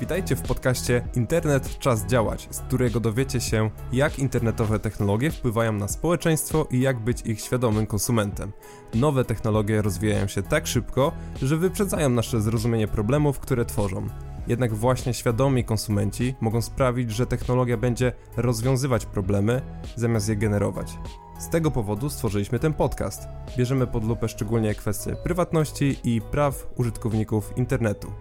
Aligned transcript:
Witajcie 0.00 0.36
w 0.36 0.42
podcaście 0.42 1.08
Internet 1.14 1.78
Czas 1.78 2.06
Działać, 2.06 2.48
z 2.50 2.60
którego 2.60 3.00
dowiecie 3.00 3.40
się, 3.40 3.70
jak 3.92 4.18
internetowe 4.18 4.78
technologie 4.78 5.30
wpływają 5.30 5.72
na 5.72 5.88
społeczeństwo 5.88 6.68
i 6.70 6.80
jak 6.80 7.00
być 7.00 7.22
ich 7.26 7.40
świadomym 7.40 7.86
konsumentem. 7.86 8.52
Nowe 8.94 9.24
technologie 9.24 9.82
rozwijają 9.82 10.26
się 10.26 10.42
tak 10.42 10.66
szybko, 10.66 11.12
że 11.42 11.56
wyprzedzają 11.56 12.08
nasze 12.08 12.40
zrozumienie 12.40 12.88
problemów, 12.88 13.40
które 13.40 13.64
tworzą. 13.64 14.06
Jednak 14.46 14.74
właśnie 14.74 15.14
świadomi 15.14 15.64
konsumenci 15.64 16.34
mogą 16.40 16.62
sprawić, 16.62 17.10
że 17.10 17.26
technologia 17.26 17.76
będzie 17.76 18.12
rozwiązywać 18.36 19.06
problemy, 19.06 19.62
zamiast 19.96 20.28
je 20.28 20.36
generować. 20.36 20.98
Z 21.38 21.48
tego 21.48 21.70
powodu 21.70 22.10
stworzyliśmy 22.10 22.58
ten 22.58 22.74
podcast. 22.74 23.22
Bierzemy 23.56 23.86
pod 23.86 24.04
lupę 24.04 24.28
szczególnie 24.28 24.74
kwestie 24.74 25.16
prywatności 25.16 25.96
i 26.04 26.20
praw 26.20 26.66
użytkowników 26.76 27.52
internetu. 27.56 28.12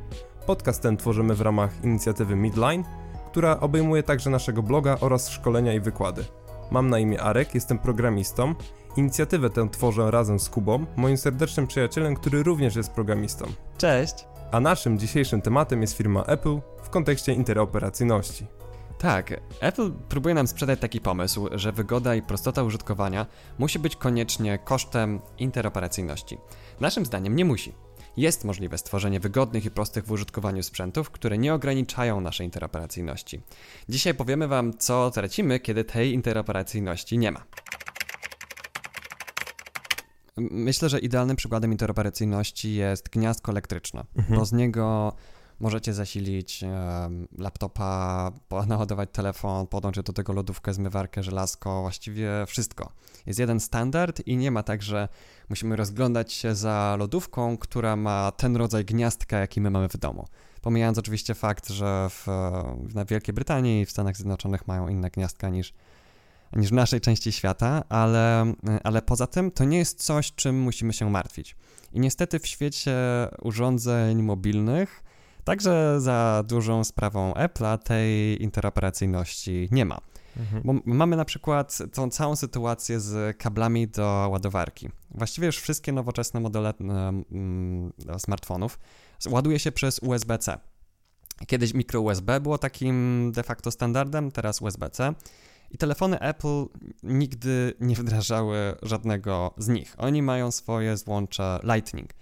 Podcast 0.50 0.82
ten 0.82 0.98
tworzymy 0.98 1.36
w 1.36 1.42
ramach 1.42 1.84
inicjatywy 1.84 2.36
Midline, 2.36 2.84
która 3.32 3.60
obejmuje 3.60 4.04
także 4.04 4.30
naszego 4.30 4.64
bloga 4.64 4.98
oraz 5.02 5.30
szkolenia 5.30 5.74
i 5.74 5.80
wykłady. 5.80 6.26
Mam 6.72 6.90
na 6.90 7.00
imię 7.00 7.22
Arek, 7.22 7.56
jestem 7.56 7.80
programistą. 7.80 8.56
Inicjatywę 8.98 9.50
tę 9.50 9.70
tworzę 9.70 10.12
razem 10.12 10.40
z 10.40 10.50
Kubą, 10.50 10.86
moim 10.96 11.18
serdecznym 11.18 11.68
przyjacielem, 11.68 12.16
który 12.16 12.44
również 12.44 12.76
jest 12.76 12.92
programistą. 12.92 13.46
Cześć! 13.78 14.14
A 14.52 14.60
naszym 14.60 15.00
dzisiejszym 15.00 15.42
tematem 15.42 15.82
jest 15.82 15.98
firma 15.98 16.24
Apple 16.24 16.60
w 16.84 16.90
kontekście 16.90 17.34
interoperacyjności. 17.34 18.46
Tak, 19.00 19.42
Apple 19.60 19.92
próbuje 19.92 20.36
nam 20.36 20.48
sprzedać 20.48 20.80
taki 20.80 21.02
pomysł, 21.02 21.48
że 21.52 21.72
wygoda 21.72 22.16
i 22.16 22.22
prostota 22.22 22.64
użytkowania 22.64 23.26
musi 23.58 23.80
być 23.80 23.96
koniecznie 23.96 24.58
kosztem 24.58 25.20
interoperacyjności. 25.38 26.38
Naszym 26.80 27.06
zdaniem 27.06 27.36
nie 27.36 27.46
musi. 27.46 27.74
Jest 28.18 28.46
możliwe 28.46 28.78
stworzenie 28.78 29.20
wygodnych 29.20 29.66
i 29.66 29.72
prostych 29.72 30.06
w 30.06 30.12
użytkowaniu 30.12 30.64
sprzętów, 30.64 31.10
które 31.10 31.38
nie 31.38 31.54
ograniczają 31.54 32.22
naszej 32.22 32.46
interoperacyjności. 32.46 33.42
Dzisiaj 33.90 34.14
powiemy 34.14 34.48
Wam, 34.48 34.78
co 34.78 35.12
tracimy, 35.12 35.60
kiedy 35.60 35.84
tej 35.84 36.14
interoperacyjności 36.14 37.18
nie 37.18 37.32
ma. 37.32 37.44
Myślę, 40.38 40.90
że 40.90 41.00
idealnym 41.00 41.36
przykładem 41.36 41.72
interoperacyjności 41.72 42.76
jest 42.76 43.10
gniazdko 43.10 43.52
elektryczne, 43.52 44.06
mhm. 44.16 44.40
bo 44.40 44.46
z 44.46 44.52
niego 44.52 45.14
możecie 45.60 45.94
zasilić 45.94 46.64
laptopa, 47.38 48.32
naładować 48.68 49.10
telefon, 49.12 49.68
podłączyć 49.68 50.06
do 50.06 50.14
tego 50.14 50.34
lodówkę, 50.34 50.74
zmywarkę, 50.74 51.24
żelazko, 51.24 51.82
właściwie 51.82 52.30
wszystko. 52.48 52.92
Jest 53.26 53.40
jeden 53.40 53.60
standard 53.60 54.28
i 54.28 54.38
nie 54.38 54.52
ma 54.52 54.64
tak, 54.64 54.84
że 54.84 55.08
musimy 55.50 55.76
rozglądać 55.76 56.34
się 56.34 56.56
za 56.56 56.96
lodówką, 57.00 57.58
która 57.58 57.96
ma 57.96 58.32
ten 58.38 58.56
rodzaj 58.56 58.86
gniazdka, 58.86 59.38
jaki 59.38 59.62
my 59.62 59.70
mamy 59.70 59.90
w 59.90 59.98
domu. 59.98 60.28
Pomijając 60.62 60.98
oczywiście 60.98 61.36
fakt, 61.36 61.70
że 61.70 62.08
w, 62.10 62.28
w 62.78 63.10
Wielkiej 63.10 63.34
Brytanii 63.34 63.82
i 63.82 63.86
w 63.86 63.92
Stanach 63.92 64.16
Zjednoczonych 64.16 64.68
mają 64.68 64.88
inne 64.88 65.10
gniazdka 65.10 65.50
niż, 65.50 65.74
niż 66.54 66.70
w 66.70 66.74
naszej 66.74 67.02
części 67.02 67.32
świata, 67.32 67.84
ale, 67.90 68.54
ale 68.84 69.02
poza 69.02 69.28
tym 69.28 69.52
to 69.52 69.66
nie 69.66 69.78
jest 69.78 70.04
coś, 70.04 70.32
czym 70.32 70.62
musimy 70.62 70.94
się 70.94 71.10
martwić. 71.10 71.56
I 71.94 72.00
niestety 72.00 72.40
w 72.40 72.48
świecie 72.48 72.96
urządzeń 73.42 74.24
mobilnych 74.24 75.04
Także 75.50 76.02
za 76.02 76.44
dużą 76.48 76.84
sprawą 76.84 77.34
Apple'a 77.34 77.78
tej 77.78 78.44
interoperacyjności 78.44 79.70
nie 79.72 79.86
ma. 79.86 79.98
Mhm. 80.38 80.82
Mamy 80.86 81.16
na 81.16 81.26
przykład 81.26 81.78
tą 81.94 82.10
całą 82.10 82.36
sytuację 82.36 83.00
z 83.00 83.38
kablami 83.38 83.88
do 83.88 84.28
ładowarki. 84.32 84.90
Właściwie 85.12 85.48
już 85.48 85.58
wszystkie 85.58 85.92
nowoczesne 85.92 86.40
modele 86.40 86.74
mm, 86.80 87.94
smartfonów 88.18 88.80
ładuje 89.30 89.60
się 89.60 89.72
przez 89.72 90.00
USB-C. 90.00 90.60
Kiedyś 91.48 91.74
mikro 91.74 92.02
USB 92.02 92.40
było 92.40 92.58
takim 92.58 93.32
de 93.32 93.44
facto 93.44 93.72
standardem, 93.72 94.32
teraz 94.32 94.62
USB-C. 94.62 95.14
I 95.72 95.78
telefony 95.78 96.20
Apple 96.20 96.66
nigdy 97.04 97.74
nie 97.80 97.96
wdrażały 97.96 98.76
żadnego 98.82 99.54
z 99.58 99.68
nich. 99.68 99.96
Oni 99.98 100.22
mają 100.22 100.52
swoje 100.52 100.98
złącze 100.98 101.60
Lightning. 101.64 102.19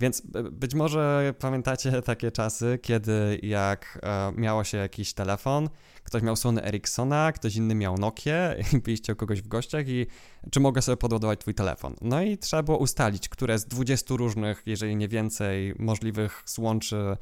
Więc 0.00 0.22
być 0.52 0.74
może 0.74 1.34
pamiętacie 1.38 2.02
takie 2.02 2.32
czasy, 2.32 2.78
kiedy 2.82 3.38
jak 3.42 3.98
e, 4.02 4.32
miało 4.36 4.64
się 4.64 4.78
jakiś 4.78 5.14
telefon, 5.14 5.68
ktoś 6.04 6.22
miał 6.22 6.36
Sony 6.36 6.64
Ericssona, 6.64 7.32
ktoś 7.32 7.56
inny 7.56 7.74
miał 7.74 7.98
Nokia 7.98 8.54
i 8.72 8.78
byliście 8.78 9.12
u 9.12 9.16
kogoś 9.16 9.42
w 9.42 9.48
gościach 9.48 9.88
i 9.88 10.06
czy 10.50 10.60
mogę 10.60 10.82
sobie 10.82 10.96
podładować 10.96 11.40
twój 11.40 11.54
telefon? 11.54 11.94
No 12.00 12.22
i 12.22 12.38
trzeba 12.38 12.62
było 12.62 12.78
ustalić, 12.78 13.28
które 13.28 13.58
z 13.58 13.66
20 13.66 14.14
różnych, 14.14 14.62
jeżeli 14.66 14.96
nie 14.96 15.08
więcej, 15.08 15.74
możliwych 15.78 16.42
złączy 16.46 17.16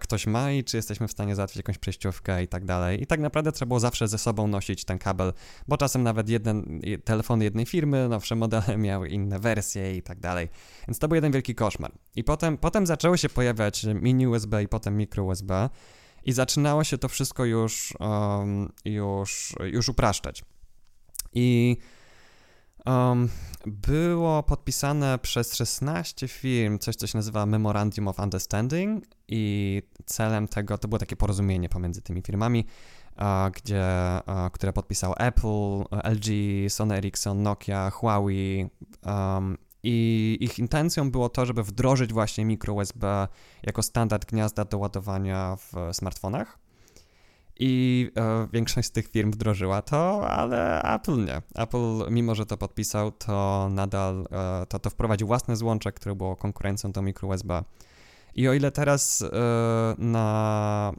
ktoś 0.00 0.26
ma 0.26 0.52
i 0.52 0.64
czy 0.64 0.76
jesteśmy 0.76 1.08
w 1.08 1.12
stanie 1.12 1.34
załatwić 1.34 1.56
jakąś 1.56 1.78
przejściówkę 1.78 2.42
i 2.42 2.48
tak 2.48 2.64
dalej. 2.64 3.02
I 3.02 3.06
tak 3.06 3.20
naprawdę 3.20 3.52
trzeba 3.52 3.68
było 3.68 3.80
zawsze 3.80 4.08
ze 4.08 4.18
sobą 4.18 4.46
nosić 4.46 4.84
ten 4.84 4.98
kabel, 4.98 5.32
bo 5.68 5.76
czasem 5.76 6.02
nawet 6.02 6.28
jeden, 6.28 6.80
telefony 7.04 7.44
jednej 7.44 7.66
firmy, 7.66 8.08
nowsze 8.08 8.34
modele 8.34 8.76
miały 8.86 9.08
inne 9.08 9.38
wersje 9.38 9.96
i 9.96 10.02
tak 10.02 10.20
dalej. 10.20 10.48
Więc 10.88 10.98
to 10.98 11.08
był 11.08 11.14
jeden 11.14 11.32
wielki 11.32 11.54
koszmar. 11.54 11.92
I 12.16 12.24
potem, 12.24 12.58
potem 12.58 12.86
zaczęły 12.86 13.18
się 13.18 13.28
pojawiać 13.28 13.86
mini 13.94 14.26
USB 14.26 14.62
i 14.62 14.68
potem 14.68 14.96
mikro 14.96 15.24
USB 15.24 15.70
i 16.24 16.32
zaczynało 16.32 16.84
się 16.84 16.98
to 16.98 17.08
wszystko 17.08 17.44
już, 17.44 17.94
um, 18.00 18.72
już, 18.84 19.54
już 19.64 19.88
upraszczać. 19.88 20.44
I 21.32 21.76
Um, 22.86 23.28
było 23.66 24.42
podpisane 24.42 25.18
przez 25.18 25.54
16 25.54 26.28
firm 26.28 26.78
coś, 26.78 26.96
co 26.96 27.06
się 27.06 27.18
nazywa 27.18 27.46
Memorandum 27.46 28.08
of 28.08 28.18
Understanding 28.18 29.04
i 29.28 29.82
celem 30.04 30.48
tego 30.48 30.78
to 30.78 30.88
było 30.88 30.98
takie 30.98 31.16
porozumienie 31.16 31.68
pomiędzy 31.68 32.02
tymi 32.02 32.22
firmami, 32.22 32.66
gdzie, 33.54 33.84
które 34.52 34.72
podpisał 34.72 35.14
Apple, 35.16 35.84
LG, 36.04 36.26
Sony 36.68 36.96
Ericsson, 36.96 37.42
Nokia, 37.42 37.90
Huawei 37.90 38.66
um, 39.02 39.58
i 39.82 40.36
ich 40.40 40.58
intencją 40.58 41.10
było 41.10 41.28
to, 41.28 41.46
żeby 41.46 41.62
wdrożyć 41.62 42.12
właśnie 42.12 42.44
micro 42.44 42.74
USB 42.74 43.28
jako 43.62 43.82
standard 43.82 44.30
gniazda 44.30 44.64
do 44.64 44.78
ładowania 44.78 45.56
w 45.56 45.72
smartfonach. 45.92 46.65
I 47.58 48.10
e, 48.16 48.48
większość 48.52 48.88
z 48.88 48.90
tych 48.90 49.08
firm 49.08 49.30
wdrożyła 49.30 49.82
to, 49.82 50.28
ale 50.28 50.82
Apple 50.82 51.24
nie. 51.24 51.42
Apple, 51.54 52.10
mimo 52.10 52.34
że 52.34 52.46
to 52.46 52.56
podpisał, 52.56 53.12
to 53.12 53.68
nadal 53.70 54.28
e, 54.32 54.66
to, 54.66 54.78
to 54.78 54.90
wprowadził 54.90 55.26
własne 55.26 55.56
złącze, 55.56 55.92
które 55.92 56.14
było 56.14 56.36
konkurencją 56.36 56.92
do 56.92 57.02
micro 57.02 57.28
USB. 57.28 57.62
I 58.34 58.48
o 58.48 58.52
ile 58.52 58.70
teraz 58.70 59.22
e, 59.22 59.28
na, 59.98 60.92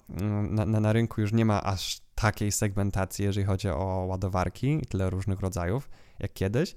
na, 0.50 0.66
na 0.66 0.94
rynku 0.94 1.22
już 1.22 1.34
nie 1.34 1.46
ma 1.46 1.64
aż 1.64 2.02
takiej 2.16 2.52
segmentacji, 2.52 3.26
jeżeli 3.26 3.46
chodzi 3.46 3.70
o 3.70 4.06
ładowarki 4.08 4.80
i 4.84 4.86
tyle 4.86 5.10
różnych 5.10 5.40
rodzajów, 5.40 5.90
jak 6.20 6.34
kiedyś, 6.34 6.76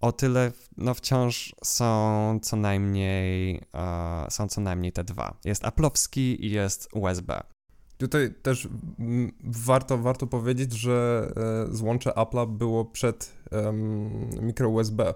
o 0.00 0.12
tyle 0.12 0.52
no 0.76 0.94
wciąż 0.94 1.54
są 1.64 2.38
co 2.42 2.56
najmniej 2.56 3.62
e, 3.74 4.26
są 4.30 4.48
co 4.48 4.60
najmniej 4.60 4.92
te 4.92 5.04
dwa. 5.04 5.36
Jest 5.44 5.62
Apple'owski 5.62 6.36
i 6.40 6.50
jest 6.50 6.88
USB. 6.92 7.40
Tutaj 8.00 8.34
też 8.42 8.68
warto, 9.44 9.98
warto 9.98 10.26
powiedzieć, 10.26 10.72
że 10.72 11.28
e, 11.70 11.74
złącze 11.74 12.10
Apple'a 12.10 12.56
było 12.56 12.84
przed 12.84 13.32
um, 13.50 14.30
mikro 14.42 14.68
USB. 14.68 15.14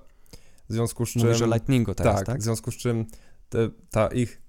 W 0.69 0.73
związku 0.73 1.07
z 1.07 1.11
czym. 1.11 1.23
Mówisz 1.23 1.43
o 1.43 1.47
Lightningu 1.47 1.95
teraz, 1.95 2.17
tak? 2.17 2.27
tak? 2.27 2.41
W 2.41 2.43
związku 2.43 2.71
z 2.71 2.77
czym 2.77 3.07
te, 3.49 3.71
ta 3.91 4.07
ich 4.07 4.43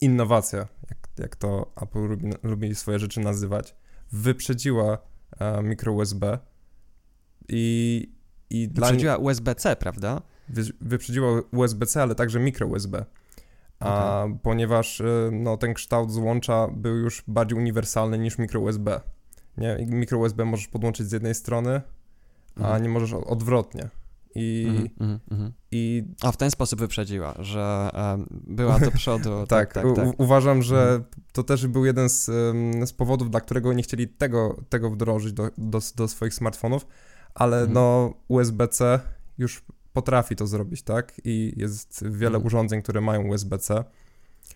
innowacja, 0.00 0.58
jak, 0.90 0.98
jak 1.18 1.36
to 1.36 1.72
Apple 1.82 1.98
lubi, 1.98 2.30
lubi 2.42 2.74
swoje 2.74 2.98
rzeczy 2.98 3.20
nazywać, 3.20 3.74
wyprzedziła 4.12 4.92
uh, 4.92 5.64
mikro 5.64 5.92
USB 5.92 6.38
i. 7.48 8.12
i 8.50 8.68
wyprzedziła. 8.68 9.16
USB-C, 9.16 9.76
prawda? 9.76 10.22
Wy, 10.48 10.62
wyprzedziła 10.80 11.42
USB-C, 11.52 12.02
ale 12.02 12.14
także 12.14 12.40
mikro 12.40 12.66
USB 12.66 13.04
a 13.80 14.22
okay. 14.24 14.38
ponieważ 14.42 15.00
y, 15.00 15.30
no, 15.32 15.56
ten 15.56 15.74
kształt 15.74 16.12
złącza 16.12 16.68
był 16.68 16.96
już 16.96 17.24
bardziej 17.26 17.58
uniwersalny 17.58 18.18
niż 18.18 18.38
mikro 18.38 18.60
USB. 18.60 19.00
Nie? 19.56 19.86
Mikro 19.86 20.18
USB 20.18 20.44
możesz 20.44 20.68
podłączyć 20.68 21.08
z 21.08 21.12
jednej 21.12 21.34
strony, 21.34 21.80
a 22.56 22.60
mhm. 22.60 22.82
nie 22.82 22.88
możesz 22.88 23.12
odwrotnie. 23.12 23.88
I, 24.34 24.66
mm, 25.00 25.20
mm, 25.30 25.52
i... 25.70 26.04
A 26.22 26.32
w 26.32 26.36
ten 26.36 26.50
sposób 26.50 26.80
wyprzedziła, 26.80 27.34
że 27.38 27.90
um, 27.94 28.26
była 28.30 28.78
do 28.78 28.90
przodu. 28.90 29.30
tak, 29.48 29.72
tak, 29.72 29.84
tak, 29.84 29.96
tak. 29.96 30.20
uważam, 30.20 30.62
że 30.62 30.82
mhm. 30.82 31.04
to 31.32 31.42
też 31.42 31.66
był 31.66 31.84
jeden 31.84 32.08
z, 32.08 32.28
um, 32.28 32.86
z, 32.86 32.92
powodów, 32.92 33.30
dla 33.30 33.40
którego 33.40 33.72
nie 33.72 33.82
chcieli 33.82 34.08
tego, 34.08 34.56
tego 34.68 34.90
wdrożyć 34.90 35.32
do, 35.32 35.50
do, 35.58 35.78
do 35.96 36.08
swoich 36.08 36.34
smartfonów, 36.34 36.86
ale 37.34 37.56
mhm. 37.56 37.72
no 37.72 38.14
USB-C 38.28 39.00
już 39.38 39.64
potrafi 39.98 40.36
to 40.36 40.46
zrobić, 40.46 40.82
tak? 40.82 41.12
I 41.24 41.52
jest 41.56 42.04
wiele 42.10 42.36
mm. 42.36 42.46
urządzeń, 42.46 42.82
które 42.82 43.00
mają 43.00 43.22
USB-C. 43.22 43.84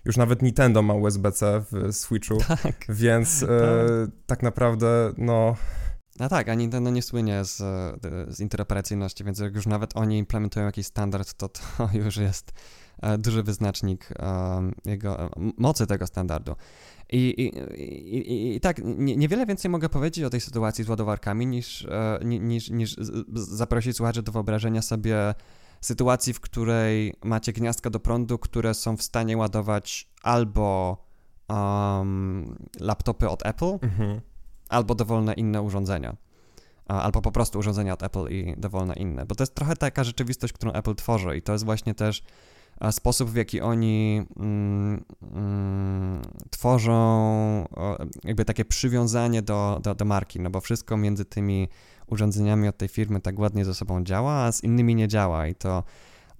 Już 0.04 0.16
nawet 0.16 0.42
Nintendo 0.42 0.82
ma 0.82 0.94
USB-C 0.94 1.64
w 1.72 1.92
Switchu, 1.92 2.38
tak. 2.62 2.74
więc 2.88 3.42
e, 3.42 3.46
tak. 3.46 4.10
tak 4.26 4.42
naprawdę, 4.42 5.12
no, 5.18 5.56
No 6.20 6.28
tak, 6.28 6.48
a 6.48 6.54
Nintendo 6.54 6.90
nie 6.90 7.02
słynie 7.02 7.44
z, 7.44 7.56
z 8.28 8.40
interoperacyjności, 8.40 9.24
więc 9.24 9.38
jak 9.38 9.54
już 9.54 9.66
nawet 9.66 9.96
oni 9.96 10.18
implementują 10.18 10.66
jakiś 10.66 10.86
standard, 10.86 11.34
to 11.34 11.48
to 11.48 11.60
już 12.04 12.16
jest 12.16 12.52
e, 13.02 13.18
duży 13.18 13.42
wyznacznik 13.42 14.08
um, 14.18 14.74
jego, 14.84 15.30
mocy 15.58 15.86
tego 15.86 16.06
standardu. 16.06 16.56
I, 17.12 17.18
i, 17.18 17.58
i, 18.18 18.56
i 18.56 18.60
tak, 18.60 18.80
nie, 18.84 19.16
niewiele 19.16 19.46
więcej 19.46 19.70
mogę 19.70 19.88
powiedzieć 19.88 20.24
o 20.24 20.30
tej 20.30 20.40
sytuacji 20.40 20.84
z 20.84 20.88
ładowarkami, 20.88 21.46
niż, 21.46 21.84
e, 21.84 22.18
niż, 22.24 22.70
niż 22.70 22.96
zaprosić 23.34 23.96
słuchaczy 23.96 24.22
do 24.22 24.32
wyobrażenia 24.32 24.82
sobie 24.82 25.34
sytuacji, 25.80 26.32
w 26.32 26.40
której 26.40 27.14
macie 27.24 27.52
gniazdka 27.52 27.90
do 27.90 28.00
prądu, 28.00 28.38
które 28.38 28.74
są 28.74 28.96
w 28.96 29.02
stanie 29.02 29.36
ładować 29.36 30.08
albo 30.22 30.96
um, 31.48 32.56
laptopy 32.80 33.28
od 33.28 33.46
Apple, 33.46 33.78
mhm. 33.82 34.20
Albo 34.72 34.94
dowolne 34.94 35.32
inne 35.32 35.62
urządzenia. 35.62 36.16
Albo 36.86 37.22
po 37.22 37.32
prostu 37.32 37.58
urządzenia 37.58 37.92
od 37.92 38.02
Apple 38.02 38.28
i 38.28 38.54
dowolne 38.56 38.94
inne. 38.94 39.26
Bo 39.26 39.34
to 39.34 39.42
jest 39.42 39.54
trochę 39.54 39.76
taka 39.76 40.04
rzeczywistość, 40.04 40.52
którą 40.52 40.72
Apple 40.72 40.94
tworzy, 40.94 41.36
i 41.36 41.42
to 41.42 41.52
jest 41.52 41.64
właśnie 41.64 41.94
też 41.94 42.22
sposób, 42.90 43.30
w 43.30 43.36
jaki 43.36 43.60
oni 43.60 44.22
mm, 44.36 45.04
mm, 45.22 46.22
tworzą 46.50 47.68
jakby 48.24 48.44
takie 48.44 48.64
przywiązanie 48.64 49.42
do, 49.42 49.80
do, 49.82 49.94
do 49.94 50.04
marki, 50.04 50.40
no 50.40 50.50
bo 50.50 50.60
wszystko 50.60 50.96
między 50.96 51.24
tymi 51.24 51.68
urządzeniami 52.06 52.68
od 52.68 52.76
tej 52.76 52.88
firmy 52.88 53.20
tak 53.20 53.38
ładnie 53.38 53.64
ze 53.64 53.74
sobą 53.74 54.04
działa, 54.04 54.32
a 54.32 54.52
z 54.52 54.64
innymi 54.64 54.94
nie 54.94 55.08
działa 55.08 55.46
i 55.46 55.54
to, 55.54 55.84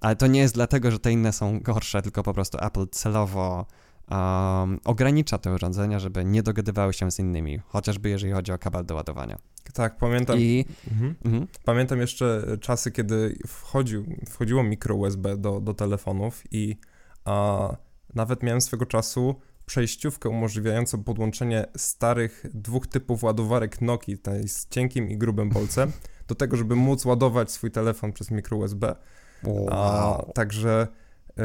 ale 0.00 0.16
to 0.16 0.26
nie 0.26 0.40
jest 0.40 0.54
dlatego, 0.54 0.90
że 0.90 0.98
te 0.98 1.12
inne 1.12 1.32
są 1.32 1.60
gorsze, 1.60 2.02
tylko 2.02 2.22
po 2.22 2.34
prostu 2.34 2.58
Apple 2.60 2.86
celowo 2.90 3.66
um, 4.10 4.80
ogranicza 4.84 5.38
te 5.38 5.54
urządzenia, 5.54 5.98
żeby 5.98 6.24
nie 6.24 6.42
dogadywały 6.42 6.92
się 6.92 7.10
z 7.10 7.18
innymi, 7.18 7.60
chociażby 7.66 8.08
jeżeli 8.08 8.32
chodzi 8.32 8.52
o 8.52 8.58
kabel 8.58 8.84
do 8.84 8.94
ładowania. 8.94 9.38
Tak, 9.74 9.96
pamiętam. 9.96 10.38
I... 10.38 10.64
Mhm. 10.90 11.14
Mhm. 11.24 11.46
Pamiętam 11.64 12.00
jeszcze 12.00 12.44
czasy, 12.60 12.92
kiedy 12.92 13.38
wchodził, 13.46 14.04
wchodziło 14.30 14.62
mikro 14.62 14.94
USB 14.94 15.36
do, 15.36 15.60
do 15.60 15.74
telefonów 15.74 16.42
i 16.50 16.76
a, 17.24 17.76
nawet 18.14 18.42
miałem 18.42 18.60
swego 18.60 18.86
czasu 18.86 19.34
przejściówkę 19.66 20.28
umożliwiającą 20.28 21.04
podłączenie 21.04 21.66
starych 21.76 22.46
dwóch 22.54 22.86
typów 22.86 23.22
ładowarek 23.22 23.80
Nokia, 23.80 24.16
tej 24.22 24.48
z 24.48 24.68
cienkim 24.68 25.10
i 25.10 25.18
grubym 25.18 25.50
bolcem, 25.50 25.92
do 26.28 26.34
tego, 26.34 26.56
żeby 26.56 26.76
móc 26.76 27.04
ładować 27.04 27.50
swój 27.50 27.70
telefon 27.70 28.12
przez 28.12 28.30
mikro 28.30 28.56
USB. 28.56 28.96
Wow. 29.44 29.68
A, 29.70 30.22
także 30.34 30.88
y, 31.30 31.42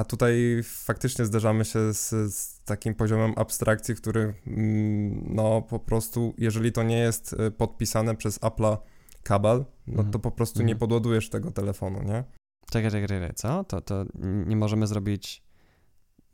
a 0.00 0.04
tutaj 0.04 0.60
faktycznie 0.64 1.24
zderzamy 1.24 1.64
się 1.64 1.94
z, 1.94 2.08
z, 2.34 2.64
takim 2.64 2.94
poziomem 2.94 3.32
abstrakcji, 3.36 3.94
który 3.94 4.34
mm, 4.46 5.34
no 5.34 5.62
po 5.62 5.78
prostu, 5.78 6.34
jeżeli 6.38 6.72
to 6.72 6.82
nie 6.82 6.98
jest 6.98 7.32
y, 7.32 7.50
podpisane 7.50 8.16
przez 8.16 8.40
Apple'a 8.40 8.76
kabel, 9.22 9.64
no 9.86 9.96
to 9.96 10.02
mhm. 10.02 10.20
po 10.20 10.30
prostu 10.30 10.58
nie 10.58 10.72
mhm. 10.72 10.78
podładujesz 10.78 11.30
tego 11.30 11.50
telefonu, 11.50 12.02
nie? 12.02 12.24
Czekaj, 12.70 12.90
czekaj, 12.90 13.08
czekaj, 13.08 13.32
co? 13.34 13.64
To, 13.64 13.80
to 13.80 14.04
nie 14.46 14.56
możemy 14.56 14.86
zrobić 14.86 15.42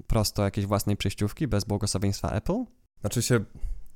prosto 0.07 0.45
jakiejś 0.45 0.67
własnej 0.67 0.97
przejściówki 0.97 1.49
bez 1.49 1.65
błogosławieństwa 1.65 2.31
Apple? 2.31 2.65
Znaczy 3.01 3.23
się, 3.23 3.45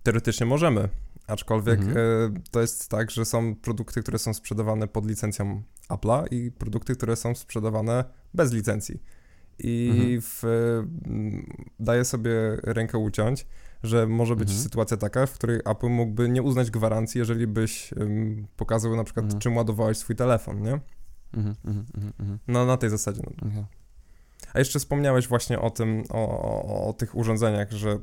teoretycznie 0.02 0.46
możemy, 0.46 0.88
aczkolwiek 1.26 1.80
mhm. 1.80 1.96
y, 2.36 2.40
to 2.50 2.60
jest 2.60 2.88
tak, 2.88 3.10
że 3.10 3.24
są 3.24 3.54
produkty, 3.54 4.02
które 4.02 4.18
są 4.18 4.34
sprzedawane 4.34 4.88
pod 4.88 5.06
licencją 5.06 5.62
Apple'a 5.88 6.24
i 6.30 6.50
produkty, 6.50 6.96
które 6.96 7.16
są 7.16 7.34
sprzedawane 7.34 8.04
bez 8.34 8.52
licencji 8.52 9.19
i 9.64 9.90
mhm. 9.90 10.20
w, 10.20 10.42
daje 11.80 12.04
sobie 12.04 12.30
rękę 12.62 12.98
uciąć, 12.98 13.46
że 13.82 14.06
może 14.06 14.36
być 14.36 14.48
mhm. 14.48 14.62
sytuacja 14.62 14.96
taka, 14.96 15.26
w 15.26 15.32
której 15.32 15.60
Apple 15.64 15.88
mógłby 15.88 16.28
nie 16.28 16.42
uznać 16.42 16.70
gwarancji, 16.70 17.18
jeżeli 17.18 17.46
byś 17.46 17.92
um, 17.92 18.46
pokazał 18.56 18.96
na 18.96 19.04
przykład, 19.04 19.24
mhm. 19.24 19.40
czym 19.40 19.56
ładowałeś 19.56 19.98
swój 19.98 20.16
telefon, 20.16 20.62
nie? 20.62 20.80
Mhm, 21.34 21.54
mhm, 21.64 21.86
mhm. 22.18 22.38
No 22.48 22.66
na 22.66 22.76
tej 22.76 22.90
zasadzie. 22.90 23.22
No. 23.42 23.64
A 24.54 24.58
jeszcze 24.58 24.78
wspomniałeś 24.78 25.28
właśnie 25.28 25.58
o 25.60 25.70
tym, 25.70 26.04
o, 26.10 26.42
o, 26.42 26.88
o 26.88 26.92
tych 26.92 27.16
urządzeniach, 27.16 27.70
że 27.72 27.98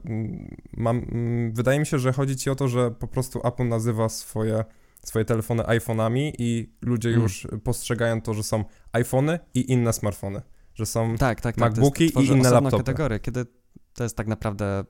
mam, 0.78 1.06
wydaje 1.54 1.80
mi 1.80 1.86
się, 1.86 2.00
że 2.00 2.14
chodzi 2.14 2.36
ci 2.36 2.50
o 2.50 2.56
to, 2.56 2.68
że 2.68 2.92
po 2.92 3.08
prostu 3.08 3.42
Apple 3.44 3.68
nazywa 3.68 4.10
swoje, 4.10 4.66
swoje 5.04 5.26
telefony 5.26 5.64
iPhone'ami 5.64 6.32
i 6.38 6.74
ludzie 6.82 7.10
mm. 7.10 7.22
już 7.22 7.48
postrzegają 7.64 8.22
to, 8.22 8.34
że 8.34 8.44
są 8.44 8.66
iPhony 8.92 9.40
i 9.54 9.72
inne 9.72 9.94
smartfony 9.94 10.42
że 10.78 10.86
są 10.86 11.16
tak, 11.18 11.42
tak, 11.42 11.56
tak, 11.56 11.58
MacBooki 11.58 12.06
i 12.06 12.28
inne 12.28 12.52
laptopy. 12.52 13.20
kiedy 13.20 13.46
to 13.94 14.04
jest 14.04 14.18
tak 14.18 14.28
naprawdę 14.28 14.84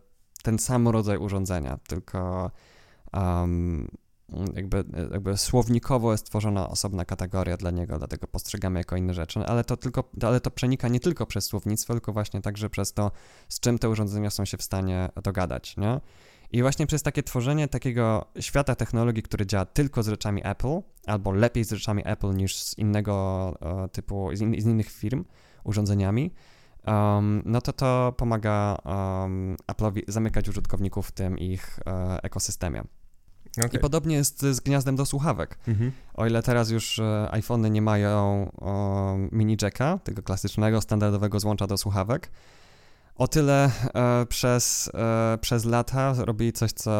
ten 0.44 0.60
sam 0.60 0.88
rodzaj 0.88 1.18
urządzenia, 1.18 1.80
tylko 1.88 2.52
um, 3.14 3.88
jakby, 4.54 4.84
jakby 5.12 5.38
słownikowo 5.38 6.12
jest 6.12 6.26
tworzona 6.26 6.70
osobna 6.70 7.06
kategoria 7.06 7.58
dla 7.58 7.72
niego, 7.72 7.98
dlatego 7.98 8.28
postrzegamy 8.28 8.80
jako 8.80 8.96
inne 8.96 9.14
rzeczy, 9.14 9.40
ale 9.40 9.64
to 9.64 9.78
tylko, 9.78 10.04
ale 10.22 10.42
to 10.42 10.52
przenika 10.52 10.88
nie 10.88 11.00
tylko 11.00 11.26
przez 11.26 11.46
słownictwo, 11.46 11.94
tylko 11.94 12.14
właśnie 12.14 12.42
także 12.42 12.70
przez 12.70 12.94
to, 12.94 13.12
z 13.50 13.60
czym 13.60 13.80
te 13.80 13.90
urządzenia 13.90 14.30
są 14.30 14.46
się 14.46 14.58
w 14.58 14.64
stanie 14.64 15.10
dogadać, 15.24 15.78
nie? 15.78 16.00
I 16.52 16.62
właśnie 16.62 16.88
przez 16.88 17.04
takie 17.04 17.24
tworzenie 17.24 17.68
takiego 17.68 18.26
świata 18.40 18.76
technologii, 18.76 19.24
który 19.24 19.46
działa 19.46 19.66
tylko 19.66 20.04
z 20.04 20.08
rzeczami 20.08 20.42
Apple, 20.46 20.82
albo 21.06 21.32
lepiej 21.32 21.64
z 21.64 21.72
rzeczami 21.72 22.02
Apple 22.06 22.36
niż 22.36 22.56
z 22.56 22.78
innego 22.78 23.54
uh, 23.62 23.92
typu, 23.92 24.30
z, 24.34 24.42
in, 24.42 24.62
z 24.62 24.66
innych 24.66 24.92
firm, 24.92 25.26
urządzeniami, 25.68 26.34
um, 26.88 27.42
no 27.46 27.62
to 27.62 27.74
to 27.74 28.14
pomaga 28.18 28.78
um, 28.86 29.58
Apple'owi 29.68 30.02
zamykać 30.08 30.50
użytkowników 30.50 31.08
w 31.08 31.12
tym 31.12 31.38
ich 31.38 31.80
e, 31.86 32.24
ekosystemie. 32.24 32.84
Okay. 33.58 33.70
I 33.74 33.80
podobnie 33.80 34.16
jest 34.16 34.42
z 34.42 34.60
gniazdem 34.60 34.96
do 34.96 35.06
słuchawek. 35.06 35.58
Mhm. 35.68 35.92
O 36.14 36.28
ile 36.28 36.44
teraz 36.44 36.70
już 36.70 37.00
e, 37.00 37.28
iPhony 37.32 37.70
nie 37.70 37.82
mają 37.82 38.52
o, 38.62 39.16
mini 39.32 39.58
jacka, 39.62 40.00
tego 40.04 40.24
klasycznego, 40.24 40.82
standardowego 40.82 41.40
złącza 41.40 41.68
do 41.68 41.78
słuchawek, 41.78 42.32
o 43.18 43.28
tyle 43.28 43.72
e, 43.94 44.26
przez, 44.26 44.92
e, 44.94 45.38
przez 45.42 45.66
lata 45.66 46.14
robili 46.18 46.54
coś, 46.54 46.72
co, 46.72 46.92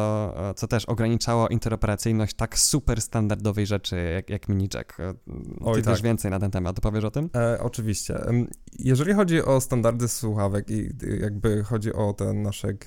e, 0.50 0.54
co 0.54 0.66
też 0.66 0.84
ograniczało 0.84 1.48
interoperacyjność 1.48 2.34
tak 2.34 2.58
super 2.58 3.00
standardowej 3.00 3.66
rzeczy 3.66 3.96
jak, 4.14 4.30
jak 4.30 4.48
mini 4.48 4.68
jack. 4.74 5.00
E, 5.00 5.14
ty 5.74 5.82
tak. 5.82 5.94
wiesz 5.94 6.02
więcej 6.02 6.30
na 6.30 6.38
ten 6.38 6.50
temat, 6.50 6.80
powiesz 6.80 7.04
o 7.04 7.10
tym? 7.10 7.30
E, 7.34 7.60
oczywiście. 7.60 8.18
Jeżeli 8.78 9.12
chodzi 9.12 9.42
o 9.42 9.60
standardy 9.60 10.08
słuchawek 10.08 10.70
i 10.70 10.90
jakby 11.20 11.64
chodzi 11.64 11.92
o 11.92 12.12
ten 12.12 12.42
naszek, 12.42 12.86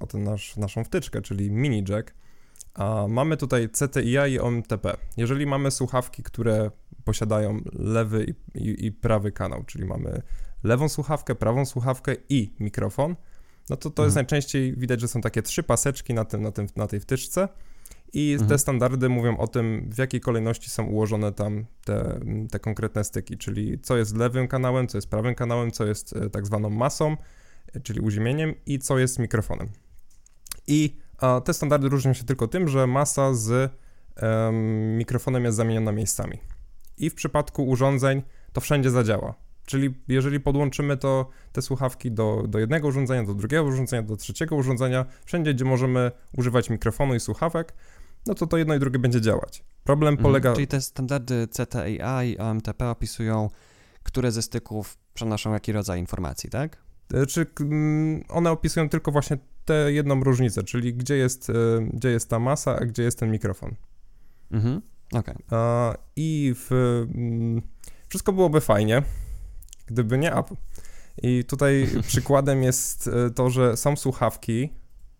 o 0.00 0.06
ten 0.06 0.24
nasz, 0.24 0.56
naszą 0.56 0.84
wtyczkę, 0.84 1.22
czyli 1.22 1.50
mini 1.50 1.84
jack, 1.88 2.14
a 2.74 3.06
mamy 3.08 3.36
tutaj 3.36 3.68
CTIA 3.68 4.26
i 4.26 4.38
OMTP. 4.38 4.96
Jeżeli 5.16 5.46
mamy 5.46 5.70
słuchawki, 5.70 6.22
które 6.22 6.70
posiadają 7.04 7.60
lewy 7.72 8.24
i, 8.24 8.58
i, 8.58 8.86
i 8.86 8.92
prawy 8.92 9.32
kanał, 9.32 9.64
czyli 9.64 9.84
mamy 9.84 10.22
lewą 10.62 10.88
słuchawkę, 10.88 11.34
prawą 11.34 11.66
słuchawkę 11.66 12.16
i 12.28 12.54
mikrofon, 12.60 13.16
no 13.70 13.76
to 13.76 13.82
to 13.82 13.88
mhm. 13.88 14.06
jest 14.06 14.16
najczęściej 14.16 14.76
widać, 14.76 15.00
że 15.00 15.08
są 15.08 15.20
takie 15.20 15.42
trzy 15.42 15.62
paseczki 15.62 16.14
na, 16.14 16.24
tym, 16.24 16.42
na, 16.42 16.52
tym, 16.52 16.66
na 16.76 16.86
tej 16.86 17.00
wtyczce 17.00 17.48
i 18.12 18.32
mhm. 18.32 18.48
te 18.48 18.58
standardy 18.58 19.08
mówią 19.08 19.36
o 19.36 19.46
tym, 19.46 19.90
w 19.92 19.98
jakiej 19.98 20.20
kolejności 20.20 20.70
są 20.70 20.84
ułożone 20.84 21.32
tam 21.32 21.66
te, 21.84 22.20
te 22.50 22.58
konkretne 22.58 23.04
styki, 23.04 23.38
czyli 23.38 23.78
co 23.80 23.96
jest 23.96 24.16
lewym 24.16 24.48
kanałem, 24.48 24.88
co 24.88 24.98
jest 24.98 25.10
prawym 25.10 25.34
kanałem, 25.34 25.70
co 25.70 25.86
jest 25.86 26.16
e, 26.16 26.30
tak 26.30 26.46
zwaną 26.46 26.70
masą, 26.70 27.16
e, 27.72 27.80
czyli 27.80 28.00
uziemieniem 28.00 28.54
i 28.66 28.78
co 28.78 28.98
jest 28.98 29.18
mikrofonem. 29.18 29.68
I 30.66 30.96
a, 31.18 31.40
te 31.40 31.54
standardy 31.54 31.88
różnią 31.88 32.12
się 32.12 32.24
tylko 32.24 32.48
tym, 32.48 32.68
że 32.68 32.86
masa 32.86 33.34
z 33.34 33.72
um, 34.22 34.96
mikrofonem 34.96 35.44
jest 35.44 35.56
zamieniona 35.56 35.92
miejscami. 35.92 36.38
I 36.98 37.10
w 37.10 37.14
przypadku 37.14 37.66
urządzeń 37.66 38.22
to 38.52 38.60
wszędzie 38.60 38.90
zadziała. 38.90 39.34
Czyli 39.70 39.94
jeżeli 40.08 40.40
podłączymy 40.40 40.96
to, 40.96 41.28
te 41.52 41.62
słuchawki 41.62 42.12
do, 42.12 42.44
do 42.48 42.58
jednego 42.58 42.88
urządzenia, 42.88 43.24
do 43.24 43.34
drugiego 43.34 43.64
urządzenia, 43.64 44.02
do 44.02 44.16
trzeciego 44.16 44.56
urządzenia, 44.56 45.06
wszędzie, 45.24 45.54
gdzie 45.54 45.64
możemy 45.64 46.10
używać 46.36 46.70
mikrofonu 46.70 47.14
i 47.14 47.20
słuchawek, 47.20 47.72
no 48.26 48.34
to 48.34 48.46
to 48.46 48.56
jedno 48.56 48.74
i 48.74 48.78
drugie 48.78 48.98
będzie 48.98 49.20
działać. 49.20 49.64
Problem 49.84 50.14
mhm, 50.14 50.22
polega... 50.22 50.54
czyli 50.54 50.66
te 50.66 50.80
standardy 50.80 51.48
CTIA 51.48 52.24
i 52.24 52.38
OMTP 52.38 52.90
opisują, 52.90 53.50
które 54.02 54.32
ze 54.32 54.42
styków 54.42 54.98
przenoszą 55.14 55.52
jaki 55.52 55.72
rodzaj 55.72 56.00
informacji, 56.00 56.50
tak? 56.50 56.76
E, 57.14 57.26
czy 57.26 57.46
one 58.28 58.50
opisują 58.50 58.88
tylko 58.88 59.12
właśnie 59.12 59.38
tę 59.64 59.92
jedną 59.92 60.24
różnicę, 60.24 60.62
czyli 60.62 60.94
gdzie 60.94 61.16
jest, 61.16 61.50
e, 61.50 61.52
gdzie 61.92 62.10
jest 62.10 62.28
ta 62.28 62.38
masa, 62.38 62.76
a 62.76 62.84
gdzie 62.84 63.02
jest 63.02 63.18
ten 63.18 63.30
mikrofon. 63.30 63.74
Mhm, 64.50 64.82
okej. 65.12 65.34
Okay. 65.46 65.96
I 66.16 66.54
w, 66.56 66.70
wszystko 68.08 68.32
byłoby 68.32 68.60
fajnie, 68.60 69.02
gdyby 69.90 70.18
nie 70.18 70.34
Apple. 70.34 70.54
I 71.22 71.44
tutaj 71.44 71.88
przykładem 72.06 72.62
jest 72.62 73.08
e, 73.08 73.30
to, 73.30 73.50
że 73.50 73.76
są 73.76 73.96
słuchawki 73.96 74.72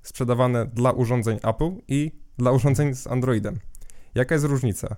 sprzedawane 0.02 0.66
dla 0.66 0.92
urządzeń 0.92 1.38
Apple 1.42 1.70
i 1.88 2.12
dla 2.38 2.52
urządzeń 2.52 2.94
z 2.94 3.06
Androidem. 3.06 3.58
Jaka 4.14 4.34
jest 4.34 4.44
różnica? 4.44 4.96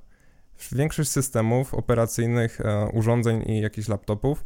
Większość 0.73 1.11
systemów 1.11 1.75
operacyjnych, 1.75 2.61
e, 2.61 2.89
urządzeń 2.93 3.43
i 3.47 3.61
jakichś 3.61 3.89
laptopów, 3.89 4.45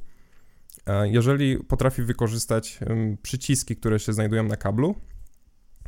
e, 0.87 1.09
jeżeli 1.09 1.59
potrafi 1.59 2.02
wykorzystać 2.02 2.78
przyciski, 3.23 3.76
które 3.76 3.99
się 3.99 4.12
znajdują 4.12 4.42
na 4.42 4.56
kablu, 4.56 4.95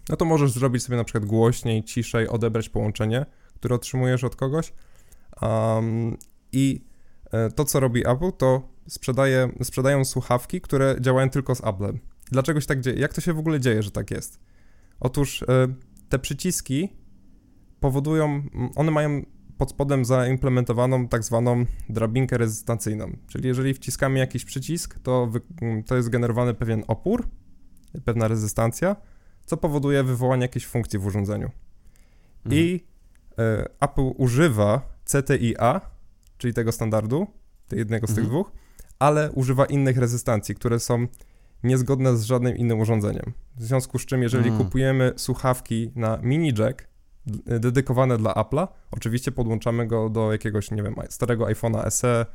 no 0.09 0.17
to 0.17 0.25
możesz 0.25 0.53
zrobić 0.53 0.83
sobie 0.83 0.97
na 0.97 1.05
przykład 1.05 1.25
głośniej, 1.25 1.85
ciszej, 1.85 2.29
odebrać 2.29 2.69
połączenie, 2.69 3.27
które 3.55 3.75
otrzymujesz 3.75 4.25
od 4.25 4.37
kogoś. 4.37 4.73
Um, 5.43 6.17
I 6.53 6.85
to, 7.55 7.65
co 7.65 7.81
robi 7.81 8.01
Apple, 8.07 8.33
to 8.39 8.69
sprzedaje, 8.89 9.51
sprzedają 9.63 10.05
słuchawki, 10.05 10.61
które 10.61 10.97
działają 11.01 11.31
tylko 11.31 11.55
z 11.55 11.65
Applem. 11.65 11.99
Dlaczego 12.31 12.61
się 12.61 12.67
tak 12.67 12.81
dzieje? 12.81 12.99
Jak 12.99 13.15
to 13.15 13.21
się 13.21 13.33
w 13.33 13.39
ogóle 13.39 13.61
dzieje, 13.61 13.83
że 13.83 13.91
tak 13.91 14.11
jest? 14.11 14.41
Otóż 15.01 15.43
e, 15.43 15.47
te 16.09 16.19
przyciski 16.19 16.89
powodują, 17.81 18.43
one 18.77 18.91
mają 18.91 19.23
pod 19.59 19.71
spodem 19.71 20.05
zaimplementowaną 20.05 21.09
tak 21.09 21.25
zwaną 21.25 21.65
drabinkę 21.89 22.39
rezystancyjną. 22.39 23.17
Czyli 23.27 23.49
jeżeli 23.49 23.75
wciskamy 23.75 24.19
jakiś 24.19 24.45
przycisk, 24.45 24.99
to, 24.99 25.27
wy, 25.27 25.41
to 25.87 25.97
jest 25.97 26.09
generowany 26.09 26.55
pewien 26.55 26.85
opór, 26.89 27.29
pewna 28.05 28.29
rezystancja, 28.29 28.97
co 29.45 29.57
powoduje 29.57 30.03
wywołanie 30.03 30.43
jakiejś 30.43 30.67
funkcji 30.67 30.99
w 30.99 31.07
urządzeniu. 31.07 31.51
Mhm. 32.45 32.63
I 32.63 32.85
e, 33.39 33.65
Apple 33.81 34.11
używa 34.17 34.99
CTIA, 35.05 35.81
czyli 36.39 36.55
tego 36.55 36.73
standardu, 36.73 37.27
jednego 37.73 38.07
z 38.07 38.11
mhm. 38.11 38.25
tych 38.25 38.31
dwóch, 38.31 38.53
ale 38.99 39.33
używa 39.33 39.65
innych 39.65 39.99
rezystancji, 39.99 40.55
które 40.55 40.81
są 40.81 41.07
niezgodne 41.63 42.17
z 42.17 42.25
żadnym 42.25 42.57
innym 42.57 42.81
urządzeniem. 42.81 43.33
W 43.57 43.63
związku 43.63 43.99
z 43.99 44.07
czym, 44.07 44.23
jeżeli 44.23 44.49
mm. 44.49 44.59
kupujemy 44.59 45.13
słuchawki 45.17 45.91
na 45.95 46.19
mini 46.23 46.53
jack 46.59 46.89
dedykowane 47.61 48.19
dla 48.19 48.33
Apple'a, 48.33 48.69
oczywiście 48.91 49.33
podłączamy 49.33 49.87
go 49.87 50.11
do 50.11 50.33
jakiegoś, 50.33 50.71
nie 50.71 50.83
wiem, 50.83 50.95
starego 51.09 51.45
iPhone'a 51.45 51.91
SE 51.91 52.27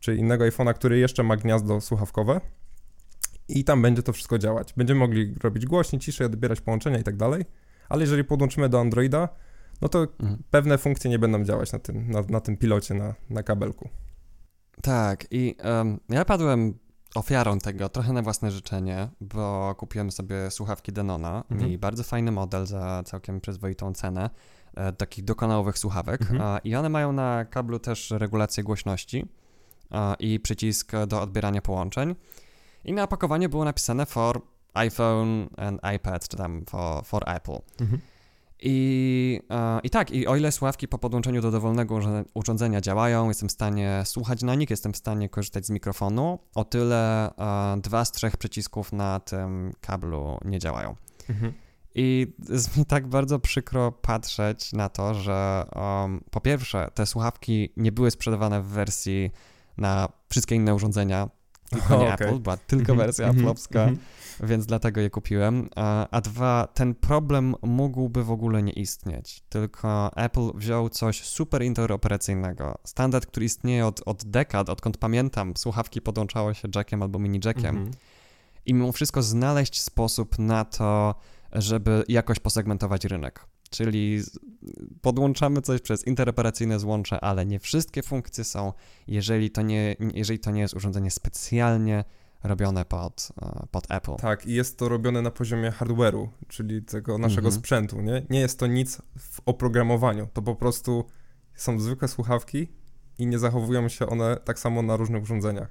czy 0.00 0.16
innego 0.16 0.44
iPhone'a, 0.44 0.74
który 0.74 0.98
jeszcze 0.98 1.22
ma 1.22 1.36
gniazdo 1.36 1.80
słuchawkowe 1.80 2.40
i 3.48 3.64
tam 3.64 3.82
będzie 3.82 4.02
to 4.02 4.12
wszystko 4.12 4.38
działać. 4.38 4.74
Będziemy 4.76 5.00
mogli 5.00 5.34
robić 5.42 5.66
głośniej, 5.66 6.00
ciszej, 6.00 6.26
odbierać 6.26 6.60
połączenia 6.60 6.98
i 6.98 7.02
tak 7.02 7.16
dalej, 7.16 7.44
ale 7.88 8.00
jeżeli 8.02 8.24
podłączymy 8.24 8.68
do 8.68 8.80
Androida, 8.80 9.28
no 9.80 9.88
to 9.88 10.06
mhm. 10.20 10.42
pewne 10.50 10.78
funkcje 10.78 11.10
nie 11.10 11.18
będą 11.18 11.44
działać 11.44 11.72
na 11.72 11.78
tym, 11.78 12.10
na, 12.10 12.22
na 12.28 12.40
tym 12.40 12.56
pilocie, 12.56 12.94
na, 12.94 13.14
na 13.30 13.42
kabelku. 13.42 13.88
Tak, 14.82 15.26
i 15.30 15.56
um, 15.64 16.00
ja 16.08 16.24
padłem 16.24 16.78
ofiarą 17.14 17.58
tego 17.58 17.88
trochę 17.88 18.12
na 18.12 18.22
własne 18.22 18.50
życzenie, 18.50 19.08
bo 19.20 19.74
kupiłem 19.74 20.10
sobie 20.10 20.50
słuchawki 20.50 20.92
Denona 20.92 21.44
mhm. 21.50 21.70
i 21.70 21.78
bardzo 21.78 22.02
fajny 22.02 22.32
model 22.32 22.66
za 22.66 23.02
całkiem 23.06 23.40
przyzwoitą 23.40 23.92
cenę 23.92 24.30
e, 24.74 24.92
takich 24.92 25.24
dokanałowych 25.24 25.78
słuchawek 25.78 26.20
mhm. 26.22 26.40
a, 26.40 26.58
i 26.58 26.74
one 26.74 26.88
mają 26.88 27.12
na 27.12 27.44
kablu 27.44 27.78
też 27.78 28.10
regulację 28.10 28.64
głośności 28.64 29.26
a, 29.90 30.16
i 30.18 30.40
przycisk 30.40 30.92
do 31.06 31.22
odbierania 31.22 31.62
połączeń 31.62 32.14
i 32.84 32.92
na 32.92 33.02
opakowaniu 33.02 33.48
było 33.48 33.64
napisane 33.64 34.06
for 34.06 34.42
iPhone 34.74 35.48
and 35.56 35.80
iPad, 35.96 36.28
czy 36.28 36.36
tam 36.36 36.64
for, 36.66 37.04
for 37.04 37.22
Apple. 37.26 37.58
Mhm. 37.80 38.00
I, 38.66 39.40
e, 39.50 39.80
I 39.82 39.90
tak, 39.90 40.10
i 40.10 40.26
o 40.26 40.36
ile 40.36 40.52
słuchawki 40.52 40.88
po 40.88 40.98
podłączeniu 40.98 41.42
do 41.42 41.50
dowolnego 41.50 41.98
urządzenia 42.34 42.80
działają, 42.80 43.28
jestem 43.28 43.48
w 43.48 43.52
stanie 43.52 44.02
słuchać 44.04 44.42
na 44.42 44.54
nich, 44.54 44.70
jestem 44.70 44.92
w 44.92 44.96
stanie 44.96 45.28
korzystać 45.28 45.66
z 45.66 45.70
mikrofonu, 45.70 46.38
o 46.54 46.64
tyle 46.64 47.30
e, 47.36 47.80
dwa 47.80 48.04
z 48.04 48.12
trzech 48.12 48.36
przycisków 48.36 48.92
na 48.92 49.20
tym 49.20 49.72
kablu 49.80 50.38
nie 50.44 50.58
działają. 50.58 50.96
Mhm. 51.30 51.52
I 51.94 52.34
jest 52.48 52.76
mi 52.76 52.84
tak 52.86 53.06
bardzo 53.06 53.38
przykro 53.38 53.92
patrzeć 53.92 54.72
na 54.72 54.88
to, 54.88 55.14
że 55.14 55.64
um, 55.74 56.24
po 56.30 56.40
pierwsze, 56.40 56.88
te 56.94 57.06
słuchawki 57.06 57.72
nie 57.76 57.92
były 57.92 58.10
sprzedawane 58.10 58.62
w 58.62 58.66
wersji 58.66 59.30
na 59.76 60.08
wszystkie 60.28 60.54
inne 60.54 60.74
urządzenia, 60.74 61.28
tylko 61.70 61.96
nie 61.96 62.14
okay. 62.14 62.28
Apple, 62.28 62.38
była 62.38 62.56
tylko 62.56 62.92
mhm. 62.92 62.98
wersja 62.98 63.32
Apple'owska. 63.32 63.80
Mm 63.80 63.94
-hmm 63.94 63.98
więc 64.40 64.66
dlatego 64.66 65.00
je 65.00 65.10
kupiłem. 65.10 65.68
A, 65.76 66.08
a 66.10 66.20
dwa, 66.20 66.68
ten 66.74 66.94
problem 66.94 67.54
mógłby 67.62 68.24
w 68.24 68.30
ogóle 68.30 68.62
nie 68.62 68.72
istnieć, 68.72 69.42
tylko 69.48 70.16
Apple 70.16 70.50
wziął 70.54 70.88
coś 70.88 71.22
super 71.22 71.62
interoperacyjnego. 71.62 72.78
Standard, 72.84 73.26
który 73.26 73.46
istnieje 73.46 73.86
od, 73.86 74.02
od 74.06 74.24
dekad, 74.24 74.68
odkąd 74.68 74.98
pamiętam, 74.98 75.52
słuchawki 75.56 76.00
podłączały 76.00 76.54
się 76.54 76.68
jackiem 76.74 77.02
albo 77.02 77.18
mini 77.18 77.40
jackiem. 77.44 77.76
Mhm. 77.76 77.90
I 78.66 78.74
mimo 78.74 78.92
wszystko 78.92 79.22
znaleźć 79.22 79.80
sposób 79.80 80.38
na 80.38 80.64
to, 80.64 81.14
żeby 81.52 82.04
jakoś 82.08 82.40
posegmentować 82.40 83.04
rynek. 83.04 83.46
Czyli 83.74 84.22
podłączamy 85.02 85.62
coś 85.62 85.80
przez 85.80 86.06
interoperacyjne 86.06 86.78
złącze, 86.78 87.20
ale 87.20 87.46
nie 87.46 87.58
wszystkie 87.58 88.02
funkcje 88.02 88.44
są, 88.44 88.72
jeżeli 89.06 89.50
to 89.50 89.62
nie, 89.62 89.96
jeżeli 90.14 90.38
to 90.38 90.50
nie 90.50 90.60
jest 90.60 90.74
urządzenie 90.74 91.10
specjalnie 91.10 92.04
robione 92.44 92.84
pod, 92.84 93.28
e, 93.42 93.66
pod 93.70 93.90
Apple. 93.90 94.16
Tak, 94.16 94.46
i 94.46 94.54
jest 94.54 94.78
to 94.78 94.88
robione 94.88 95.22
na 95.22 95.30
poziomie 95.30 95.70
hardware'u, 95.70 96.28
czyli 96.48 96.82
tego 96.82 97.18
naszego 97.18 97.48
mhm. 97.48 97.60
sprzętu, 97.60 98.00
nie? 98.00 98.26
Nie 98.30 98.40
jest 98.40 98.58
to 98.58 98.66
nic 98.66 99.02
w 99.18 99.40
oprogramowaniu, 99.46 100.28
to 100.32 100.42
po 100.42 100.54
prostu 100.54 101.04
są 101.54 101.80
zwykłe 101.80 102.08
słuchawki 102.08 102.68
i 103.18 103.26
nie 103.26 103.38
zachowują 103.38 103.88
się 103.88 104.06
one 104.06 104.36
tak 104.44 104.58
samo 104.58 104.82
na 104.82 104.96
różnych 104.96 105.22
urządzeniach. 105.22 105.68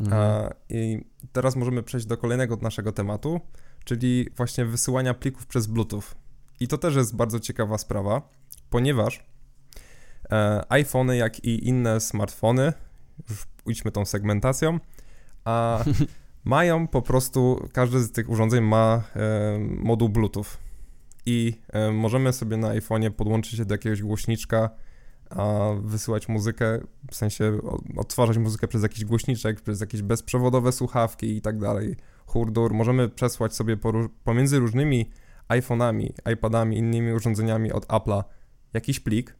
Mhm. 0.00 0.22
A, 0.22 0.50
I 0.68 1.04
teraz 1.32 1.56
możemy 1.56 1.82
przejść 1.82 2.06
do 2.06 2.16
kolejnego 2.16 2.56
naszego 2.56 2.92
tematu, 2.92 3.40
czyli 3.84 4.28
właśnie 4.36 4.64
wysyłania 4.64 5.14
plików 5.14 5.46
przez 5.46 5.66
Bluetooth. 5.66 6.23
I 6.60 6.68
to 6.68 6.78
też 6.78 6.96
jest 6.96 7.16
bardzo 7.16 7.40
ciekawa 7.40 7.78
sprawa, 7.78 8.28
ponieważ 8.70 9.26
e, 10.32 10.64
iPhony, 10.68 11.16
jak 11.16 11.44
i 11.44 11.68
inne 11.68 12.00
smartfony, 12.00 12.72
już 13.28 13.46
pójdźmy 13.64 13.90
tą 13.90 14.04
segmentacją, 14.04 14.80
a 15.44 15.84
mają 16.44 16.88
po 16.88 17.02
prostu, 17.02 17.68
każdy 17.72 18.00
z 18.00 18.12
tych 18.12 18.30
urządzeń 18.30 18.64
ma 18.64 19.02
e, 19.16 19.58
moduł 19.58 20.08
Bluetooth 20.08 20.46
i 21.26 21.60
e, 21.72 21.92
możemy 21.92 22.32
sobie 22.32 22.56
na 22.56 22.68
iPhone'ie 22.68 23.10
podłączyć 23.10 23.56
się 23.56 23.64
do 23.64 23.74
jakiegoś 23.74 24.02
głośniczka, 24.02 24.70
a 25.30 25.70
wysyłać 25.80 26.28
muzykę, 26.28 26.80
w 27.10 27.16
sensie 27.16 27.58
odtwarzać 27.96 28.38
muzykę 28.38 28.68
przez 28.68 28.82
jakiś 28.82 29.04
głośniczek, 29.04 29.60
przez 29.60 29.80
jakieś 29.80 30.02
bezprzewodowe 30.02 30.72
słuchawki 30.72 31.36
i 31.36 31.40
tak 31.40 31.58
dalej, 31.58 31.96
hurdur. 32.26 32.74
Możemy 32.74 33.08
przesłać 33.08 33.54
sobie 33.54 33.76
pomiędzy 34.24 34.58
różnymi 34.58 35.10
iPhone'ami, 35.48 36.12
iPadami, 36.32 36.78
innymi 36.78 37.12
urządzeniami 37.12 37.72
od 37.72 37.86
Apple'a 37.86 38.24
jakiś 38.72 39.00
plik, 39.00 39.36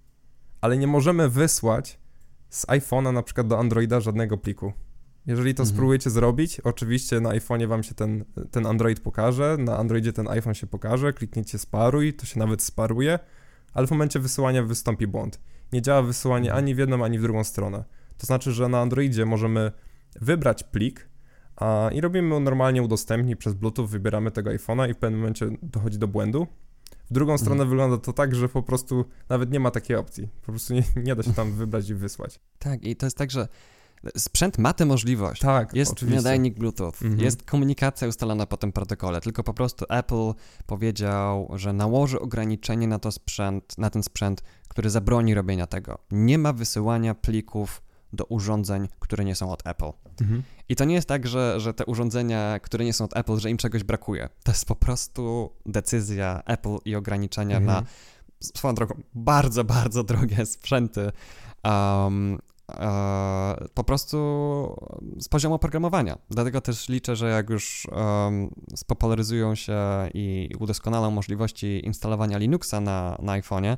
ale 0.61 0.77
nie 0.77 0.87
możemy 0.87 1.29
wysłać 1.29 1.99
z 2.49 2.67
iPhone'a 2.67 3.13
na 3.13 3.23
przykład 3.23 3.47
do 3.47 3.59
Androida 3.59 4.01
żadnego 4.01 4.39
pliku. 4.39 4.73
Jeżeli 5.27 5.55
to 5.55 5.63
mhm. 5.63 5.75
spróbujecie 5.75 6.11
zrobić, 6.11 6.61
oczywiście 6.61 7.21
na 7.21 7.31
iPhone'ie 7.31 7.69
wam 7.69 7.83
się 7.83 7.95
ten, 7.95 8.25
ten 8.51 8.67
Android 8.67 9.01
pokaże, 9.01 9.57
na 9.59 9.77
Androidzie 9.77 10.13
ten 10.13 10.29
iPhone 10.29 10.55
się 10.55 10.67
pokaże, 10.67 11.13
klikniecie 11.13 11.59
sparuj, 11.59 12.15
to 12.15 12.27
się 12.27 12.39
nawet 12.39 12.63
sparuje, 12.63 13.19
ale 13.73 13.87
w 13.87 13.91
momencie 13.91 14.21
wysyłania 14.21 14.63
wystąpi 14.63 15.07
błąd. 15.07 15.41
Nie 15.73 15.83
działa 15.83 16.03
wysyłanie 16.03 16.49
mhm. 16.49 16.65
ani 16.65 16.75
w 16.75 16.79
jedną, 16.79 17.05
ani 17.05 17.19
w 17.19 17.23
drugą 17.23 17.45
stronę. 17.45 17.85
To 18.19 18.27
znaczy, 18.27 18.53
że 18.53 18.69
na 18.69 18.81
Androidzie 18.81 19.27
możemy 19.27 19.73
wybrać 20.21 20.63
plik 20.63 21.09
i 21.93 22.01
robimy 22.01 22.41
normalnie 22.41 22.83
udostępnij 22.83 23.37
przez 23.37 23.55
Bluetooth, 23.55 23.87
wybieramy 23.87 24.31
tego 24.31 24.51
iPhone'a 24.51 24.91
i 24.91 24.95
w 24.95 24.97
pewnym 24.97 25.21
momencie 25.21 25.51
dochodzi 25.63 25.99
do 25.99 26.09
błędu. 26.09 26.47
W 27.11 27.13
drugą 27.13 27.39
stronę 27.39 27.63
mhm. 27.63 27.71
wygląda 27.71 27.99
to 27.99 28.13
tak, 28.13 28.35
że 28.35 28.49
po 28.49 28.63
prostu 28.63 29.05
nawet 29.29 29.51
nie 29.51 29.61
ma 29.61 29.71
takiej 29.71 29.97
opcji. 29.97 30.29
Po 30.47 30.53
prostu 30.53 30.75
nie, 30.75 30.83
nie 30.97 31.17
da 31.17 31.23
się 31.23 31.33
tam 31.33 31.53
wybrać 31.61 31.89
i 31.91 31.95
wysłać. 31.95 32.41
Tak, 32.59 32.85
i 32.85 32.97
to 32.97 33.07
jest 33.07 33.19
tak, 33.19 33.31
że 33.31 33.49
Sprzęt 34.17 34.59
ma 34.59 34.73
tę 34.73 34.87
możliwość. 34.87 35.41
Tak, 35.41 35.75
Jest 35.75 35.93
oczywiście. 35.93 36.17
nadajnik 36.17 36.59
Bluetooth, 36.59 36.93
mhm. 37.03 37.21
jest 37.21 37.43
komunikacja 37.43 38.09
ustalona 38.09 38.47
po 38.47 38.57
tym 38.57 38.73
protokole, 38.73 39.21
tylko 39.21 39.43
po 39.43 39.55
prostu 39.55 39.85
Apple 39.89 40.33
powiedział, 40.67 41.51
że 41.55 41.73
nałoży 41.73 42.21
ograniczenie 42.21 42.89
na, 42.89 42.99
to 42.99 43.13
sprzęt, 43.13 43.79
na 43.79 43.91
ten 43.91 44.03
sprzęt, 44.03 44.43
który 44.69 44.91
zabroni 44.91 45.35
robienia 45.35 45.67
tego. 45.67 45.99
Nie 46.11 46.39
ma 46.39 46.53
wysyłania 46.53 47.15
plików 47.15 47.83
do 48.15 48.25
urządzeń, 48.25 48.89
które 48.99 49.25
nie 49.25 49.35
są 49.35 49.53
od 49.53 49.67
Apple. 49.67 49.93
Mhm. 50.21 50.43
I 50.69 50.77
to 50.77 50.85
nie 50.85 50.95
jest 50.95 51.09
tak, 51.09 51.27
że, 51.27 51.61
że 51.61 51.75
te 51.75 51.85
urządzenia, 51.85 52.59
które 52.59 52.85
nie 52.85 52.93
są 52.93 53.05
od 53.05 53.17
Apple, 53.17 53.39
że 53.39 53.51
im 53.51 53.57
czegoś 53.57 53.85
brakuje. 53.85 54.29
To 54.43 54.53
jest 54.53 54.67
po 54.67 54.77
prostu 54.77 55.53
decyzja 55.67 56.43
Apple 56.47 56.77
i 56.85 56.95
ograniczenia 56.95 57.57
mhm. 57.57 57.85
na 57.85 57.89
swoją 58.41 58.75
drogą 58.75 59.03
bardzo, 59.15 59.65
bardzo 59.65 60.05
drogie 60.05 60.47
sprzęty. 60.47 61.11
Um, 61.65 62.39
E, 62.73 63.67
po 63.75 63.85
prostu 63.85 64.17
z 65.19 65.29
poziomu 65.29 65.55
oprogramowania. 65.55 66.19
Dlatego 66.31 66.61
też 66.61 66.89
liczę, 66.89 67.17
że 67.17 67.31
jak 67.31 67.51
już 67.51 67.87
um, 67.93 68.51
spopularyzują 68.77 69.55
się 69.55 69.79
i 70.15 70.51
udoskonalą 70.59 71.11
możliwości 71.11 71.81
instalowania 71.85 72.39
Linuxa 72.39 72.81
na, 72.81 73.19
na 73.23 73.41
iPhone'ie, 73.41 73.77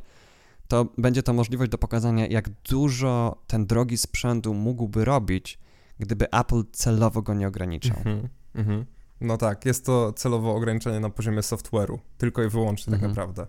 to 0.68 0.87
będzie 0.99 1.23
to 1.23 1.32
możliwość 1.32 1.70
do 1.70 1.78
pokazania, 1.78 2.26
jak 2.26 2.49
dużo 2.49 3.42
ten 3.46 3.66
drogi 3.66 3.96
sprzętu 3.96 4.54
mógłby 4.54 5.04
robić, 5.04 5.58
gdyby 5.99 6.30
Apple 6.30 6.62
celowo 6.73 7.23
go 7.23 7.35
nie 7.35 7.49
ograniczał. 7.49 7.96
Mm 8.04 8.28
-hmm, 8.54 8.85
No 9.20 9.37
tak, 9.37 9.66
jest 9.66 9.87
to 9.87 10.12
celowo 10.12 10.54
ograniczenie 10.54 11.00
na 11.00 11.11
poziomie 11.11 11.40
software'u, 11.40 11.99
tylko 12.18 12.42
i 12.42 12.49
wyłącznie 12.49 12.90
tak 12.90 13.00
mm 13.00 13.12
-hmm. 13.12 13.16
naprawdę. 13.16 13.46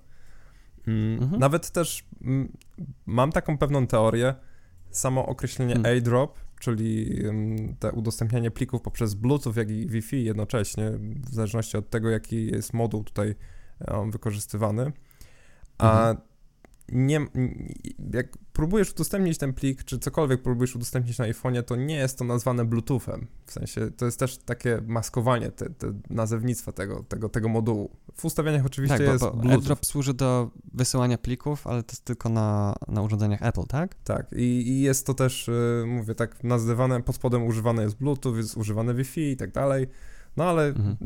Mm, 0.87 1.19
-hmm. 1.19 1.39
Nawet 1.39 1.71
też 1.71 2.05
mm, 2.21 2.51
mam 3.05 3.31
taką 3.31 3.57
pewną 3.57 3.87
teorię, 3.87 4.35
samo 4.91 5.25
określenie 5.25 5.73
hmm. 5.73 5.93
airdrop, 5.93 6.39
czyli 6.59 7.19
te 7.79 7.91
udostępnianie 7.91 8.51
plików 8.51 8.81
poprzez 8.81 9.13
Bluetooth, 9.13 9.53
jak 9.55 9.69
i 9.69 9.87
Wi-Fi 9.87 10.23
jednocześnie, 10.23 10.91
w 10.99 11.33
zależności 11.33 11.77
od 11.77 11.89
tego, 11.89 12.09
jaki 12.09 12.47
jest 12.47 12.73
moduł 12.73 13.03
tutaj 13.03 13.35
um, 13.87 14.11
wykorzystywany. 14.11 14.91
A 15.77 16.09
mhm. 16.09 16.26
Nie, 16.91 17.27
jak 18.13 18.37
próbujesz 18.53 18.91
udostępnić 18.91 19.37
ten 19.37 19.53
plik, 19.53 19.83
czy 19.83 19.99
cokolwiek 19.99 20.41
próbujesz 20.41 20.75
udostępnić 20.75 21.17
na 21.17 21.25
iPhone'ie, 21.25 21.63
to 21.63 21.75
nie 21.75 21.95
jest 21.95 22.17
to 22.17 22.25
nazwane 22.25 22.65
Bluetoothem. 22.65 23.27
W 23.45 23.51
sensie 23.51 23.91
to 23.91 24.05
jest 24.05 24.19
też 24.19 24.37
takie 24.37 24.81
maskowanie 24.87 25.51
te, 25.51 25.69
te 25.69 25.93
nazewnictwa 26.09 26.71
tego, 26.71 27.03
tego, 27.03 27.29
tego 27.29 27.49
modułu. 27.49 27.89
W 28.13 28.25
ustawieniach 28.25 28.65
oczywiście 28.65 28.97
tak, 28.97 29.07
jest 29.07 29.23
bo, 29.23 29.31
bo 29.31 29.37
Bluetooth. 29.37 29.59
AirDrop 29.59 29.85
służy 29.85 30.13
do 30.13 30.51
wysyłania 30.73 31.17
plików, 31.17 31.67
ale 31.67 31.83
to 31.83 31.91
jest 31.91 32.05
tylko 32.05 32.29
na, 32.29 32.75
na 32.87 33.01
urządzeniach 33.01 33.41
Apple, 33.41 33.65
tak? 33.67 33.95
Tak 34.03 34.31
i, 34.33 34.67
i 34.67 34.81
jest 34.81 35.05
to 35.05 35.13
też, 35.13 35.47
y, 35.47 35.83
mówię 35.87 36.15
tak, 36.15 36.43
nazywane, 36.43 37.03
pod 37.03 37.15
spodem 37.15 37.43
używane 37.43 37.83
jest 37.83 37.97
Bluetooth, 37.97 38.35
jest 38.35 38.57
używane 38.57 38.93
Wi-Fi 38.93 39.31
i 39.31 39.37
tak 39.37 39.51
dalej. 39.51 39.87
No 40.37 40.43
ale 40.43 40.67
mhm. 40.67 40.97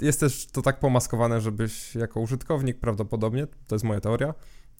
jest 0.00 0.20
też 0.20 0.46
to 0.46 0.62
tak 0.62 0.80
pomaskowane, 0.80 1.40
żebyś 1.40 1.94
jako 1.94 2.20
użytkownik 2.20 2.78
prawdopodobnie, 2.78 3.46
to 3.66 3.74
jest 3.74 3.84
moja 3.84 4.00
teoria, 4.00 4.34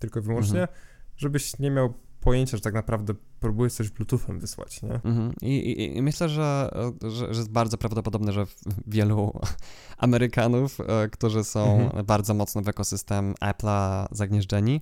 tylko 0.05 0.21
i 0.21 0.23
wyłącznie, 0.23 0.61
mhm. 0.61 0.79
żebyś 1.17 1.59
nie 1.59 1.71
miał 1.71 1.95
pojęcia, 2.21 2.57
że 2.57 2.63
tak 2.63 2.75
naprawdę 2.75 3.15
próbujesz 3.41 3.73
coś 3.73 3.91
Bluetoothem 3.91 4.41
wysłać, 4.41 4.83
nie? 4.83 4.95
Mhm. 4.95 5.33
I, 5.43 5.59
i, 5.59 5.97
I, 5.97 6.03
myślę, 6.03 6.29
że, 6.29 6.71
że, 7.03 7.35
że, 7.35 7.41
jest 7.41 7.51
bardzo 7.51 7.79
prawdopodobne, 7.79 8.33
że 8.33 8.47
wielu 8.87 9.33
Amerykanów, 9.99 10.81
e, 10.81 11.09
którzy 11.09 11.45
są 11.45 11.81
mhm. 11.81 12.07
bardzo 12.07 12.35
mocno 12.35 12.63
w 12.63 12.69
ekosystem 12.69 13.35
Apple'a 13.35 14.07
zagnieżdżeni, 14.11 14.81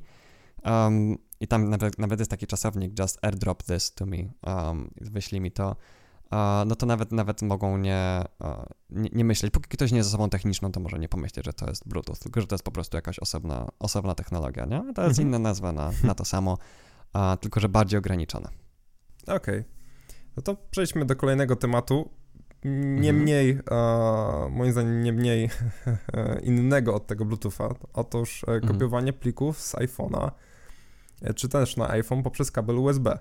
um, 0.65 1.19
i 1.41 1.49
tam 1.49 1.71
nawet, 1.71 1.99
nawet 1.99 2.19
jest 2.19 2.31
taki 2.31 2.47
czasownik, 2.47 2.99
just 2.99 3.19
airdrop 3.23 3.63
this 3.63 3.95
to 3.95 4.07
me, 4.07 4.19
um, 4.47 4.91
wyślij 5.01 5.41
mi 5.41 5.53
to, 5.53 5.77
no 6.67 6.77
to 6.77 6.87
nawet, 6.87 7.13
nawet 7.13 7.43
mogą 7.43 7.79
nie, 7.79 8.25
nie, 8.91 9.11
nie, 9.13 9.25
myśleć. 9.25 9.53
Póki 9.53 9.69
ktoś 9.69 9.93
nie 9.93 9.99
jest 9.99 10.11
osobą 10.11 10.31
techniczną, 10.31 10.73
to 10.73 10.81
może 10.81 10.99
nie 10.99 11.09
pomyśleć, 11.09 11.47
że 11.47 11.53
to 11.53 11.69
jest 11.69 11.89
Bluetooth, 11.89 12.17
tylko 12.23 12.41
że 12.41 12.47
to 12.47 12.55
jest 12.55 12.65
po 12.65 12.71
prostu 12.71 12.97
jakaś 12.97 13.19
osobna, 13.19 13.69
osobna 13.79 14.15
technologia, 14.15 14.65
nie? 14.65 14.79
To 14.95 15.03
jest 15.03 15.19
mhm. 15.19 15.29
inna 15.29 15.39
nazwa 15.39 15.73
na, 15.73 15.91
na 16.05 16.15
to 16.15 16.25
samo, 16.25 16.59
tylko 17.41 17.61
że 17.61 17.69
bardziej 17.69 17.99
ograniczona. 17.99 18.49
Okej. 19.23 19.37
Okay. 19.37 19.65
No 20.37 20.43
to 20.43 20.57
przejdźmy 20.71 21.05
do 21.05 21.17
kolejnego 21.17 21.57
tematu. 21.57 22.11
Nie 22.65 23.11
mhm. 23.11 23.17
mniej, 23.17 23.59
moim 24.51 24.73
zdaniem, 24.73 25.03
nie 25.03 25.13
mniej 25.13 25.51
innego 26.43 26.95
od 26.95 27.07
tego 27.07 27.25
Bluetootha. 27.25 27.69
Otóż 27.93 28.45
e, 28.45 28.53
mhm. 28.53 28.73
kopiowanie 28.73 29.13
plików 29.13 29.61
z 29.61 29.75
iPhone'a, 29.75 30.31
e, 31.23 31.35
czy 31.35 31.49
też 31.49 31.77
na 31.77 31.91
iPhone 31.91 32.23
poprzez 32.23 32.51
kabel 32.51 32.79
USB. 32.79 33.19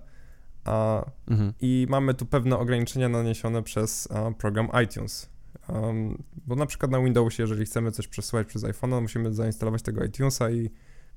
A, 0.65 1.05
mhm. 1.27 1.53
I 1.61 1.87
mamy 1.89 2.13
tu 2.13 2.25
pewne 2.25 2.57
ograniczenia 2.57 3.09
naniesione 3.09 3.63
przez 3.63 4.11
a, 4.11 4.31
program 4.31 4.69
iTunes. 4.83 5.29
Um, 5.69 6.23
bo 6.47 6.55
na 6.55 6.65
przykład 6.65 6.91
na 6.91 7.01
Windowsie, 7.01 7.43
jeżeli 7.43 7.65
chcemy 7.65 7.91
coś 7.91 8.07
przesyłać 8.07 8.47
przez 8.47 8.63
iPhone, 8.63 9.01
musimy 9.01 9.33
zainstalować 9.33 9.81
tego 9.81 10.03
iTunesa 10.03 10.51
i 10.51 10.69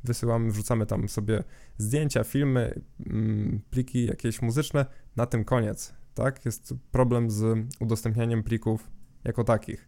wysyłamy, 0.04 0.50
wrzucamy 0.50 0.86
tam 0.86 1.08
sobie 1.08 1.44
zdjęcia, 1.78 2.24
filmy, 2.24 2.80
mm, 3.06 3.60
pliki 3.70 4.06
jakieś 4.06 4.42
muzyczne. 4.42 4.86
Na 5.16 5.26
tym 5.26 5.44
koniec, 5.44 5.94
tak? 6.14 6.44
Jest 6.44 6.74
problem 6.90 7.30
z 7.30 7.66
udostępnianiem 7.80 8.42
plików 8.42 8.90
jako 9.24 9.44
takich. 9.44 9.86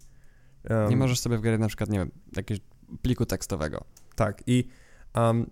Um, 0.71 0.91
nie 0.91 0.97
możesz 0.97 1.21
sobie 1.21 1.39
wgrać 1.39 1.61
na 1.61 1.69
przykład, 1.69 1.91
nie 1.91 1.99
wiem, 1.99 2.11
jakiegoś 2.37 2.61
pliku 3.03 3.27
tekstowego. 3.27 3.85
Tak 4.15 4.43
i 4.47 4.69
um, 5.15 5.51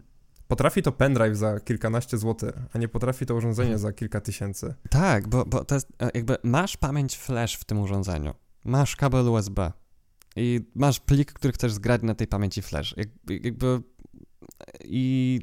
Potrafi 0.54 0.82
to 0.82 0.92
pendrive 0.92 1.37
za 1.37 1.61
kilkanaście 1.61 2.18
złotych, 2.18 2.54
a 2.73 2.78
nie 2.78 2.88
potrafi 2.88 3.26
to 3.26 3.34
urządzenie 3.34 3.73
mhm. 3.73 3.78
za 3.78 3.92
kilka 3.92 4.20
tysięcy. 4.20 4.75
Tak, 4.90 5.28
bo, 5.28 5.44
bo 5.44 5.64
to 5.64 5.75
jest 5.75 5.88
e, 6.02 6.11
jakby 6.14 6.37
masz 6.42 6.76
pamięć 6.76 7.16
flash 7.16 7.56
w 7.56 7.64
tym 7.64 7.78
urządzeniu, 7.78 8.34
masz 8.64 8.96
kabel 8.96 9.28
USB 9.28 9.73
i 10.37 10.61
masz 10.75 11.00
plik, 11.00 11.32
który 11.32 11.52
chcesz 11.52 11.73
zgrać 11.73 12.02
na 12.02 12.14
tej 12.14 12.26
pamięci 12.26 12.62
flash. 12.62 12.94
jakby 13.28 13.82
i 14.84 15.40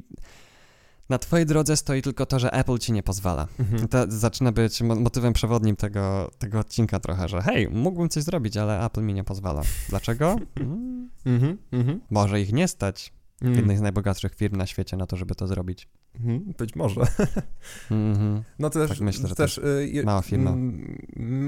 na 1.08 1.18
twojej 1.18 1.46
drodze 1.46 1.76
stoi 1.76 2.02
tylko 2.02 2.26
to, 2.26 2.38
że 2.38 2.52
Apple 2.52 2.78
ci 2.78 2.92
nie 2.92 3.02
pozwala. 3.02 3.48
Mhm. 3.58 3.88
To 3.88 4.04
zaczyna 4.08 4.52
być 4.52 4.82
motywem 4.82 5.32
przewodnim 5.32 5.76
tego, 5.76 6.30
tego 6.38 6.58
odcinka 6.58 7.00
trochę, 7.00 7.28
że 7.28 7.42
hej, 7.42 7.68
mógłbym 7.68 8.08
coś 8.08 8.22
zrobić, 8.22 8.56
ale 8.56 8.84
Apple 8.84 9.02
mi 9.02 9.14
nie 9.14 9.24
pozwala. 9.24 9.62
Dlaczego? 9.88 10.36
Mhm, 11.26 11.58
mhm. 11.72 12.00
Może 12.10 12.40
ich 12.40 12.52
nie 12.52 12.68
stać 12.68 13.12
mm. 13.42 13.54
jednej 13.56 13.76
z 13.76 13.80
najbogatszych 13.80 14.34
firm 14.34 14.56
na 14.56 14.66
świecie 14.66 14.96
na 14.96 15.06
to, 15.06 15.16
żeby 15.16 15.34
to 15.34 15.46
zrobić. 15.46 15.88
Mhm, 16.14 16.54
być 16.58 16.76
może. 16.76 17.00
Mm-hmm. 17.90 18.42
No 18.58 18.70
to 18.70 18.78
też, 18.78 18.90
tak 18.90 19.00
myślę, 19.00 19.28
że 19.28 19.34
też 19.34 19.58
y, 19.58 20.02
mała 20.04 20.22
firma. 20.22 20.54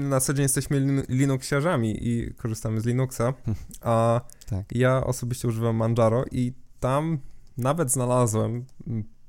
Na 0.09 0.19
co 0.19 0.33
dzień 0.33 0.43
jesteśmy 0.43 1.05
Linuxiarzami 1.09 2.07
i 2.07 2.33
korzystamy 2.33 2.81
z 2.81 2.85
Linuxa, 2.85 3.33
a 3.81 4.21
tak. 4.49 4.65
ja 4.71 5.03
osobiście 5.03 5.47
używam 5.47 5.75
Manjaro 5.75 6.25
i 6.31 6.53
tam 6.79 7.19
nawet 7.57 7.91
znalazłem 7.91 8.65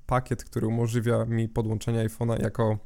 pakiet, 0.07 0.45
który 0.45 0.67
umożliwia 0.67 1.25
mi 1.25 1.49
podłączenie 1.49 2.09
iPhone'a 2.09 2.43
jako, 2.43 2.79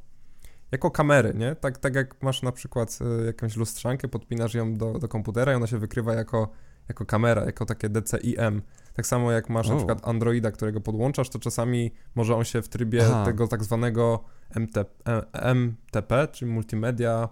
jako 0.73 0.91
kamery, 0.91 1.35
nie? 1.35 1.57
Tak, 1.57 1.79
tak 1.79 1.95
jak 1.95 2.23
masz 2.23 2.43
na 2.43 2.53
przykład 2.53 2.99
y, 3.23 3.27
jakąś 3.27 3.57
lustrzankę, 3.57 4.09
podpinasz 4.09 4.55
ją 4.55 4.75
do, 4.75 4.99
do 4.99 5.09
komputera 5.09 5.53
i 5.53 5.55
ona 5.55 5.67
się 5.67 5.79
wykrywa 5.79 6.15
jako, 6.15 6.49
jako 6.89 7.07
kamera, 7.07 7.45
jako 7.45 7.67
takie 7.67 7.89
DCIM. 7.89 8.63
Tak 9.01 9.07
samo 9.07 9.33
jak 9.33 9.49
masz 9.49 9.69
na 9.69 9.77
przykład 9.77 10.09
Androida, 10.09 10.51
którego 10.51 10.81
podłączasz, 10.81 11.29
to 11.29 11.39
czasami 11.39 11.91
może 12.15 12.37
on 12.37 12.45
się 12.45 12.63
w 12.63 12.69
trybie 12.69 13.03
Aha. 13.07 13.25
tego 13.25 13.49
tak 13.49 13.65
zwanego 13.65 14.25
MT, 14.55 14.85
MTP, 15.33 16.29
czyli 16.33 16.53
multimedia, 16.53 17.29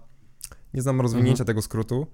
nie 0.75 0.83
znam 0.83 1.01
rozwinięcia 1.01 1.33
mhm. 1.33 1.47
tego 1.47 1.63
skrótu, 1.63 2.07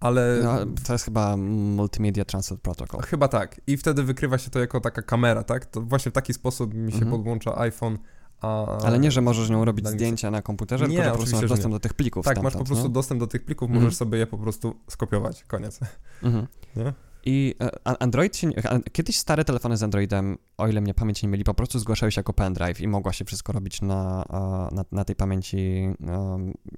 ale... 0.00 0.40
No, 0.44 0.58
to 0.86 0.92
jest 0.92 1.04
chyba 1.04 1.36
Multimedia 1.36 2.24
Transfer 2.24 2.60
Protocol. 2.60 3.00
Chyba 3.00 3.28
tak. 3.28 3.60
I 3.66 3.76
wtedy 3.76 4.02
wykrywa 4.02 4.38
się 4.38 4.50
to 4.50 4.58
jako 4.58 4.80
taka 4.80 5.02
kamera, 5.02 5.42
tak? 5.42 5.66
To 5.66 5.80
właśnie 5.80 6.10
w 6.10 6.14
taki 6.14 6.34
sposób 6.34 6.74
mi 6.74 6.92
się 6.92 6.98
mhm. 6.98 7.12
podłącza 7.12 7.58
iPhone 7.58 7.98
a, 8.40 8.66
Ale 8.66 8.98
nie, 8.98 9.10
że 9.10 9.20
możesz 9.20 9.50
nią 9.50 9.64
robić 9.64 9.88
zdjęcia 9.88 10.30
na 10.30 10.42
komputerze, 10.42 10.88
nie, 10.88 10.96
tylko 10.96 11.10
po 11.10 11.16
prostu 11.16 11.36
masz 11.36 11.48
dostęp 11.48 11.74
do 11.74 11.80
tych 11.80 11.94
plików. 11.94 12.24
Tak, 12.24 12.42
masz 12.42 12.52
po 12.52 12.64
prostu 12.64 12.84
no? 12.84 12.90
dostęp 12.90 13.20
do 13.20 13.26
tych 13.26 13.44
plików, 13.44 13.68
możesz 13.68 13.82
mhm. 13.82 13.94
sobie 13.94 14.18
je 14.18 14.26
po 14.26 14.38
prostu 14.38 14.74
skopiować. 14.88 15.44
Koniec. 15.44 15.80
Mhm. 16.22 16.46
Nie? 16.76 16.92
I 17.24 17.54
e, 17.60 18.02
Android 18.02 18.36
się, 18.36 18.50
kiedyś 18.92 19.18
stare 19.18 19.44
telefony 19.44 19.76
z 19.76 19.82
Androidem, 19.82 20.38
o 20.58 20.68
ile 20.68 20.80
mnie 20.80 20.94
pamięć 20.94 21.22
nie 21.22 21.28
mieli, 21.28 21.44
po 21.44 21.54
prostu 21.54 21.78
zgłaszały 21.78 22.12
się 22.12 22.18
jako 22.18 22.32
pendrive 22.32 22.80
i 22.80 22.88
mogła 22.88 23.12
się 23.12 23.24
wszystko 23.24 23.52
robić 23.52 23.82
na, 23.82 24.24
na, 24.72 24.84
na 24.92 25.04
tej 25.04 25.16
pamięci 25.16 25.88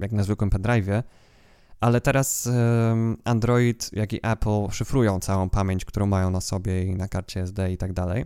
jak 0.00 0.12
na 0.12 0.22
zwykłym 0.22 0.50
pendrive'ie. 0.50 1.02
Ale 1.80 2.00
teraz 2.00 2.48
Android, 3.24 3.90
jak 3.92 4.12
i 4.12 4.20
Apple 4.22 4.70
szyfrują 4.70 5.20
całą 5.20 5.50
pamięć, 5.50 5.85
którą 5.85 6.07
mają 6.07 6.30
na 6.30 6.40
sobie 6.40 6.85
i 6.85 6.96
na 6.96 7.09
karcie 7.09 7.40
SD 7.40 7.72
i 7.72 7.76
tak 7.76 7.92
dalej. 7.92 8.24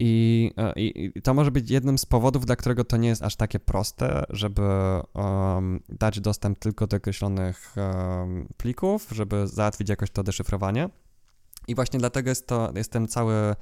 I, 0.00 0.52
e, 0.56 0.72
I, 0.76 1.22
to 1.22 1.34
może 1.34 1.50
być 1.50 1.70
jednym 1.70 1.98
z 1.98 2.06
powodów, 2.06 2.46
dla 2.46 2.56
którego 2.56 2.84
to 2.84 2.96
nie 2.96 3.08
jest 3.08 3.22
aż 3.22 3.36
takie 3.36 3.60
proste, 3.60 4.24
żeby 4.30 4.62
um, 5.14 5.80
dać 5.88 6.20
dostęp 6.20 6.58
tylko 6.58 6.86
do 6.86 6.96
określonych 6.96 7.74
um, 7.76 8.48
plików, 8.56 9.08
żeby 9.12 9.46
załatwić 9.46 9.88
jakoś 9.88 10.10
to 10.10 10.22
deszyfrowanie. 10.22 10.88
I 11.68 11.74
właśnie 11.74 11.98
dlatego 11.98 12.30
jest 12.30 12.46
to, 12.46 12.72
jest 12.74 12.92
ten 12.92 13.08
cały 13.08 13.54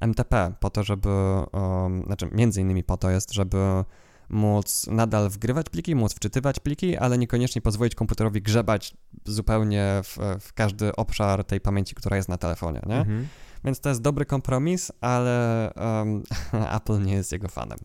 MTP, 0.00 0.52
po 0.60 0.70
to, 0.70 0.82
żeby, 0.82 1.08
um, 1.52 2.02
znaczy 2.06 2.28
między 2.32 2.60
innymi 2.60 2.84
po 2.84 2.96
to 2.96 3.10
jest, 3.10 3.32
żeby 3.32 3.84
móc 4.28 4.86
nadal 4.86 5.30
wgrywać 5.30 5.68
pliki, 5.68 5.94
móc 5.94 6.14
wczytywać 6.14 6.60
pliki, 6.60 6.96
ale 6.96 7.18
niekoniecznie 7.18 7.62
pozwolić 7.62 7.94
komputerowi 7.94 8.42
grzebać 8.42 8.94
zupełnie 9.24 10.00
w, 10.04 10.18
w 10.40 10.52
każdy 10.52 10.96
obszar 10.96 11.44
tej 11.44 11.60
pamięci, 11.60 11.94
która 11.94 12.16
jest 12.16 12.28
na 12.28 12.36
telefonie, 12.36 12.80
nie? 12.86 12.96
Mhm. 12.96 13.28
Więc 13.64 13.80
to 13.80 13.88
jest 13.88 14.02
dobry 14.02 14.24
kompromis, 14.26 14.92
ale 15.00 15.70
um, 15.76 16.22
Apple 16.76 17.02
nie 17.02 17.14
jest 17.14 17.32
jego 17.32 17.48
fanem. 17.48 17.78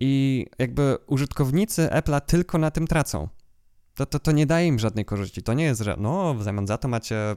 I 0.00 0.46
jakby 0.58 0.96
użytkownicy 1.06 1.88
Apple'a 1.92 2.20
tylko 2.20 2.58
na 2.58 2.70
tym 2.70 2.86
tracą. 2.86 3.28
To, 3.94 4.06
to, 4.06 4.18
to 4.18 4.32
nie 4.32 4.46
daje 4.46 4.66
im 4.66 4.78
żadnej 4.78 5.04
korzyści. 5.04 5.42
To 5.42 5.54
nie 5.54 5.64
jest, 5.64 5.80
że 5.80 5.96
no, 5.98 6.34
w 6.34 6.42
zamian 6.42 6.66
za 6.66 6.78
to 6.78 6.88
macie 6.88 7.36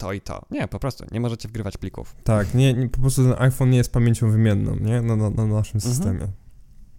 to 0.00 0.12
i 0.12 0.20
to. 0.20 0.42
Nie, 0.50 0.68
po 0.68 0.78
prostu 0.78 1.04
nie 1.12 1.20
możecie 1.20 1.48
wgrywać 1.48 1.76
plików. 1.76 2.16
Tak, 2.24 2.54
nie, 2.54 2.74
nie 2.74 2.88
po 2.88 3.00
prostu 3.00 3.24
ten 3.24 3.34
iPhone 3.38 3.70
nie 3.70 3.78
jest 3.78 3.92
pamięcią 3.92 4.30
wymienną, 4.30 4.76
nie? 4.76 5.02
Na, 5.02 5.16
na, 5.16 5.30
na 5.30 5.46
naszym 5.46 5.76
mhm. 5.76 5.94
systemie. 5.94 6.28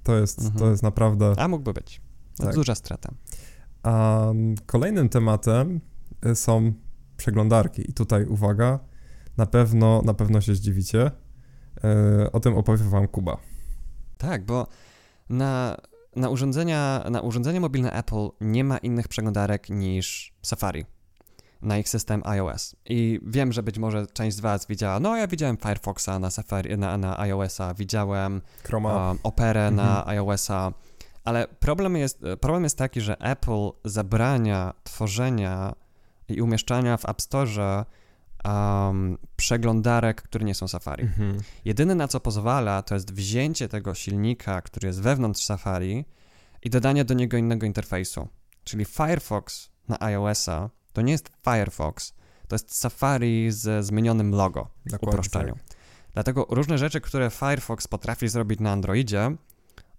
To 0.03 0.17
jest, 0.17 0.39
mhm. 0.39 0.59
to 0.59 0.69
jest 0.71 0.83
naprawdę... 0.83 1.33
A 1.37 1.47
mógłby 1.47 1.73
być. 1.73 2.01
To 2.37 2.43
tak. 2.43 2.55
duża 2.55 2.75
strata. 2.75 3.13
A 3.83 4.25
kolejnym 4.65 5.09
tematem 5.09 5.81
y, 6.25 6.35
są 6.35 6.73
przeglądarki. 7.17 7.89
I 7.89 7.93
tutaj 7.93 8.25
uwaga, 8.25 8.79
na 9.37 9.45
pewno, 9.45 10.01
na 10.05 10.13
pewno 10.13 10.41
się 10.41 10.55
zdziwicie. 10.55 11.11
Y, 12.23 12.31
o 12.31 12.39
tym 12.39 12.57
opowie 12.57 12.83
wam 12.83 13.07
Kuba. 13.07 13.37
Tak, 14.17 14.45
bo 14.45 14.67
na, 15.29 15.77
na, 16.15 16.29
urządzenia, 16.29 17.05
na 17.11 17.21
urządzenia 17.21 17.59
mobilne 17.59 17.91
Apple 17.91 18.29
nie 18.41 18.63
ma 18.63 18.77
innych 18.77 19.07
przeglądarek 19.07 19.69
niż 19.69 20.33
Safari 20.41 20.85
na 21.61 21.77
ich 21.77 21.89
system 21.89 22.21
iOS. 22.25 22.75
I 22.85 23.19
wiem, 23.23 23.51
że 23.53 23.63
być 23.63 23.77
może 23.77 24.07
część 24.07 24.37
z 24.37 24.39
Was 24.39 24.67
widziała, 24.67 24.99
no 24.99 25.17
ja 25.17 25.27
widziałem 25.27 25.57
Firefoxa 25.57 26.19
na 26.19 26.29
Safari, 26.29 26.77
na, 26.77 26.97
na 26.97 27.19
iOS-a, 27.19 27.73
widziałem 27.73 28.41
um, 28.73 29.19
Operę 29.23 29.67
mhm. 29.67 29.75
na 29.75 30.07
iOS-a, 30.07 30.71
ale 31.23 31.47
problem 31.47 31.97
jest, 31.97 32.21
problem 32.41 32.63
jest 32.63 32.77
taki, 32.77 33.01
że 33.01 33.19
Apple 33.19 33.69
zabrania 33.85 34.73
tworzenia 34.83 35.75
i 36.27 36.41
umieszczania 36.41 36.97
w 36.97 37.09
App 37.09 37.21
Store 37.21 37.85
um, 38.45 39.17
przeglądarek, 39.35 40.21
które 40.21 40.45
nie 40.45 40.55
są 40.55 40.67
Safari. 40.67 41.03
Mhm. 41.03 41.37
Jedyne 41.65 41.95
na 41.95 42.07
co 42.07 42.19
pozwala, 42.19 42.81
to 42.81 42.93
jest 42.93 43.13
wzięcie 43.13 43.69
tego 43.69 43.93
silnika, 43.93 44.61
który 44.61 44.87
jest 44.87 45.01
wewnątrz 45.01 45.43
Safari 45.43 46.05
i 46.63 46.69
dodanie 46.69 47.05
do 47.05 47.13
niego 47.13 47.37
innego 47.37 47.65
interfejsu. 47.65 48.27
Czyli 48.63 48.85
Firefox 48.85 49.69
na 49.87 49.99
iOS-a 49.99 50.69
to 50.93 51.01
nie 51.01 51.11
jest 51.11 51.31
Firefox, 51.43 52.13
to 52.47 52.55
jest 52.55 52.75
Safari 52.75 53.51
ze 53.51 53.83
zmienionym 53.83 54.31
logo 54.31 54.67
w 54.85 55.03
uproszczeniu. 55.03 55.53
Tak. 55.53 55.63
Dlatego 56.13 56.47
różne 56.49 56.77
rzeczy, 56.77 57.01
które 57.01 57.29
Firefox 57.29 57.87
potrafi 57.87 58.27
zrobić 58.27 58.59
na 58.59 58.71
Androidzie, 58.71 59.35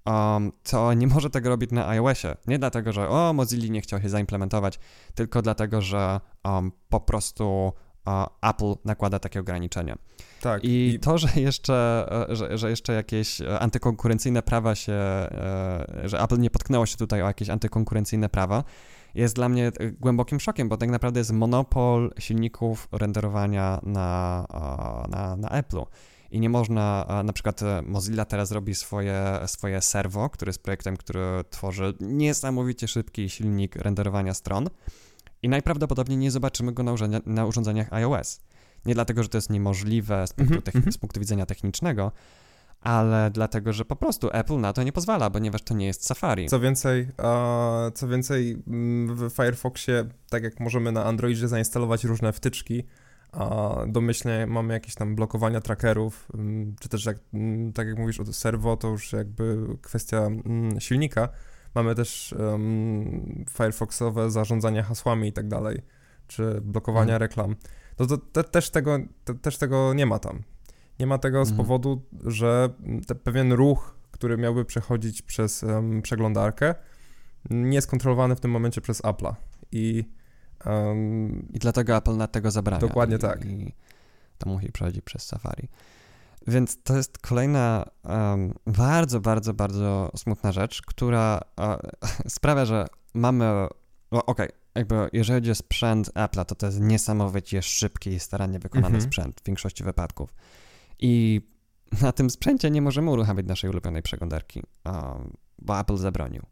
um, 0.06 0.52
to 0.62 0.94
nie 0.94 1.06
może 1.06 1.30
tego 1.30 1.48
robić 1.48 1.70
na 1.70 1.88
iOSie. 1.88 2.36
Nie 2.46 2.58
dlatego, 2.58 2.92
że 2.92 3.08
o, 3.08 3.32
Mozilla 3.32 3.72
nie 3.72 3.80
chciał 3.80 4.02
się 4.02 4.08
zaimplementować, 4.08 4.78
tylko 5.14 5.42
dlatego, 5.42 5.80
że 5.80 6.20
um, 6.44 6.72
po 6.88 7.00
prostu 7.00 7.72
Apple 8.42 8.74
nakłada 8.84 9.18
takie 9.18 9.40
ograniczenia. 9.40 9.98
Tak. 10.40 10.64
I, 10.64 10.94
i, 10.94 11.00
to, 11.00 11.18
że 11.18 11.28
jeszcze, 11.36 12.06
e, 12.30 12.36
że, 12.36 12.58
że 12.58 12.70
jeszcze 12.70 12.92
jakieś 12.92 13.40
e, 13.40 13.58
antykonkurencyjne 13.58 14.42
prawa 14.42 14.74
się, 14.74 14.92
e, 14.92 16.02
że 16.04 16.20
Apple 16.20 16.38
nie 16.38 16.50
potknęło 16.50 16.86
się 16.86 16.96
tutaj 16.96 17.22
o 17.22 17.26
jakieś 17.26 17.50
antykonkurencyjne 17.50 18.28
prawa, 18.28 18.64
jest 19.14 19.34
dla 19.34 19.48
mnie 19.48 19.72
głębokim 20.00 20.40
szokiem, 20.40 20.68
bo 20.68 20.76
tak 20.76 20.90
naprawdę 20.90 21.20
jest 21.20 21.32
monopol 21.32 22.12
silników 22.18 22.88
renderowania 22.92 23.80
na, 23.82 24.46
na, 25.08 25.36
na 25.36 25.48
Apple'u. 25.48 25.86
I 26.30 26.40
nie 26.40 26.48
można, 26.48 27.06
na 27.24 27.32
przykład 27.32 27.60
Mozilla 27.86 28.24
teraz 28.24 28.50
robi 28.50 28.74
swoje, 28.74 29.40
swoje 29.46 29.80
serwo, 29.80 30.30
który 30.30 30.48
jest 30.48 30.62
projektem, 30.62 30.96
który 30.96 31.20
tworzy 31.50 31.94
niesamowicie 32.00 32.88
szybki 32.88 33.30
silnik 33.30 33.76
renderowania 33.76 34.34
stron 34.34 34.68
i 35.42 35.48
najprawdopodobniej 35.48 36.18
nie 36.18 36.30
zobaczymy 36.30 36.72
go 36.72 36.82
na, 36.82 36.94
na 37.26 37.46
urządzeniach 37.46 37.92
iOS. 37.92 38.40
Nie 38.86 38.94
dlatego, 38.94 39.22
że 39.22 39.28
to 39.28 39.38
jest 39.38 39.50
niemożliwe 39.50 40.26
z 40.26 40.32
punktu, 40.32 40.54
mm 40.54 40.88
-hmm. 40.88 40.92
z 40.92 40.98
punktu 40.98 41.20
widzenia 41.20 41.46
technicznego, 41.46 42.12
ale 42.82 43.30
dlatego, 43.30 43.72
że 43.72 43.84
po 43.84 43.96
prostu 43.96 44.28
Apple 44.32 44.60
na 44.60 44.72
to 44.72 44.82
nie 44.82 44.92
pozwala, 44.92 45.30
ponieważ 45.30 45.62
to 45.62 45.74
nie 45.74 45.86
jest 45.86 46.06
Safari. 46.06 46.48
Co 46.48 46.60
więcej, 46.60 47.08
co 47.94 48.08
więcej 48.08 48.62
mm, 48.66 49.16
w 49.16 49.32
Firefoxie, 49.32 50.04
tak 50.30 50.42
jak 50.42 50.60
możemy 50.60 50.92
na 50.92 51.04
Androidzie 51.04 51.48
zainstalować 51.48 52.04
różne 52.04 52.32
wtyczki, 52.32 52.82
a 53.32 53.76
domyślnie 53.86 54.46
mamy 54.46 54.74
jakieś 54.74 54.94
tam 54.94 55.14
blokowania 55.14 55.60
trackerów, 55.60 56.28
mm, 56.34 56.74
czy 56.80 56.88
też 56.88 57.04
jak, 57.04 57.18
mm, 57.34 57.72
tak 57.72 57.88
jak 57.88 57.98
mówisz 57.98 58.20
o 58.20 58.32
serwo, 58.32 58.76
to 58.76 58.88
już 58.88 59.12
jakby 59.12 59.66
kwestia 59.82 60.28
silnika, 60.78 61.28
Mamy 61.74 61.94
też 61.94 62.34
um, 62.38 63.44
Firefoxowe 63.50 64.30
zarządzanie 64.30 64.82
hasłami 64.82 65.28
i 65.28 65.32
tak 65.32 65.48
dalej, 65.48 65.82
czy 66.26 66.60
blokowania 66.60 67.12
hmm. 67.12 67.22
reklam. 67.22 67.56
No 67.98 68.06
to 68.06 68.16
te, 68.18 68.44
też, 68.44 68.70
tego, 68.70 68.98
te, 69.24 69.34
też 69.34 69.58
tego 69.58 69.94
nie 69.94 70.06
ma 70.06 70.18
tam. 70.18 70.42
Nie 71.02 71.06
ma 71.06 71.18
tego 71.18 71.44
z 71.44 71.48
hmm. 71.48 71.66
powodu, 71.66 72.02
że 72.26 72.68
pewien 73.24 73.52
ruch, 73.52 73.94
który 74.10 74.36
miałby 74.36 74.64
przechodzić 74.64 75.22
przez 75.22 75.62
um, 75.62 76.02
przeglądarkę, 76.02 76.74
nie 77.50 77.74
jest 77.74 77.86
kontrolowany 77.86 78.36
w 78.36 78.40
tym 78.40 78.50
momencie 78.50 78.80
przez 78.80 79.02
Apple'a. 79.02 79.34
I, 79.72 80.04
um, 80.66 81.48
I 81.52 81.58
dlatego 81.58 81.96
Apple 81.96 82.16
na 82.16 82.26
tego 82.26 82.50
zabrania. 82.50 82.80
Dokładnie 82.80 83.18
tak. 83.18 83.44
I 83.44 83.74
to 84.38 84.50
musi 84.50 84.72
przechodzić 84.72 85.04
przez 85.04 85.26
Safari. 85.26 85.68
Więc 86.46 86.82
to 86.82 86.96
jest 86.96 87.18
kolejna 87.18 87.84
um, 88.04 88.54
bardzo, 88.66 89.20
bardzo, 89.20 89.54
bardzo 89.54 90.10
smutna 90.16 90.52
rzecz, 90.52 90.82
która 90.82 91.40
sprawia, 92.28 92.64
że 92.64 92.86
mamy. 93.14 93.66
Okej, 94.10 94.22
okay, 94.26 94.48
jakby 94.74 95.08
jeżeli 95.12 95.36
chodzi 95.36 95.50
o 95.50 95.54
sprzęt 95.54 96.10
Apple'a, 96.14 96.44
to 96.44 96.54
to 96.54 96.66
jest 96.66 96.80
niesamowicie 96.80 97.62
szybki 97.62 98.10
i 98.10 98.20
starannie 98.20 98.58
wykonany 98.58 98.94
mhm. 98.94 99.02
sprzęt 99.02 99.40
w 99.40 99.46
większości 99.46 99.84
wypadków. 99.84 100.34
I 101.02 101.40
na 102.02 102.12
tym 102.12 102.30
sprzęcie 102.30 102.70
nie 102.70 102.82
możemy 102.82 103.10
uruchamiać 103.10 103.46
naszej 103.46 103.70
ulubionej 103.70 104.02
przeglądarki, 104.02 104.62
bo 105.58 105.80
Apple 105.80 105.96
zabronił. 105.96 106.42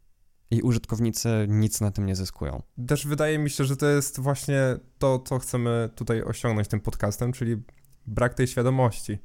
I 0.51 0.61
użytkownicy 0.61 1.45
nic 1.47 1.81
na 1.81 1.91
tym 1.91 2.05
nie 2.05 2.15
zyskują. 2.15 2.61
Też 2.87 3.07
wydaje 3.07 3.39
mi 3.39 3.49
się, 3.49 3.65
że 3.65 3.77
to 3.77 3.87
jest 3.87 4.19
właśnie 4.19 4.59
to, 4.97 5.19
co 5.19 5.39
chcemy 5.39 5.89
tutaj 5.95 6.23
osiągnąć 6.23 6.67
tym 6.67 6.79
podcastem, 6.79 7.31
czyli 7.31 7.63
brak 8.07 8.33
tej 8.33 8.47
świadomości 8.47 9.17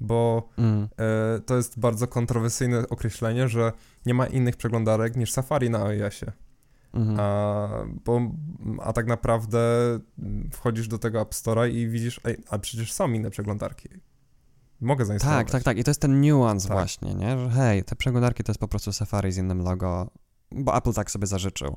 bo 0.00 0.48
mm. 0.58 0.88
e, 0.98 1.40
to 1.40 1.56
jest 1.56 1.78
bardzo 1.78 2.06
kontrowersyjne 2.06 2.88
określenie, 2.88 3.48
że 3.48 3.72
nie 4.06 4.14
ma 4.14 4.26
innych 4.26 4.56
przeglądarek 4.56 5.16
niż 5.16 5.32
Safari 5.32 5.70
na 5.70 5.84
iOSie. 5.84 6.32
Mm. 6.92 7.16
A, 7.20 7.68
bo, 8.04 8.20
a 8.82 8.92
tak 8.92 9.06
naprawdę 9.06 9.58
wchodzisz 10.52 10.88
do 10.88 10.98
tego 10.98 11.20
App 11.20 11.32
Store'a 11.32 11.70
i 11.70 11.88
widzisz, 11.88 12.20
ej, 12.24 12.36
a 12.50 12.58
przecież 12.58 12.92
są 12.92 13.12
inne 13.12 13.30
przeglądarki. 13.30 13.88
Mogę 14.80 15.04
zainstalować. 15.04 15.46
Tak, 15.46 15.52
tak, 15.52 15.62
tak. 15.62 15.78
I 15.78 15.84
to 15.84 15.90
jest 15.90 16.00
ten 16.00 16.20
niuans 16.20 16.62
tak. 16.62 16.72
właśnie, 16.72 17.14
nie? 17.14 17.38
Że 17.38 17.50
hej, 17.50 17.84
te 17.84 17.96
przeglądarki 17.96 18.44
to 18.44 18.52
jest 18.52 18.60
po 18.60 18.68
prostu 18.68 18.92
Safari 18.92 19.32
z 19.32 19.36
innym 19.36 19.62
logo, 19.62 20.10
bo 20.52 20.76
Apple 20.76 20.92
tak 20.92 21.10
sobie 21.10 21.26
zażyczył. 21.26 21.76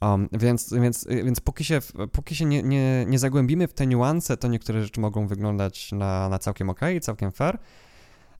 Um, 0.00 0.28
więc, 0.32 0.72
więc, 0.72 1.06
więc 1.08 1.40
póki 1.40 1.64
się, 1.64 1.80
póki 2.12 2.36
się 2.36 2.44
nie, 2.44 2.62
nie, 2.62 3.04
nie 3.08 3.18
zagłębimy 3.18 3.68
w 3.68 3.74
te 3.74 3.86
niuanse, 3.86 4.36
to 4.36 4.48
niektóre 4.48 4.82
rzeczy 4.82 5.00
mogą 5.00 5.26
wyglądać 5.26 5.92
na, 5.92 6.28
na 6.28 6.38
całkiem 6.38 6.70
ok, 6.70 6.80
całkiem 7.02 7.32
fair, 7.32 7.58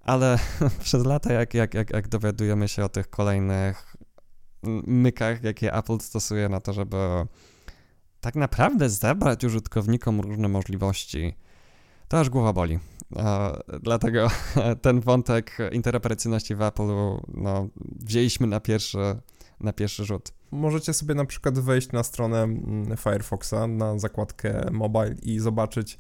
ale 0.01 0.39
przez 0.83 1.05
lata, 1.05 1.33
jak, 1.33 1.55
jak, 1.55 1.75
jak, 1.75 1.91
jak 1.91 2.09
dowiadujemy 2.09 2.69
się 2.69 2.85
o 2.85 2.89
tych 2.89 3.11
kolejnych 3.11 3.97
mykach, 4.87 5.43
jakie 5.43 5.75
Apple 5.75 5.99
stosuje 5.99 6.49
na 6.49 6.61
to, 6.61 6.73
żeby 6.73 6.97
tak 8.21 8.35
naprawdę 8.35 8.91
zebrać 8.91 9.45
użytkownikom 9.45 10.21
różne 10.21 10.49
możliwości, 10.49 11.37
to 12.13 12.21
aż 12.21 12.31
głowa 12.31 12.53
boli. 12.53 12.79
dlatego 13.83 14.29
ten 14.83 15.01
wątek 15.01 15.59
interoperacyjności 15.73 16.55
w 16.55 16.59
Apple'u 16.59 17.21
no, 17.35 17.69
wzięliśmy 17.79 18.47
na 18.47 18.61
pierwszy, 18.61 18.99
na 19.61 19.73
pierwszy 19.73 20.05
rzut 20.05 20.33
możecie 20.51 20.93
sobie 20.93 21.15
na 21.15 21.25
przykład 21.25 21.59
wejść 21.59 21.93
na 21.93 22.03
stronę 22.03 22.43
mm, 22.43 22.97
Firefoxa, 22.97 23.67
na 23.69 23.99
zakładkę 23.99 24.67
mobile 24.73 25.15
i 25.23 25.39
zobaczyć, 25.39 25.99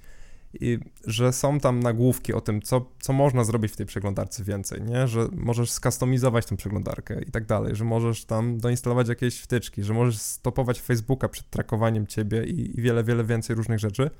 że 1.06 1.32
są 1.32 1.60
tam 1.60 1.80
nagłówki 1.80 2.32
o 2.32 2.40
tym, 2.40 2.62
co, 2.62 2.86
co 3.00 3.12
można 3.12 3.44
zrobić 3.44 3.72
w 3.72 3.76
tej 3.76 3.86
przeglądarce 3.86 4.44
więcej, 4.44 4.82
nie? 4.82 5.08
Że 5.08 5.28
możesz 5.32 5.70
skustomizować 5.70 6.46
tę 6.46 6.56
przeglądarkę 6.56 7.22
i 7.22 7.30
tak 7.30 7.46
dalej, 7.46 7.76
że 7.76 7.84
możesz 7.84 8.24
tam 8.24 8.58
doinstalować 8.58 9.08
jakieś 9.08 9.40
wtyczki, 9.40 9.82
że 9.82 9.94
możesz 9.94 10.18
stopować 10.18 10.80
Facebooka 10.80 11.28
przed 11.28 11.50
trakowaniem 11.50 12.06
ciebie 12.06 12.44
i, 12.44 12.78
i 12.78 12.82
wiele, 12.82 13.04
wiele 13.04 13.24
więcej 13.24 13.56
różnych 13.56 13.78
rzeczy. 13.78 14.10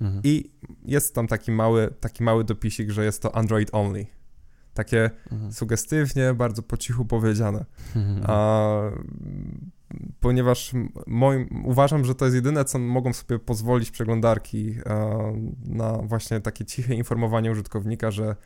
Mhm. 0.00 0.20
I 0.24 0.50
jest 0.84 1.14
tam 1.14 1.26
taki 1.26 1.52
mały, 1.52 1.94
taki 2.00 2.22
mały 2.22 2.44
dopisik, 2.44 2.90
że 2.90 3.04
jest 3.04 3.22
to 3.22 3.36
Android 3.36 3.68
only 3.72 4.06
takie 4.74 5.10
mhm. 5.32 5.52
sugestywnie, 5.52 6.34
bardzo 6.34 6.62
po 6.62 6.76
cichu 6.76 7.04
powiedziane. 7.04 7.64
Mhm. 7.96 8.22
A, 8.26 8.90
ponieważ 10.20 10.72
moim, 11.06 11.64
uważam, 11.64 12.04
że 12.04 12.14
to 12.14 12.24
jest 12.24 12.34
jedyne, 12.34 12.64
co 12.64 12.78
mogą 12.78 13.12
sobie 13.12 13.38
pozwolić 13.38 13.90
przeglądarki 13.90 14.74
a, 14.86 15.16
na 15.64 15.92
właśnie 15.92 16.40
takie 16.40 16.64
ciche 16.64 16.94
informowanie 16.94 17.50
użytkownika, 17.50 18.10
że 18.10 18.36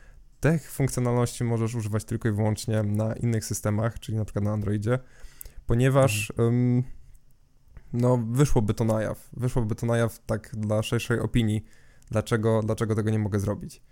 tych 0.40 0.70
funkcjonalności 0.70 1.44
możesz 1.44 1.74
używać 1.74 2.04
tylko 2.04 2.28
i 2.28 2.32
wyłącznie 2.32 2.82
na 2.82 3.14
innych 3.14 3.44
systemach, 3.44 4.00
czyli 4.00 4.18
na 4.18 4.24
przykład 4.24 4.44
na 4.44 4.52
Androidzie, 4.52 4.98
ponieważ 5.66 6.32
um, 6.38 6.82
no, 7.92 8.18
wyszłoby 8.30 8.74
to 8.74 8.84
na 8.84 9.02
jaw. 9.02 9.30
Wyszłoby 9.32 9.74
to 9.74 9.86
na 9.86 9.96
jaw 9.96 10.18
tak 10.26 10.56
dla 10.56 10.82
szerszej 10.82 11.20
opinii, 11.20 11.64
dlaczego, 12.10 12.60
dlaczego 12.64 12.94
tego 12.94 13.10
nie 13.10 13.18
mogę 13.18 13.40
zrobić. 13.40 13.82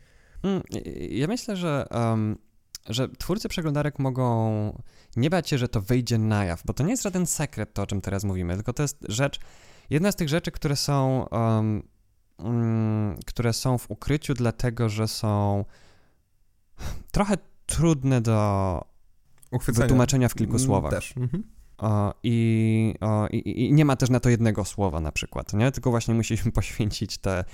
Mm, 0.42 0.62
ja 1.10 1.26
myślę, 1.26 1.56
że, 1.56 1.86
um, 1.90 2.38
że 2.88 3.08
twórcy 3.08 3.48
przeglądarek 3.48 3.98
mogą 3.98 4.82
nie 5.16 5.30
bać 5.30 5.48
się, 5.48 5.58
że 5.58 5.68
to 5.68 5.80
wyjdzie 5.80 6.18
na 6.18 6.44
jaw, 6.44 6.62
bo 6.64 6.72
to 6.72 6.84
nie 6.84 6.90
jest 6.90 7.02
żaden 7.02 7.26
sekret 7.26 7.74
to, 7.74 7.82
o 7.82 7.86
czym 7.86 8.00
teraz 8.00 8.24
mówimy, 8.24 8.54
tylko 8.54 8.72
to 8.72 8.82
jest 8.82 9.06
rzecz, 9.08 9.40
jedna 9.90 10.12
z 10.12 10.16
tych 10.16 10.28
rzeczy, 10.28 10.50
które 10.50 10.76
są, 10.76 11.26
um, 11.30 11.82
um, 12.38 13.16
które 13.26 13.52
są 13.52 13.78
w 13.78 13.90
ukryciu, 13.90 14.34
dlatego 14.34 14.88
że 14.88 15.08
są 15.08 15.64
trochę 17.12 17.36
trudne 17.66 18.20
do 18.20 18.80
Uchwycenia. 19.50 19.84
wytłumaczenia 19.84 20.28
w 20.28 20.34
kilku 20.34 20.58
słowach. 20.58 20.92
Też. 20.92 21.16
Mhm. 21.16 21.44
I, 22.22 22.94
i, 23.32 23.64
i, 23.66 23.72
nie 23.72 23.84
ma 23.84 23.96
też 23.96 24.10
na 24.10 24.20
to 24.20 24.28
jednego 24.28 24.64
słowa 24.64 25.00
na 25.00 25.12
przykład, 25.12 25.52
nie? 25.52 25.72
Tylko 25.72 25.90
właśnie 25.90 26.14
musimy 26.14 26.52
poświęcić 26.60 27.18
te 27.18 27.44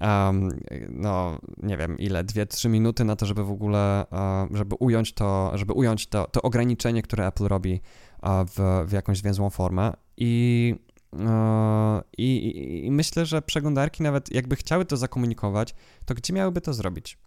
um, 0.00 0.48
no 0.88 1.38
nie 1.62 1.76
wiem 1.76 1.98
ile, 1.98 2.24
dwie, 2.24 2.46
trzy 2.46 2.68
minuty 2.68 3.04
na 3.04 3.16
to, 3.16 3.26
żeby 3.26 3.44
w 3.44 3.50
ogóle, 3.50 4.04
uh, 4.10 4.56
żeby 4.56 4.74
ująć 4.74 5.12
to, 5.12 5.52
żeby 5.54 5.72
ująć 5.72 6.06
to, 6.06 6.26
to 6.26 6.42
ograniczenie, 6.42 7.02
które 7.02 7.26
Apple 7.26 7.44
robi 7.44 7.80
uh, 8.22 8.30
w, 8.30 8.88
w 8.88 8.92
jakąś 8.92 9.18
zwięzłą 9.18 9.50
formę 9.50 9.92
i 10.16 10.74
e, 11.20 12.02
i, 12.18 12.86
I, 12.86 12.90
myślę, 12.90 13.26
że 13.26 13.42
przeglądarki 13.42 14.02
nawet 14.02 14.34
jakby 14.34 14.56
chciały 14.56 14.84
to 14.84 14.96
zakomunikować, 14.96 15.74
to 16.04 16.14
gdzie 16.14 16.32
miałyby 16.32 16.60
to 16.60 16.74
zrobić? 16.74 17.18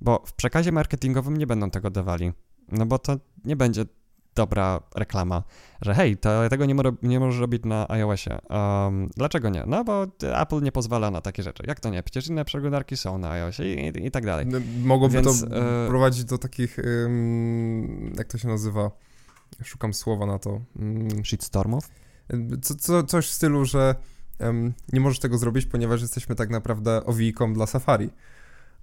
Bo 0.00 0.22
w 0.26 0.32
przekazie 0.32 0.72
marketingowym 0.72 1.36
nie 1.36 1.46
będą 1.46 1.70
tego 1.70 1.90
dawali, 1.90 2.32
no 2.68 2.86
bo 2.86 2.98
to 2.98 3.16
nie 3.44 3.56
będzie 3.56 3.84
dobra 4.40 4.80
reklama, 4.94 5.42
że 5.82 5.94
hej, 5.94 6.16
to, 6.16 6.48
tego 6.48 6.66
nie, 6.66 6.74
mo 6.74 6.82
nie 7.02 7.20
możesz 7.20 7.40
robić 7.40 7.64
na 7.64 7.88
iOSie. 7.88 8.38
Um, 8.50 9.10
dlaczego 9.16 9.48
nie? 9.48 9.64
No 9.66 9.84
bo 9.84 10.06
Apple 10.22 10.62
nie 10.62 10.72
pozwala 10.72 11.10
na 11.10 11.20
takie 11.20 11.42
rzeczy. 11.42 11.62
Jak 11.66 11.80
to 11.80 11.90
nie? 11.90 12.02
Przecież 12.02 12.28
inne 12.28 12.44
przeglądarki 12.44 12.96
są 12.96 13.18
na 13.18 13.30
iOSie 13.30 13.74
i, 13.74 13.98
i, 13.98 14.06
i 14.06 14.10
tak 14.10 14.24
dalej. 14.24 14.46
No, 14.46 14.58
mogłoby 14.84 15.14
Więc, 15.14 15.40
to 15.40 15.46
e... 15.46 15.88
prowadzić 15.88 16.24
do 16.24 16.38
takich, 16.38 16.76
jak 18.16 18.28
to 18.28 18.38
się 18.38 18.48
nazywa? 18.48 18.90
Szukam 19.64 19.94
słowa 19.94 20.26
na 20.26 20.38
to. 20.38 20.60
Mm. 20.78 21.24
Shitstormów? 21.24 21.90
Co, 22.62 22.74
co, 22.74 23.02
coś 23.02 23.26
w 23.26 23.32
stylu, 23.32 23.64
że 23.64 23.94
um, 24.40 24.74
nie 24.92 25.00
możesz 25.00 25.18
tego 25.18 25.38
zrobić, 25.38 25.66
ponieważ 25.66 26.00
jesteśmy 26.02 26.34
tak 26.34 26.50
naprawdę 26.50 27.04
owijką 27.04 27.54
dla 27.54 27.66
Safari. 27.66 28.10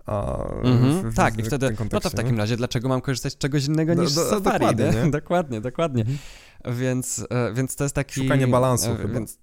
Mm-hmm, 0.08 1.12
w, 1.12 1.16
tak, 1.16 1.34
w, 1.34 1.40
i 1.40 1.44
wtedy, 1.44 1.76
no 1.94 2.00
to 2.00 2.10
w 2.10 2.14
takim 2.14 2.38
razie, 2.38 2.58
dlaczego 2.58 2.90
mam 2.90 3.02
korzystać 3.02 3.34
z 3.34 3.38
czegoś 3.38 3.66
innego 3.66 3.96
do, 3.96 4.02
niż 4.02 4.14
do, 4.14 4.30
Safari? 4.30 4.60
Dokładnie, 4.60 4.92
nie? 5.04 5.12
dokładnie, 5.22 5.62
dokładnie. 5.62 6.06
Mm-hmm. 6.06 6.76
Więc, 6.76 7.26
e, 7.30 7.54
więc 7.54 7.76
to 7.76 7.84
jest 7.84 7.96
taki... 7.96 8.22
Szukanie 8.22 8.48
balansu 8.48 8.92
e, 8.92 9.08
więc, 9.08 9.40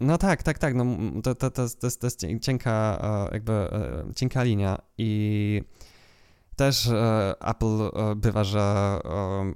No 0.00 0.18
tak, 0.18 0.42
tak, 0.42 0.58
tak, 0.58 0.74
no, 0.74 0.84
to, 1.22 1.34
to, 1.34 1.50
to, 1.50 1.68
to, 1.80 1.86
jest, 1.86 2.00
to 2.00 2.06
jest 2.06 2.20
cienka, 2.40 2.98
e, 3.30 3.34
jakby 3.34 3.68
cienka 4.16 4.42
linia 4.42 4.78
i 4.98 5.62
też 6.56 6.86
e, 6.86 7.34
Apple 7.40 7.66
e, 7.82 8.14
bywa, 8.14 8.44
że 8.44 8.98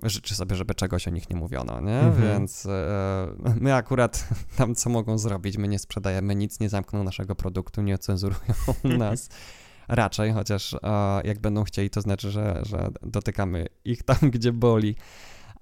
e, 0.04 0.08
życzy 0.08 0.34
sobie, 0.34 0.56
żeby 0.56 0.74
czegoś 0.74 1.08
o 1.08 1.10
nich 1.10 1.30
nie 1.30 1.36
mówiono, 1.36 1.80
nie? 1.80 2.00
Mhm. 2.00 2.22
Więc 2.22 2.68
my 3.60 3.74
akurat 3.74 4.28
tam 4.56 4.74
co 4.74 4.90
mogą 4.90 5.18
zrobić, 5.18 5.58
my 5.58 5.68
nie 5.68 5.78
sprzedajemy 5.78 6.34
nic, 6.34 6.60
nie 6.60 6.68
zamkną 6.68 7.04
naszego 7.04 7.34
produktu, 7.34 7.82
nie 7.82 7.98
cenzurują 7.98 8.54
nas. 8.98 9.28
Raczej, 9.88 10.32
chociaż 10.32 10.76
jak 11.24 11.38
będą 11.38 11.64
chcieli, 11.64 11.90
to 11.90 12.00
znaczy, 12.00 12.30
że, 12.30 12.60
że 12.62 12.88
dotykamy 13.02 13.66
ich 13.84 14.02
tam, 14.02 14.18
gdzie 14.34 14.52
boli. 14.52 14.96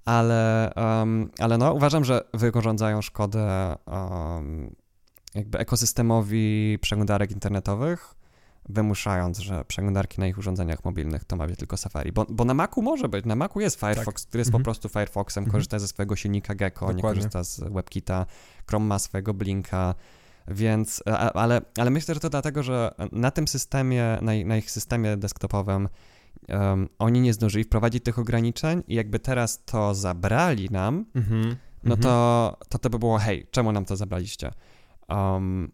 Ale, 0.05 0.73
um, 0.75 1.29
ale 1.39 1.57
no, 1.57 1.73
uważam, 1.73 2.03
że 2.03 2.21
wyrządzają 2.33 3.01
szkodę 3.01 3.75
um, 3.85 4.75
jakby 5.35 5.59
ekosystemowi 5.59 6.77
przeglądarek 6.81 7.31
internetowych, 7.31 8.15
wymuszając, 8.69 9.37
że 9.37 9.65
przeglądarki 9.65 10.19
na 10.19 10.27
ich 10.27 10.37
urządzeniach 10.37 10.85
mobilnych 10.85 11.25
to 11.25 11.35
ma 11.35 11.47
być 11.47 11.59
tylko 11.59 11.77
Safari. 11.77 12.11
Bo, 12.11 12.25
bo 12.29 12.45
na 12.45 12.53
Macu 12.53 12.81
może 12.81 13.09
być, 13.09 13.25
na 13.25 13.35
Macu 13.35 13.59
jest 13.59 13.79
Firefox, 13.79 14.23
tak. 14.23 14.29
który 14.29 14.41
jest 14.41 14.49
mhm. 14.49 14.61
po 14.61 14.65
prostu 14.65 14.89
Firefoxem, 14.89 15.41
mhm. 15.41 15.51
korzysta 15.51 15.79
ze 15.79 15.87
swojego 15.87 16.15
silnika 16.15 16.55
Gecko, 16.55 16.79
Dokładnie. 16.79 17.03
nie 17.03 17.09
korzysta 17.09 17.43
z 17.43 17.59
WebKita, 17.59 18.25
Chrome 18.67 18.85
ma 18.85 18.99
swojego 18.99 19.33
Blinka, 19.33 19.95
więc, 20.47 21.03
ale, 21.33 21.61
ale 21.77 21.89
myślę, 21.89 22.13
że 22.13 22.19
to 22.19 22.29
dlatego, 22.29 22.63
że 22.63 22.91
na 23.11 23.31
tym 23.31 23.47
systemie, 23.47 24.17
na, 24.21 24.31
na 24.45 24.57
ich 24.57 24.71
systemie 24.71 25.17
desktopowym 25.17 25.89
um, 26.49 26.89
oni 26.99 27.21
nie 27.21 27.33
zdążyli 27.33 27.63
wprowadzić 27.63 28.03
tych 28.03 28.19
ograniczeń 28.19 28.83
i 28.87 28.95
jakby 28.95 29.19
teraz 29.19 29.65
to 29.65 29.95
zabrali 29.95 30.69
nam, 30.69 31.05
mhm. 31.15 31.55
no 31.83 31.97
to, 31.97 32.57
to 32.69 32.79
to 32.79 32.89
by 32.89 32.99
było, 32.99 33.17
hej, 33.17 33.47
czemu 33.51 33.71
nam 33.71 33.85
to 33.85 33.95
zabraliście? 33.95 34.51
Um, 35.09 35.71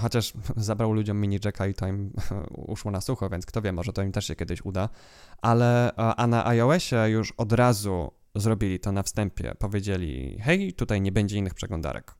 Chociaż 0.00 0.32
zabrał 0.56 0.92
ludziom 0.92 1.20
mini 1.20 1.38
jacka 1.44 1.66
i 1.66 1.74
to 1.74 1.86
im 1.86 2.12
uszło 2.74 2.90
na 2.90 3.00
sucho, 3.00 3.28
więc 3.28 3.46
kto 3.46 3.62
wie, 3.62 3.72
może 3.72 3.92
to 3.92 4.02
im 4.02 4.12
też 4.12 4.26
się 4.26 4.36
kiedyś 4.36 4.62
uda. 4.62 4.88
Ale 5.42 5.92
a 5.96 6.26
na 6.26 6.46
iOSie 6.46 7.08
już 7.08 7.32
od 7.32 7.52
razu 7.52 8.12
zrobili 8.34 8.80
to 8.80 8.92
na 8.92 9.02
wstępie. 9.02 9.54
Powiedzieli, 9.58 10.38
hej, 10.40 10.72
tutaj 10.72 11.00
nie 11.00 11.12
będzie 11.12 11.38
innych 11.38 11.54
przeglądarek. 11.54 12.14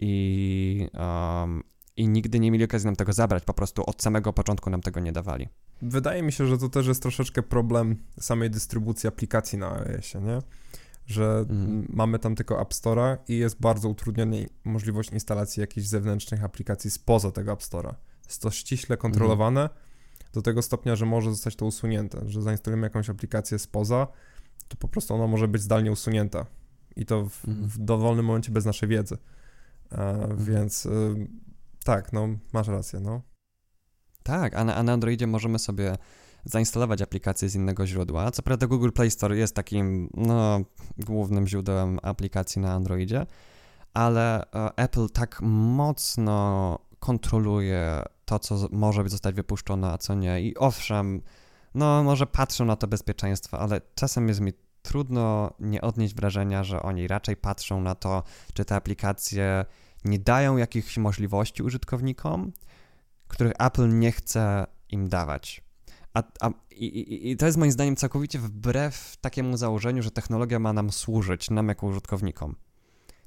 I, 0.00 0.88
um, 0.94 1.62
I 1.96 2.08
nigdy 2.08 2.40
nie 2.40 2.50
mieli 2.50 2.64
okazji 2.64 2.86
nam 2.86 2.96
tego 2.96 3.12
zabrać, 3.12 3.44
po 3.44 3.54
prostu 3.54 3.82
od 3.86 4.02
samego 4.02 4.32
początku 4.32 4.70
nam 4.70 4.80
tego 4.80 5.00
nie 5.00 5.12
dawali. 5.12 5.48
Wydaje 5.82 6.22
mi 6.22 6.32
się, 6.32 6.46
że 6.46 6.58
to 6.58 6.68
też 6.68 6.86
jest 6.86 7.02
troszeczkę 7.02 7.42
problem 7.42 7.96
samej 8.20 8.50
dystrybucji 8.50 9.08
aplikacji 9.08 9.58
na 9.58 9.72
iOSie, 9.72 10.20
nie? 10.20 10.38
że 11.06 11.44
mm. 11.50 11.86
mamy 11.92 12.18
tam 12.18 12.34
tylko 12.34 12.60
App 12.60 12.72
Store'a 12.72 13.16
i 13.28 13.36
jest 13.36 13.60
bardzo 13.60 13.88
utrudniona 13.88 14.36
możliwość 14.64 15.10
instalacji 15.10 15.60
jakichś 15.60 15.86
zewnętrznych 15.86 16.44
aplikacji 16.44 16.90
spoza 16.90 17.30
tego 17.30 17.52
App 17.52 17.60
Store'a. 17.60 17.94
Jest 18.24 18.42
to 18.42 18.50
ściśle 18.50 18.96
kontrolowane 18.96 19.60
mm. 19.60 19.74
do 20.32 20.42
tego 20.42 20.62
stopnia, 20.62 20.96
że 20.96 21.06
może 21.06 21.30
zostać 21.30 21.56
to 21.56 21.66
usunięte, 21.66 22.20
że 22.26 22.42
zainstalujemy 22.42 22.86
jakąś 22.86 23.10
aplikację 23.10 23.58
spoza, 23.58 24.06
to 24.68 24.76
po 24.76 24.88
prostu 24.88 25.14
ona 25.14 25.26
może 25.26 25.48
być 25.48 25.62
zdalnie 25.62 25.92
usunięta 25.92 26.46
i 26.96 27.06
to 27.06 27.28
w, 27.28 27.48
mm. 27.48 27.68
w 27.68 27.78
dowolnym 27.78 28.24
momencie 28.24 28.52
bez 28.52 28.64
naszej 28.64 28.88
wiedzy. 28.88 29.18
E, 29.92 30.28
więc 30.38 30.86
y, 30.86 30.90
tak, 31.84 32.12
no 32.12 32.28
masz 32.52 32.68
rację, 32.68 33.00
no. 33.00 33.22
Tak, 34.22 34.54
a 34.54 34.64
na, 34.64 34.74
a 34.74 34.82
na 34.82 34.92
Androidzie 34.92 35.26
możemy 35.26 35.58
sobie 35.58 35.96
zainstalować 36.44 37.02
aplikację 37.02 37.48
z 37.48 37.54
innego 37.54 37.86
źródła. 37.86 38.30
Co 38.30 38.42
prawda 38.42 38.66
Google 38.66 38.90
Play 38.90 39.10
Store 39.10 39.36
jest 39.36 39.54
takim 39.54 40.10
no, 40.14 40.60
głównym 40.98 41.46
źródłem 41.46 41.98
aplikacji 42.02 42.62
na 42.62 42.72
Androidzie, 42.72 43.26
ale 43.94 44.50
e, 44.52 44.70
Apple 44.76 45.08
tak 45.08 45.38
mocno 45.42 46.78
kontroluje 46.98 48.02
to, 48.24 48.38
co 48.38 48.68
może 48.70 49.08
zostać 49.08 49.34
wypuszczone, 49.34 49.92
a 49.92 49.98
co 49.98 50.14
nie. 50.14 50.42
I 50.42 50.56
owszem, 50.56 51.22
no 51.74 52.02
może 52.02 52.26
patrzą 52.26 52.64
na 52.64 52.76
to 52.76 52.86
bezpieczeństwo, 52.86 53.58
ale 53.58 53.80
czasem 53.94 54.28
jest 54.28 54.40
mi 54.40 54.52
trudno 54.84 55.54
nie 55.60 55.80
odnieść 55.80 56.14
wrażenia, 56.14 56.64
że 56.64 56.82
oni 56.82 57.08
raczej 57.08 57.36
patrzą 57.36 57.80
na 57.80 57.94
to, 57.94 58.22
czy 58.54 58.64
te 58.64 58.76
aplikacje 58.76 59.64
nie 60.04 60.18
dają 60.18 60.56
jakichś 60.56 60.98
możliwości 60.98 61.62
użytkownikom, 61.62 62.52
których 63.28 63.52
Apple 63.58 63.98
nie 63.98 64.12
chce 64.12 64.66
im 64.90 65.08
dawać. 65.08 65.64
A, 66.14 66.22
a 66.40 66.50
i, 66.70 67.30
i, 67.30 67.36
to 67.36 67.46
jest 67.46 67.58
moim 67.58 67.72
zdaniem 67.72 67.96
całkowicie 67.96 68.38
wbrew 68.38 69.16
takiemu 69.20 69.56
założeniu, 69.56 70.02
że 70.02 70.10
technologia 70.10 70.58
ma 70.58 70.72
nam 70.72 70.92
służyć, 70.92 71.50
nam 71.50 71.68
jako 71.68 71.86
użytkownikom. 71.86 72.56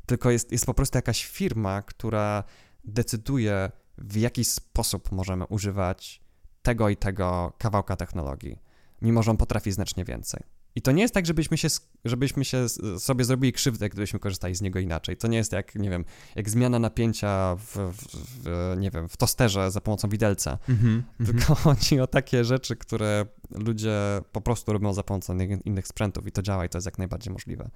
Tylko 0.05 0.31
jest, 0.31 0.51
jest 0.51 0.65
po 0.65 0.73
prostu 0.73 0.97
jakaś 0.97 1.25
firma, 1.25 1.81
która 1.81 2.43
decyduje, 2.83 3.71
w 3.97 4.15
jaki 4.15 4.45
sposób 4.45 5.11
możemy 5.11 5.45
używać 5.45 6.21
tego 6.61 6.89
i 6.89 6.97
tego 6.97 7.53
kawałka 7.57 7.95
technologii, 7.95 8.59
mimo 9.01 9.23
że 9.23 9.31
on 9.31 9.37
potrafi 9.37 9.71
znacznie 9.71 10.05
więcej. 10.05 10.56
I 10.77 10.81
to 10.81 10.91
nie 10.91 11.01
jest 11.01 11.13
tak, 11.13 11.25
żebyśmy, 11.25 11.57
się, 11.57 11.67
żebyśmy 12.05 12.45
się 12.45 12.69
sobie 12.97 13.25
zrobili 13.25 13.53
krzywdę, 13.53 13.89
gdybyśmy 13.89 14.19
korzystali 14.19 14.55
z 14.55 14.61
niego 14.61 14.79
inaczej. 14.79 15.17
To 15.17 15.27
nie 15.27 15.37
jest 15.37 15.51
jak, 15.51 15.75
nie 15.75 15.89
wiem, 15.89 16.05
jak 16.35 16.49
zmiana 16.49 16.79
napięcia 16.79 17.55
w, 17.55 17.75
w, 17.75 17.93
w 18.43 18.75
nie 18.77 18.91
wiem, 18.91 19.09
w 19.09 19.17
tosterze 19.17 19.71
za 19.71 19.81
pomocą 19.81 20.09
widelca. 20.09 20.57
Mm 20.69 20.81
-hmm, 20.81 21.25
Tylko 21.25 21.55
chodzi 21.65 21.99
o 21.99 22.07
takie 22.07 22.45
rzeczy, 22.45 22.75
które 22.75 23.25
ludzie 23.51 23.97
po 24.31 24.41
prostu 24.41 24.73
robią 24.73 24.93
za 24.93 25.03
pomocą 25.03 25.37
innych 25.65 25.87
sprzętów 25.87 26.27
i 26.27 26.31
to 26.31 26.41
działa 26.41 26.65
i 26.65 26.69
to 26.69 26.77
jest 26.77 26.85
jak 26.85 26.97
najbardziej 26.97 27.33
możliwe. 27.33 27.69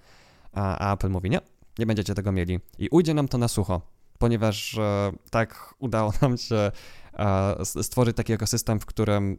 A, 0.51 0.77
a 0.77 0.93
Apple 0.93 1.09
mówi, 1.09 1.29
nie, 1.29 1.39
nie 1.79 1.85
będziecie 1.85 2.15
tego 2.15 2.31
mieli. 2.31 2.59
I 2.79 2.89
ujdzie 2.89 3.13
nam 3.13 3.27
to 3.27 3.37
na 3.37 3.47
sucho, 3.47 3.81
ponieważ 4.17 4.77
e, 4.77 5.11
tak 5.29 5.73
udało 5.79 6.13
nam 6.21 6.37
się 6.37 6.71
e, 7.13 7.65
stworzyć 7.65 8.17
taki 8.17 8.33
ekosystem, 8.33 8.79
w 8.79 8.85
którym 8.85 9.37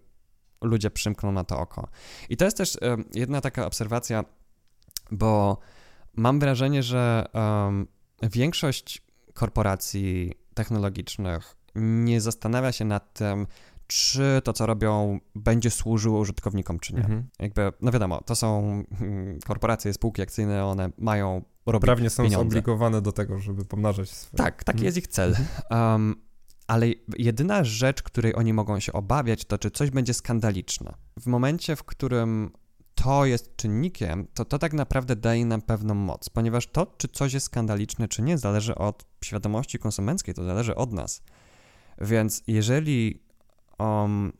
ludzie 0.62 0.90
przymkną 0.90 1.33
na 1.33 1.44
to 1.44 1.59
oko. 1.59 1.88
I 2.29 2.37
to 2.37 2.44
jest 2.44 2.57
też 2.57 2.79
jedna 3.14 3.40
taka 3.40 3.66
obserwacja, 3.66 4.25
bo 5.11 5.59
mam 6.16 6.40
wrażenie, 6.40 6.83
że 6.83 7.27
um, 7.33 7.87
większość 8.22 9.03
korporacji 9.35 10.35
technologicznych 10.55 11.57
nie 11.75 12.20
zastanawia 12.20 12.72
się 12.72 12.85
nad 12.85 13.12
tym, 13.12 13.46
czy 13.87 14.40
to, 14.44 14.53
co 14.53 14.66
robią, 14.66 15.20
będzie 15.35 15.70
służyło 15.70 16.18
użytkownikom, 16.18 16.79
czy 16.79 16.94
nie. 16.94 17.01
Mhm. 17.01 17.29
Jakby, 17.38 17.72
no 17.81 17.92
wiadomo, 17.92 18.20
to 18.20 18.37
są 18.37 18.83
hmm, 18.98 19.38
korporacje, 19.46 19.92
spółki 19.92 20.22
akcyjne, 20.22 20.64
one 20.64 20.90
mają 20.98 21.42
robić 21.66 21.85
Prawnie 21.85 22.11
są 22.11 22.22
pieniądze. 22.22 22.44
zobligowane 22.44 23.03
do 23.03 23.12
tego, 23.12 23.38
żeby 23.38 23.64
pomnażać 23.64 24.11
swoje... 24.11 24.38
Tak, 24.38 24.64
taki 24.64 24.77
mhm. 24.77 24.85
jest 24.85 24.96
ich 24.96 25.07
cel. 25.07 25.37
Um, 25.70 26.16
ale 26.73 26.87
jedyna 27.19 27.65
rzecz, 27.65 28.03
której 28.03 28.35
oni 28.37 28.53
mogą 28.53 28.81
się 28.81 28.93
obawiać, 28.93 29.45
to 29.45 29.59
czy 29.59 29.71
coś 29.71 29.91
będzie 29.91 30.15
skandaliczne. 30.15 30.95
W 31.21 31.27
momencie, 31.27 31.77
w 31.77 31.85
którym 31.85 32.53
to 32.95 33.25
jest 33.25 33.57
czynnikiem, 33.57 34.27
to 34.35 34.45
to 34.45 34.59
tak 34.59 34.73
naprawdę 34.73 35.17
daje 35.17 35.47
nam 35.47 35.63
pewną 35.63 35.95
moc, 35.95 36.29
ponieważ 36.29 36.67
to, 36.67 36.87
czy 36.87 37.09
coś 37.09 37.33
jest 37.33 37.47
skandaliczne, 37.47 38.09
czy 38.09 38.23
nie, 38.23 38.39
zależy 38.39 38.75
od 38.75 39.05
świadomości 39.25 39.79
konsumenckiej, 39.79 40.35
to 40.35 40.45
zależy 40.45 40.75
od 40.75 40.93
nas. 40.93 41.23
Więc 42.01 42.43
jeżeli 42.47 43.23
um, 43.79 44.33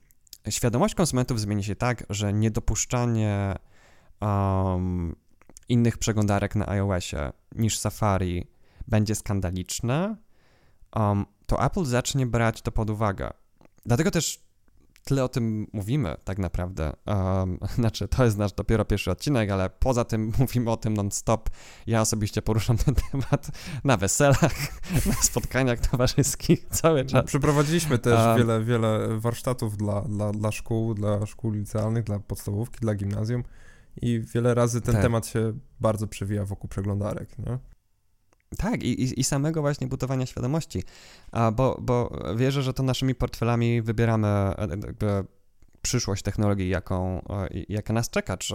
świadomość 0.49 0.95
konsumentów 0.95 1.41
zmieni 1.41 1.65
się 1.65 1.77
tak, 1.77 2.07
że 2.11 2.33
niedopuszczanie 2.33 3.55
um, 4.21 5.17
innych 5.69 5.99
przeglądarek 5.99 6.55
na 6.55 6.69
iOSie 6.69 7.33
niż 7.55 7.79
Safari 7.79 8.47
będzie 8.89 9.15
skandaliczne, 9.15 10.17
um, 10.97 11.27
to 11.47 11.65
Apple 11.65 11.85
zacznie 11.85 12.27
brać 12.27 12.63
to 12.63 12.73
pod 12.73 12.91
uwagę. 12.91 13.31
Dlatego 13.87 14.11
też 14.11 14.43
tyle 15.05 15.25
o 15.25 15.29
tym 15.29 15.67
mówimy 15.73 16.17
tak 16.25 16.39
naprawdę. 16.39 16.93
Um, 17.07 17.59
znaczy, 17.79 18.09
to 18.09 18.25
jest 18.25 18.39
nasz 18.39 18.53
dopiero 18.53 18.85
pierwszy 18.85 19.11
odcinek, 19.11 19.51
ale 19.51 19.71
poza 19.71 20.05
tym 20.05 20.33
mówimy 20.39 20.71
o 20.71 20.77
tym 20.77 20.95
non-stop. 20.95 21.51
Ja 21.87 22.01
osobiście 22.01 22.43
poruszam 22.43 22.77
ten 22.77 22.95
temat 23.11 23.51
na 23.85 23.97
weselach, 23.97 24.55
na 25.07 25.13
spotkaniach 25.13 25.81
towarzyskich 25.81 26.67
cały 26.71 27.05
czas. 27.05 27.25
Przeprowadziliśmy 27.27 27.99
też 27.99 28.27
um, 28.27 28.39
wiele, 28.39 28.65
wiele 28.65 29.19
warsztatów 29.19 29.77
dla, 29.77 30.01
dla, 30.03 30.33
dla 30.33 30.53
szkół, 30.53 30.95
dla 30.95 31.27
szkół 31.27 31.51
licealnych, 31.51 32.05
dla 32.05 32.19
podstawówki, 32.19 32.81
dla 32.81 32.95
gimnazjum 32.95 33.45
i 34.03 34.21
wiele 34.35 34.55
razy 34.55 34.81
ten 34.81 34.95
tak. 34.95 35.03
temat 35.03 35.27
się 35.27 35.53
bardzo 35.81 36.07
przewija 36.07 36.45
wokół 36.45 36.69
przeglądarek, 36.69 37.39
nie? 37.39 37.59
Tak, 38.59 38.83
i, 38.83 39.21
i, 39.21 39.25
samego 39.25 39.61
właśnie 39.61 39.87
budowania 39.87 40.27
świadomości, 40.27 40.83
bo, 41.53 41.79
bo 41.81 42.19
wierzę, 42.37 42.63
że 42.63 42.75
to 42.75 42.83
naszymi 42.83 43.15
portfelami 43.15 43.83
wybieramy 43.83 44.29
e, 44.29 44.69
jakby 44.69 45.25
przyszłość 45.83 46.23
technologii, 46.23 46.69
jaką, 46.69 47.23
e, 47.31 47.49
jaka 47.69 47.93
nas 47.93 48.11
czeka, 48.11 48.37
czy 48.37 48.55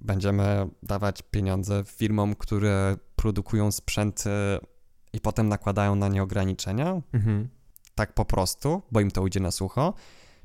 będziemy 0.00 0.68
dawać 0.82 1.22
pieniądze 1.22 1.84
firmom, 1.86 2.34
które 2.34 2.96
produkują 3.16 3.72
sprzęty 3.72 4.30
i 5.12 5.20
potem 5.20 5.48
nakładają 5.48 5.94
na 5.94 6.08
nie 6.08 6.22
ograniczenia, 6.22 7.02
mhm. 7.12 7.48
tak 7.94 8.14
po 8.14 8.24
prostu, 8.24 8.82
bo 8.92 9.00
im 9.00 9.10
to 9.10 9.22
ujdzie 9.22 9.40
na 9.40 9.50
sucho, 9.50 9.94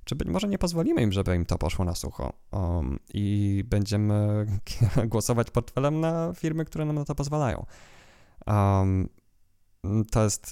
czy 0.06 0.16
być 0.16 0.28
może 0.28 0.48
nie 0.48 0.58
pozwolimy 0.58 1.02
im, 1.02 1.12
żeby 1.12 1.36
im 1.36 1.46
to 1.46 1.58
poszło 1.58 1.86
na 1.86 1.96
sucho? 1.96 2.34
Um, 2.52 3.00
i 3.14 3.64
będziemy 3.68 4.46
głosować 5.08 5.52
portfelem 5.52 6.00
na 6.00 6.34
firmy, 6.34 6.66
które 6.66 6.86
nam 6.86 6.96
na 6.96 7.06
to 7.06 7.16
pozwalają. 7.16 7.66
Um, 8.48 9.10
to 10.12 10.24
jest, 10.24 10.52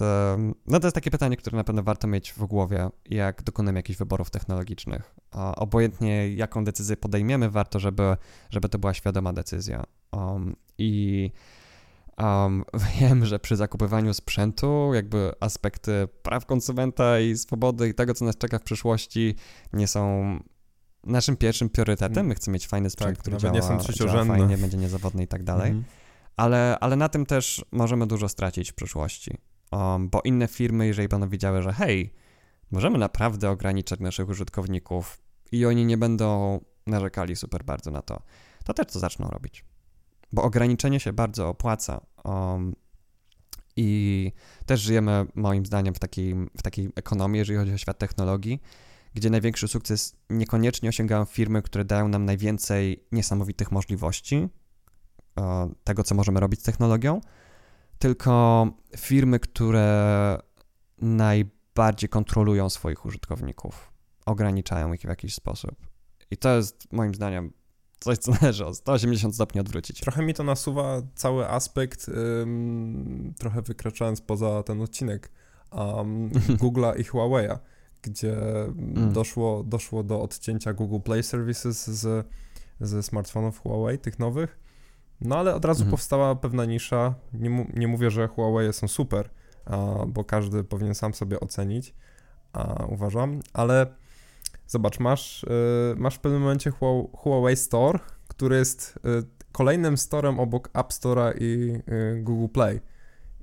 no 0.67 0.79
to 0.79 0.87
jest 0.87 0.95
takie 0.95 1.11
pytanie, 1.11 1.37
które 1.37 1.57
na 1.57 1.63
pewno 1.63 1.83
warto 1.83 2.07
mieć 2.07 2.33
w 2.33 2.45
głowie, 2.45 2.89
jak 3.09 3.43
dokonujemy 3.43 3.79
jakichś 3.79 3.99
wyborów 3.99 4.29
technologicznych. 4.29 5.15
Obojętnie 5.55 6.33
jaką 6.33 6.63
decyzję 6.63 6.97
podejmiemy, 6.97 7.49
warto, 7.49 7.79
żeby, 7.79 8.17
żeby 8.49 8.69
to 8.69 8.79
była 8.79 8.93
świadoma 8.93 9.33
decyzja. 9.33 9.83
Um, 10.11 10.55
I 10.77 11.31
um, 12.17 12.63
wiem, 12.99 13.25
że 13.25 13.39
przy 13.39 13.55
zakupywaniu 13.55 14.13
sprzętu, 14.13 14.93
jakby 14.93 15.31
aspekty 15.39 16.07
praw 16.23 16.45
konsumenta 16.45 17.19
i 17.19 17.37
swobody 17.37 17.89
i 17.89 17.93
tego, 17.93 18.13
co 18.13 18.25
nas 18.25 18.37
czeka 18.37 18.59
w 18.59 18.63
przyszłości, 18.63 19.35
nie 19.73 19.87
są 19.87 20.39
naszym 21.03 21.37
pierwszym 21.37 21.69
priorytetem. 21.69 22.27
My 22.27 22.35
chcemy 22.35 22.53
mieć 22.53 22.67
fajny 22.67 22.89
sprzęt, 22.89 23.17
tak, 23.17 23.21
który 23.21 23.37
działa, 23.37 23.53
nie 23.53 23.61
są 23.61 23.79
działa 23.93 24.25
fajnie, 24.25 24.57
będzie 24.57 24.77
niezawodny 24.77 25.23
i 25.23 25.27
tak 25.27 25.43
dalej. 25.43 25.71
Mhm 25.71 26.02
ale, 26.37 26.77
ale 26.79 26.95
na 26.95 27.09
tym 27.09 27.25
też 27.25 27.65
możemy 27.71 28.07
dużo 28.07 28.29
stracić 28.29 28.71
w 28.71 28.75
przyszłości. 28.75 29.37
Um, 29.71 30.09
bo 30.09 30.21
inne 30.23 30.47
firmy, 30.47 30.87
jeżeli 30.87 31.07
będą 31.07 31.29
widziały, 31.29 31.61
że 31.61 31.73
hej, 31.73 32.13
możemy 32.71 32.97
naprawdę 32.97 33.49
ograniczać 33.49 33.99
naszych 33.99 34.29
użytkowników 34.29 35.21
i 35.51 35.65
oni 35.65 35.85
nie 35.85 35.97
będą 35.97 36.59
narzekali 36.87 37.35
super 37.35 37.63
bardzo 37.63 37.91
na 37.91 38.01
to, 38.01 38.21
to 38.65 38.73
też 38.73 38.87
to 38.87 38.99
zaczną 38.99 39.27
robić. 39.27 39.65
Bo 40.31 40.43
ograniczenie 40.43 40.99
się 40.99 41.13
bardzo 41.13 41.49
opłaca. 41.49 42.01
Um, 42.23 42.75
I 43.75 44.31
też 44.65 44.81
żyjemy, 44.81 45.25
moim 45.35 45.65
zdaniem, 45.65 45.93
w 45.93 45.99
takiej, 45.99 46.35
w 46.57 46.61
takiej 46.61 46.89
ekonomii, 46.95 47.39
jeżeli 47.39 47.59
chodzi 47.59 47.73
o 47.73 47.77
świat 47.77 47.97
technologii, 47.97 48.61
gdzie 49.13 49.29
największy 49.29 49.67
sukces 49.67 50.15
niekoniecznie 50.29 50.89
osiągają 50.89 51.25
firmy, 51.25 51.61
które 51.61 51.85
dają 51.85 52.07
nam 52.07 52.25
najwięcej 52.25 53.03
niesamowitych 53.11 53.71
możliwości, 53.71 54.47
tego, 55.83 56.03
co 56.03 56.15
możemy 56.15 56.39
robić 56.39 56.59
z 56.59 56.63
technologią, 56.63 57.21
tylko 57.99 58.67
firmy, 58.97 59.39
które 59.39 60.37
najbardziej 61.01 62.09
kontrolują 62.09 62.69
swoich 62.69 63.05
użytkowników, 63.05 63.91
ograniczają 64.25 64.93
ich 64.93 65.01
w 65.01 65.07
jakiś 65.07 65.35
sposób. 65.35 65.75
I 66.31 66.37
to 66.37 66.55
jest 66.55 66.93
moim 66.93 67.15
zdaniem 67.15 67.53
coś, 67.99 68.17
co 68.17 68.31
należy 68.41 68.65
o 68.65 68.73
180 68.73 69.35
stopni 69.35 69.61
odwrócić. 69.61 69.99
Trochę 69.99 70.23
mi 70.23 70.33
to 70.33 70.43
nasuwa 70.43 71.01
cały 71.15 71.49
aspekt, 71.49 72.09
ym, 72.41 73.33
trochę 73.39 73.61
wykraczając 73.61 74.21
poza 74.21 74.63
ten 74.63 74.81
odcinek, 74.81 75.31
um, 75.71 76.29
Google'a 76.61 76.99
i 76.99 77.03
Huawei'a, 77.03 77.57
gdzie 78.01 78.37
mm. 78.65 79.13
doszło, 79.13 79.63
doszło 79.63 80.03
do 80.03 80.21
odcięcia 80.21 80.73
Google 80.73 80.99
Play 80.99 81.23
Services 81.23 81.87
z, 81.87 82.27
ze 82.79 83.03
smartfonów 83.03 83.59
Huawei, 83.59 83.99
tych 83.99 84.19
nowych, 84.19 84.59
no 85.23 85.37
ale 85.37 85.55
od 85.55 85.65
razu 85.65 85.81
mhm. 85.81 85.91
powstała 85.91 86.35
pewna 86.35 86.65
nisza. 86.65 87.15
Nie, 87.33 87.49
mu, 87.49 87.65
nie 87.73 87.87
mówię, 87.87 88.11
że 88.11 88.27
Huawei 88.27 88.73
są 88.73 88.87
super, 88.87 89.29
a, 89.65 90.05
bo 90.07 90.23
każdy 90.23 90.63
powinien 90.63 90.95
sam 90.95 91.13
sobie 91.13 91.39
ocenić, 91.39 91.95
a, 92.53 92.85
uważam, 92.85 93.39
ale 93.53 93.87
zobacz, 94.67 94.99
masz, 94.99 95.43
y, 95.43 95.47
masz 95.97 96.15
w 96.15 96.19
pewnym 96.19 96.41
momencie 96.41 96.71
Huawei 97.15 97.55
Store, 97.55 97.99
który 98.27 98.55
jest 98.55 98.99
y, 99.05 99.43
kolejnym 99.51 99.97
storem 99.97 100.39
obok 100.39 100.69
App 100.73 100.91
Store'a 100.91 101.33
i 101.39 101.79
y, 101.91 102.21
Google 102.23 102.53
Play. 102.53 102.79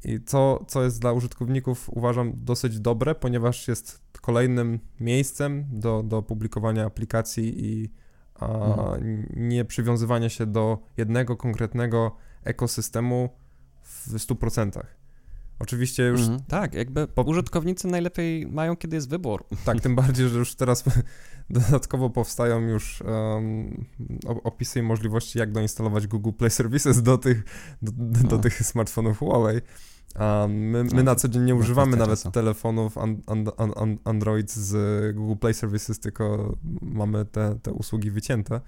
I 0.05 0.21
co, 0.25 0.65
co 0.69 0.83
jest 0.83 1.01
dla 1.01 1.13
użytkowników, 1.13 1.91
uważam, 1.93 2.33
dosyć 2.37 2.81
dobre, 2.81 3.15
ponieważ 3.15 3.69
jest 3.69 4.01
kolejnym 4.21 4.79
miejscem 5.01 5.67
do, 5.73 6.03
do 6.03 6.23
publikowania 6.23 6.87
aplikacji 6.87 7.67
i 7.67 7.91
a 8.41 8.47
mhm. 8.47 9.27
nie 9.37 9.65
przywiązywania 9.65 10.29
się 10.29 10.47
do 10.47 10.79
jednego 10.97 11.37
konkretnego 11.37 12.17
ekosystemu 12.45 13.31
w 13.83 14.15
100%. 14.15 14.81
Oczywiście 15.59 16.03
już. 16.03 16.21
Mhm. 16.21 16.41
Tak, 16.49 16.75
jakby 16.75 17.07
po... 17.07 17.23
użytkownicy 17.23 17.89
najlepiej 17.89 18.47
mają, 18.47 18.77
kiedy 18.77 18.97
jest 18.97 19.09
wybór. 19.09 19.45
Tak, 19.65 19.81
tym 19.81 19.97
bardziej, 20.03 20.29
że 20.29 20.39
już 20.39 20.55
teraz 20.55 20.85
dodatkowo 21.51 22.11
powstają 22.11 22.61
już 22.61 23.03
um, 23.03 23.85
opisy 24.45 24.79
i 24.79 24.83
możliwości, 24.83 25.39
jak 25.39 25.53
doinstalować 25.53 26.07
Google 26.07 26.33
Play 26.33 26.51
Services 26.51 27.03
do 27.03 27.19
tych, 27.19 27.45
do, 27.83 27.93
do 27.93 28.37
no. 28.37 28.43
tych 28.43 28.63
smartfonów 28.63 29.19
Huawei. 29.19 29.61
A 30.15 30.47
my, 30.49 30.85
my 30.85 30.91
no, 30.95 31.03
na 31.03 31.15
co 31.15 31.29
dzień 31.29 31.43
nie 31.43 31.55
używamy 31.55 31.97
nawet 31.97 32.23
telefonów 32.33 32.99
an, 32.99 33.21
an, 33.27 33.45
an, 33.77 33.99
Android 34.05 34.53
z 34.53 35.17
Google 35.17 35.37
Play 35.41 35.55
Services, 35.55 36.01
tylko 36.01 36.57
mamy 36.83 37.25
te, 37.25 37.59
te 37.63 37.73
usługi 37.73 38.11
wycięte. 38.11 38.61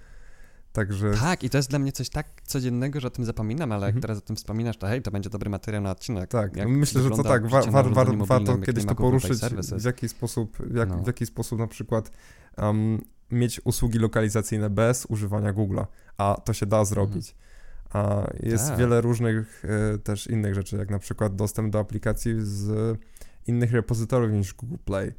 Także... 0.72 1.10
Tak, 1.20 1.44
i 1.44 1.50
to 1.50 1.58
jest 1.58 1.70
dla 1.70 1.78
mnie 1.78 1.92
coś 1.92 2.08
tak 2.08 2.26
codziennego, 2.42 3.00
że 3.00 3.06
o 3.06 3.10
tym 3.10 3.24
zapominam, 3.24 3.72
ale 3.72 3.86
jak 3.86 3.96
mhm. 3.96 4.02
teraz 4.02 4.18
o 4.18 4.20
tym 4.20 4.36
wspominasz, 4.36 4.76
to 4.76 4.86
hej, 4.86 5.02
to 5.02 5.10
będzie 5.10 5.30
dobry 5.30 5.50
materiał 5.50 5.82
na 5.82 5.90
odcinek. 5.90 6.30
Tak, 6.30 6.56
no 6.56 6.68
myślę, 6.68 7.02
że 7.02 7.10
to 7.10 7.22
tak, 7.22 7.46
wa 7.46 7.62
war, 7.62 7.92
war, 7.92 8.16
warto 8.16 8.58
kiedyś 8.58 8.84
to 8.84 8.94
poruszyć, 8.94 9.40
w 9.78 9.84
jaki 9.84 10.08
sposób, 10.08 10.58
jak, 10.74 10.88
no. 10.88 10.98
w 10.98 11.06
jaki 11.06 11.26
sposób 11.26 11.58
na 11.58 11.66
przykład 11.66 12.10
um, 12.58 13.00
mieć 13.30 13.60
usługi 13.64 13.98
lokalizacyjne 13.98 14.70
bez 14.70 15.06
używania 15.06 15.52
Google'a, 15.52 15.86
a 16.18 16.40
to 16.44 16.52
się 16.52 16.66
da 16.66 16.84
zrobić. 16.84 17.30
Mhm. 17.30 17.51
A 17.92 18.26
jest 18.42 18.68
tak. 18.68 18.78
wiele 18.78 19.00
różnych 19.00 19.64
e, 19.94 19.98
też 19.98 20.26
innych 20.26 20.54
rzeczy, 20.54 20.76
jak 20.76 20.90
na 20.90 20.98
przykład 20.98 21.36
dostęp 21.36 21.72
do 21.72 21.78
aplikacji 21.78 22.34
z 22.38 22.98
innych 23.46 23.72
repozytoriów 23.72 24.32
niż 24.32 24.54
Google 24.54 24.76
Play, 24.84 25.12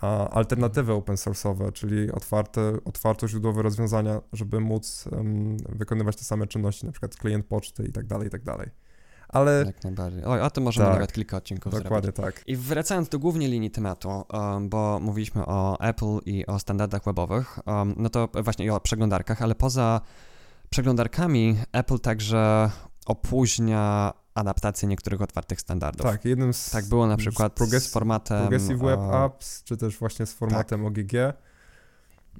a 0.00 0.28
alternatywy 0.30 0.92
open 0.92 1.16
source'owe, 1.16 1.72
czyli 1.72 2.12
otwarte, 2.12 2.72
otwarto 2.84 3.28
źródłowe 3.28 3.62
rozwiązania, 3.62 4.20
żeby 4.32 4.60
móc 4.60 5.04
wykonywać 5.68 6.16
te 6.16 6.24
same 6.24 6.46
czynności, 6.46 6.86
na 6.86 6.92
przykład 6.92 7.16
klient 7.16 7.46
poczty 7.46 7.84
i 7.84 7.92
tak 7.92 8.06
dalej, 8.06 8.26
i 8.26 8.30
tak 8.30 8.42
dalej. 8.42 8.70
Ale... 9.28 9.64
Jak 9.66 9.84
najbardziej. 9.84 10.24
Oj, 10.24 10.40
o 10.40 10.50
tym 10.50 10.64
możemy 10.64 10.86
tak, 10.86 10.94
nawet 10.94 11.12
kilka 11.12 11.36
odcinków 11.36 11.72
Dokładnie 11.72 12.12
zrobić. 12.16 12.34
tak. 12.34 12.42
I 12.46 12.56
wracając 12.56 13.08
do 13.08 13.18
głównej 13.18 13.48
linii 13.48 13.70
tematu, 13.70 14.08
um, 14.08 14.68
bo 14.68 15.00
mówiliśmy 15.00 15.46
o 15.46 15.80
Apple 15.80 16.18
i 16.26 16.46
o 16.46 16.58
standardach 16.58 17.04
webowych, 17.04 17.58
um, 17.66 17.94
no 17.96 18.08
to 18.08 18.28
właśnie 18.42 18.64
i 18.64 18.70
o 18.70 18.80
przeglądarkach, 18.80 19.42
ale 19.42 19.54
poza 19.54 20.00
przeglądarkami 20.70 21.56
Apple 21.72 21.98
także 21.98 22.70
opóźnia 23.06 24.12
adaptację 24.34 24.88
niektórych 24.88 25.22
otwartych 25.22 25.60
standardów. 25.60 26.06
Tak, 26.06 26.24
jednym 26.24 26.52
z... 26.52 26.70
Tak 26.70 26.84
było 26.84 27.06
na 27.06 27.16
przykład 27.16 27.52
z, 27.52 27.56
progress, 27.56 27.84
z 27.84 27.92
formatem... 27.92 28.40
Progressive 28.40 28.78
Web 28.78 29.00
Apps, 29.00 29.64
czy 29.64 29.76
też 29.76 29.98
właśnie 29.98 30.26
z 30.26 30.32
formatem 30.32 30.80
tak. 30.80 30.88
OGG. 30.88 31.12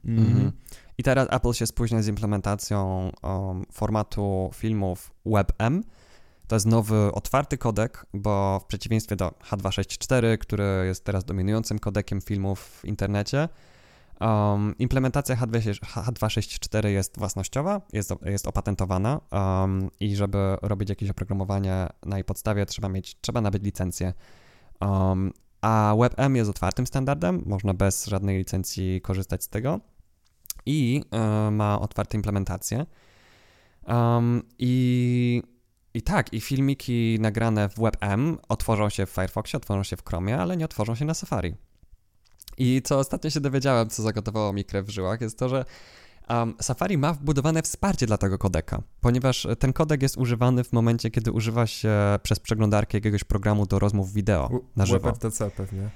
Mm. 0.05 0.27
Mhm. 0.27 0.53
I 0.99 1.03
teraz 1.03 1.29
Apple 1.31 1.53
się 1.53 1.67
spóźnia 1.67 2.03
z 2.03 2.09
implementacją 2.09 3.11
um, 3.23 3.65
formatu 3.73 4.51
filmów 4.55 5.11
WebM. 5.27 5.83
To 6.47 6.57
jest 6.57 6.67
nowy, 6.67 7.13
otwarty 7.13 7.59
kodek, 7.59 8.07
bo 8.15 8.61
w 8.61 8.67
przeciwieństwie 8.67 9.17
do 9.17 9.29
H264, 9.51 10.39
który 10.39 10.83
jest 10.87 11.05
teraz 11.05 11.25
dominującym 11.25 11.79
kodekiem 11.79 12.21
filmów 12.21 12.61
w 12.61 12.85
internecie, 12.85 13.49
Um, 14.21 14.75
implementacja 14.79 15.37
H264 15.37 16.87
jest 16.87 17.19
własnościowa, 17.19 17.81
jest, 17.93 18.15
jest 18.25 18.47
opatentowana 18.47 19.21
um, 19.31 19.91
i 20.01 20.17
żeby 20.17 20.57
robić 20.63 20.89
jakieś 20.89 21.11
oprogramowanie 21.11 21.87
na 22.07 22.17
jej 22.17 22.25
podstawie 22.25 22.67
trzeba 22.67 22.89
mieć, 22.89 23.17
trzeba 23.21 23.41
nabyć 23.41 23.63
licencję. 23.63 24.13
Um, 24.81 25.33
a 25.61 25.95
WebM 25.99 26.37
jest 26.37 26.51
otwartym 26.51 26.87
standardem, 26.87 27.43
można 27.47 27.75
bez 27.75 28.07
żadnej 28.07 28.39
licencji 28.39 29.01
korzystać 29.01 29.45
z 29.45 29.49
tego 29.49 29.81
i 30.67 31.03
y, 31.49 31.51
ma 31.51 31.81
otwarte 31.81 32.17
implementacje. 32.17 32.87
I, 34.59 35.43
I 35.95 36.03
tak, 36.03 36.33
i 36.33 36.41
filmiki 36.41 37.19
nagrane 37.21 37.69
w 37.69 37.75
WebM 37.75 38.39
otworzą 38.49 38.89
się 38.89 39.07
w 39.07 39.11
Firefoxie, 39.11 39.57
otworzą 39.57 39.83
się 39.83 39.97
w 39.97 40.05
Chromie, 40.05 40.39
ale 40.39 40.57
nie 40.57 40.65
otworzą 40.65 40.95
się 40.95 41.05
na 41.05 41.15
Safari. 41.15 41.55
I 42.59 42.83
co 42.85 42.99
ostatnio 42.99 43.31
się 43.31 43.41
dowiedziałem, 43.41 43.91
co 43.91 44.03
zagotowało 44.03 44.53
mi 44.53 44.65
krew 44.65 44.87
w 44.87 44.91
żyłach, 44.91 45.21
jest 45.21 45.39
to, 45.39 45.49
że 45.49 45.65
um, 46.29 46.55
Safari 46.61 46.99
ma 46.99 47.13
wbudowane 47.13 47.63
wsparcie 47.63 48.07
dla 48.07 48.19
tego 48.19 48.39
kodeka, 48.39 48.83
ponieważ 49.01 49.47
ten 49.59 49.73
kodek 49.73 50.03
jest 50.03 50.17
używany 50.17 50.65
w 50.65 50.73
momencie, 50.73 51.11
kiedy 51.11 51.33
używa 51.33 51.67
się 51.67 51.93
przez 52.23 52.41
przeglądarkę 52.41 52.97
jakiegoś 52.97 53.25
programu 53.25 53.67
do 53.67 53.79
rozmów 53.79 54.13
wideo 54.13 54.51
na 54.77 54.87
żywo. 54.87 54.99
WebRTC 54.99 55.51
pewnie. 55.51 55.91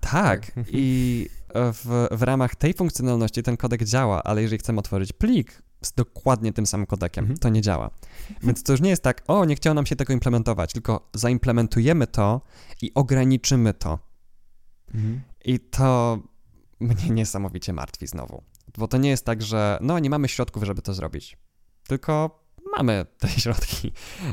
Tak, 0.00 0.52
i 0.72 1.28
w, 1.54 2.08
w 2.10 2.22
ramach 2.22 2.56
tej 2.56 2.74
funkcjonalności 2.74 3.42
ten 3.42 3.56
kodek 3.56 3.84
działa, 3.84 4.22
ale 4.22 4.42
jeżeli 4.42 4.58
chcemy 4.58 4.78
otworzyć 4.78 5.12
plik 5.12 5.62
z 5.82 5.92
dokładnie 5.92 6.52
tym 6.52 6.66
samym 6.66 6.86
kodekiem. 6.86 7.24
Mhm. 7.24 7.38
To 7.38 7.48
nie 7.48 7.62
działa. 7.62 7.90
Więc 8.42 8.62
to 8.62 8.72
już 8.72 8.80
nie 8.80 8.90
jest 8.90 9.02
tak, 9.02 9.22
o, 9.28 9.44
nie 9.44 9.54
chciało 9.54 9.74
nam 9.74 9.86
się 9.86 9.96
tego 9.96 10.12
implementować, 10.12 10.72
tylko 10.72 11.08
zaimplementujemy 11.14 12.06
to 12.06 12.40
i 12.82 12.94
ograniczymy 12.94 13.74
to. 13.74 13.98
Mhm. 14.94 15.20
I 15.44 15.60
to 15.60 16.18
mnie 16.80 17.10
niesamowicie 17.20 17.72
martwi 17.72 18.06
znowu. 18.06 18.42
Bo 18.78 18.88
to 18.88 18.98
nie 18.98 19.10
jest 19.10 19.24
tak, 19.24 19.42
że 19.42 19.78
no 19.80 19.98
nie 19.98 20.10
mamy 20.10 20.28
środków, 20.28 20.64
żeby 20.64 20.82
to 20.82 20.94
zrobić. 20.94 21.36
Tylko 21.86 22.44
mamy 22.76 23.06
te 23.18 23.28
środki. 23.40 23.92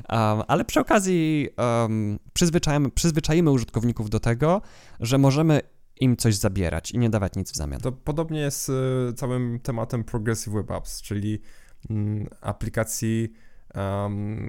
Um, 0.09 0.41
ale 0.47 0.65
przy 0.65 0.79
okazji 0.79 1.49
um, 1.57 2.19
przyzwyczajamy, 2.33 2.91
przyzwyczajimy 2.91 3.51
użytkowników 3.51 4.09
do 4.09 4.19
tego, 4.19 4.61
że 4.99 5.17
możemy 5.17 5.61
im 5.99 6.17
coś 6.17 6.35
zabierać 6.35 6.91
i 6.91 6.97
nie 6.97 7.09
dawać 7.09 7.35
nic 7.35 7.51
w 7.51 7.55
zamian. 7.55 7.81
To 7.81 7.91
podobnie 7.91 8.39
jest 8.39 8.65
z 8.65 9.19
całym 9.19 9.59
tematem 9.59 10.03
Progressive 10.03 10.53
Web 10.53 10.71
Apps, 10.71 11.01
czyli 11.01 11.41
mm, 11.89 12.27
aplikacji 12.41 13.33
Um, 13.75 14.47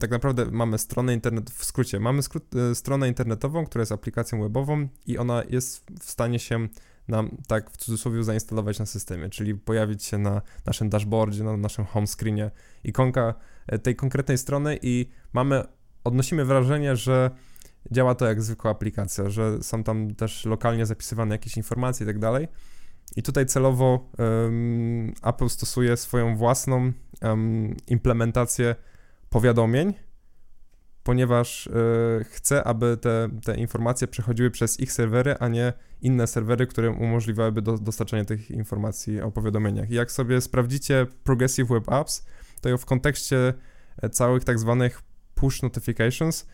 tak 0.00 0.10
naprawdę 0.10 0.46
mamy 0.50 0.78
stronę 0.78 1.14
internet, 1.14 1.50
w 1.50 1.64
skrócie, 1.64 2.00
mamy 2.00 2.22
e, 2.70 2.74
stronę 2.74 3.08
internetową, 3.08 3.66
która 3.66 3.82
jest 3.82 3.92
aplikacją 3.92 4.40
webową 4.40 4.88
i 5.06 5.18
ona 5.18 5.42
jest 5.50 5.86
w 6.00 6.10
stanie 6.10 6.38
się 6.38 6.68
nam 7.08 7.36
tak 7.46 7.70
w 7.70 7.76
cudzysłowie 7.76 8.24
zainstalować 8.24 8.78
na 8.78 8.86
systemie, 8.86 9.28
czyli 9.28 9.54
pojawić 9.54 10.04
się 10.04 10.18
na 10.18 10.42
naszym 10.66 10.88
dashboardzie, 10.88 11.44
na 11.44 11.56
naszym 11.56 11.84
home 11.84 12.06
screenie 12.06 12.50
ikonka 12.84 13.34
e, 13.66 13.78
tej 13.78 13.96
konkretnej 13.96 14.38
strony 14.38 14.78
i 14.82 15.08
mamy, 15.32 15.64
odnosimy 16.04 16.44
wrażenie, 16.44 16.96
że 16.96 17.30
działa 17.90 18.14
to 18.14 18.26
jak 18.26 18.42
zwykła 18.42 18.70
aplikacja, 18.70 19.30
że 19.30 19.62
są 19.62 19.84
tam 19.84 20.14
też 20.14 20.44
lokalnie 20.44 20.86
zapisywane 20.86 21.34
jakieś 21.34 21.56
informacje 21.56 22.04
i 22.04 22.06
tak 22.06 22.18
dalej. 22.18 22.48
I 23.16 23.22
tutaj 23.22 23.46
celowo 23.46 24.10
um, 24.18 25.14
Apple 25.22 25.48
stosuje 25.48 25.96
swoją 25.96 26.36
własną 26.36 26.92
um, 27.22 27.76
implementację 27.86 28.74
powiadomień, 29.30 29.94
ponieważ 31.02 31.66
y, 31.66 31.70
chce, 32.24 32.64
aby 32.64 32.96
te, 32.96 33.28
te 33.44 33.56
informacje 33.56 34.08
przechodziły 34.08 34.50
przez 34.50 34.80
ich 34.80 34.92
serwery, 34.92 35.34
a 35.40 35.48
nie 35.48 35.72
inne 36.00 36.26
serwery, 36.26 36.66
które 36.66 36.90
umożliwiałyby 36.90 37.62
do, 37.62 37.78
dostarczanie 37.78 38.24
tych 38.24 38.50
informacji 38.50 39.20
o 39.20 39.30
powiadomieniach. 39.30 39.90
I 39.90 39.94
jak 39.94 40.12
sobie 40.12 40.40
sprawdzicie 40.40 41.06
Progressive 41.24 41.68
Web 41.68 41.92
Apps, 41.92 42.26
to 42.60 42.78
w 42.78 42.84
kontekście 42.84 43.54
e, 44.02 44.10
całych 44.10 44.44
tak 44.44 44.58
zwanych 44.58 45.02
push 45.34 45.62
notifications, 45.62 46.46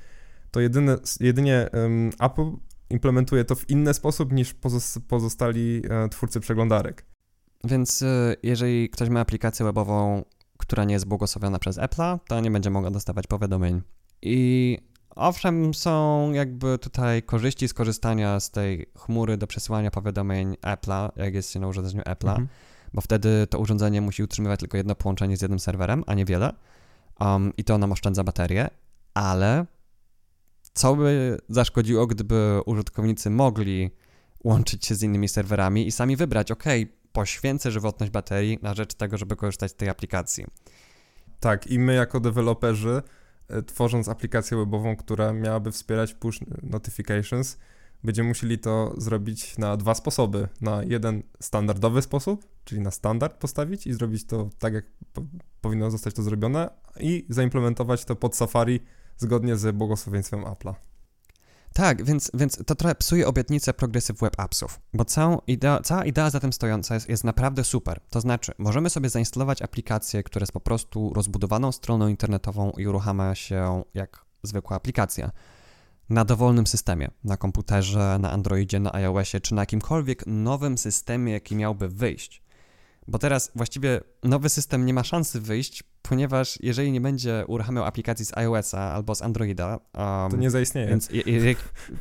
to 0.51 0.61
jedyne, 0.61 0.97
jedynie 1.21 1.69
um, 1.73 2.11
Apple 2.21 2.53
implementuje 2.91 3.45
to 3.45 3.55
w 3.55 3.71
inny 3.71 3.95
sposób 3.95 4.33
niż 4.33 4.55
pozostali 5.09 5.83
e, 5.91 6.09
twórcy 6.09 6.41
przeglądarek. 6.41 7.07
Więc 7.65 8.03
e, 8.03 8.37
jeżeli 8.43 8.91
ktoś 8.91 9.09
ma 9.09 9.21
aplikację 9.21 9.67
webową, 9.67 10.25
która 10.59 10.85
nie 10.85 10.95
jest 10.95 11.07
błogosławiona 11.07 11.59
przez 11.59 11.79
Apple'a, 11.79 12.19
to 12.29 12.41
nie 12.41 12.51
będzie 12.51 12.71
mogła 12.71 12.91
dostawać 12.91 13.27
powiadomień. 13.27 13.83
I 14.23 14.79
owszem, 15.17 15.75
są 15.75 16.33
jakby 16.33 16.79
tutaj 16.79 17.23
korzyści 17.23 17.69
z 17.69 17.75
korzystania 17.75 18.41
z 18.41 18.51
tej 18.51 18.87
chmury 18.99 19.37
do 19.37 19.47
przesyłania 19.47 19.91
powiadomień 19.91 20.55
Apple'a, 20.55 21.11
jak 21.17 21.35
jest 21.35 21.53
się 21.53 21.61
na 21.61 21.69
urządzeniu 21.69 22.03
Apple'a, 22.03 22.29
mhm. 22.29 22.49
bo 22.95 23.01
wtedy 23.01 23.47
to 23.47 23.59
urządzenie 23.59 24.01
musi 24.01 24.23
utrzymywać 24.23 24.61
tylko 24.61 24.77
jedno 24.77 24.95
połączenie 24.95 25.37
z 25.37 25.43
jednym 25.43 25.61
serwerem, 25.61 26.05
a 26.07 26.15
nie 26.15 26.25
wiele. 26.25 26.53
Um, 27.21 27.53
I 27.57 27.65
to 27.65 27.79
nam 27.79 27.93
oszczędza 27.93 28.25
baterię, 28.25 28.69
ale 29.15 29.67
co 30.75 30.97
by 30.97 31.39
zaszkodziło, 31.49 32.07
gdyby 32.07 32.61
użytkownicy 32.67 33.31
mogli 33.31 33.91
łączyć 34.45 34.87
się 34.87 34.95
z 34.95 35.03
innymi 35.03 35.29
serwerami 35.29 35.87
i 35.87 35.93
sami 35.93 36.17
wybrać, 36.17 36.51
ok, 36.51 36.65
poświęcę 37.13 37.71
żywotność 37.71 38.13
baterii 38.13 38.59
na 38.63 38.75
rzecz 38.75 38.95
tego, 38.95 39.19
żeby 39.19 39.37
korzystać 39.37 39.71
z 39.71 39.75
tej 39.75 39.89
aplikacji. 39.89 40.45
Tak, 41.41 41.67
i 41.67 41.79
my 41.79 41.95
jako 41.95 42.21
deweloperzy, 42.21 43.03
e, 43.49 43.63
tworząc 43.63 44.09
aplikację 44.09 44.57
webową, 44.57 44.97
która 44.97 45.33
miałaby 45.33 45.73
wspierać 45.73 46.15
push 46.15 46.41
notifications, 46.63 47.59
będziemy 48.05 48.29
musieli 48.29 48.59
to 48.59 48.95
zrobić 48.99 49.59
na 49.59 49.77
dwa 49.77 49.95
sposoby. 49.95 50.49
Na 50.61 50.83
jeden 50.83 51.23
standardowy 51.41 52.03
sposób, 52.03 52.47
czyli 52.65 52.81
na 52.81 52.91
standard 52.91 53.39
postawić 53.39 53.87
i 53.87 53.93
zrobić 53.93 54.25
to 54.25 54.51
tak, 54.59 54.75
jak 54.75 54.85
po 55.13 55.23
powinno 55.61 55.91
zostać 55.91 56.15
to 56.15 56.23
zrobione, 56.23 56.71
i 57.01 57.27
zaimplementować 57.29 58.05
to 58.05 58.17
pod 58.17 58.37
Safari 58.37 58.81
zgodnie 59.17 59.57
z 59.57 59.77
błogosławieństwem 59.77 60.45
Apple'a. 60.45 60.75
Tak, 61.75 62.05
więc, 62.05 62.31
więc 62.35 62.65
to 62.67 62.75
trochę 62.75 62.95
psuje 62.95 63.27
obietnicę 63.27 63.75
Progressive 63.75 64.21
Web 64.21 64.41
Appsów, 64.41 64.81
bo 64.93 65.05
całą 65.05 65.39
idea, 65.47 65.81
cała 65.81 66.05
idea 66.05 66.31
za 66.31 66.41
tym 66.41 66.53
stojąca 66.53 66.95
jest, 66.95 67.09
jest 67.09 67.25
naprawdę 67.25 67.65
super. 67.65 68.01
To 68.11 68.21
znaczy, 68.21 68.53
możemy 68.59 68.91
sobie 68.91 69.09
zainstalować 69.09 69.63
aplikację, 69.63 70.23
która 70.23 70.43
jest 70.43 70.53
po 70.53 70.61
prostu 70.61 71.13
rozbudowaną 71.15 71.73
stroną 71.73 72.09
internetową 72.09 72.71
i 72.71 72.87
uruchamia 72.87 73.35
się 73.35 73.83
jak 73.95 74.25
zwykła 74.43 74.77
aplikacja 74.77 75.31
na 76.09 76.25
dowolnym 76.25 76.67
systemie, 76.67 77.11
na 77.25 77.37
komputerze, 77.37 78.19
na 78.21 78.31
Androidzie, 78.31 78.81
na 78.81 78.95
iOSie, 78.95 79.41
czy 79.41 79.55
na 79.55 79.63
jakimkolwiek 79.63 80.27
nowym 80.27 80.79
systemie, 80.79 81.33
jaki 81.33 81.57
miałby 81.57 81.89
wyjść. 81.89 82.44
Bo 83.09 83.19
teraz 83.19 83.51
właściwie 83.55 84.01
nowy 84.23 84.49
system 84.49 84.87
nie 84.87 84.95
ma 84.95 85.05
szansy 85.05 85.41
wyjść, 85.41 85.85
ponieważ 86.03 86.59
jeżeli 86.63 86.93
nie 86.93 87.01
będzie 87.01 87.45
uruchamiał 87.49 87.85
aplikacji 87.85 88.25
z 88.25 88.37
iOS-a 88.37 88.93
albo 88.93 89.15
z 89.15 89.23
Androida, 89.23 89.79
um, 89.95 90.31
to 90.31 90.37
nie 90.37 90.51
zaistnieje. 90.51 90.89
Więc 90.89 91.09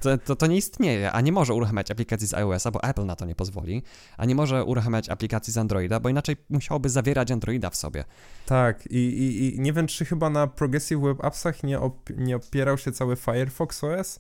to, 0.02 0.18
to, 0.18 0.36
to, 0.36 0.48
nie 0.48 0.58
istnieje, 0.58 1.12
a 1.12 1.22
nie 1.22 1.32
może 1.32 1.54
uruchamiać 1.54 1.92
aplikacji 1.92 2.28
z 2.28 2.34
iOS-a, 2.34 2.72
bo 2.72 2.84
Apple 2.84 3.06
na 3.06 3.16
to 3.16 3.26
nie 3.26 3.36
pozwoli, 3.36 3.84
a 4.18 4.26
nie 4.26 4.36
może 4.36 4.64
uruchamiać 4.64 5.10
aplikacji 5.10 5.54
z 5.54 5.58
Androida, 5.58 6.00
bo 6.00 6.10
inaczej 6.10 6.36
musiałoby 6.50 6.90
zawierać 6.90 7.32
Androida 7.32 7.70
w 7.70 7.76
sobie. 7.76 8.04
Tak, 8.46 8.88
i, 8.88 8.98
i, 8.98 9.56
i 9.56 9.60
nie 9.60 9.74
wiem, 9.74 9.88
czy 9.88 10.06
chyba 10.06 10.30
na 10.30 10.48
Progressive 10.48 11.02
Web 11.02 11.26
Appsach 11.26 11.64
nie, 11.64 11.80
op, 11.80 12.10
nie 12.18 12.36
opierał 12.36 12.78
się 12.78 12.92
cały 12.92 13.16
Firefox 13.16 13.84
OS, 13.84 14.20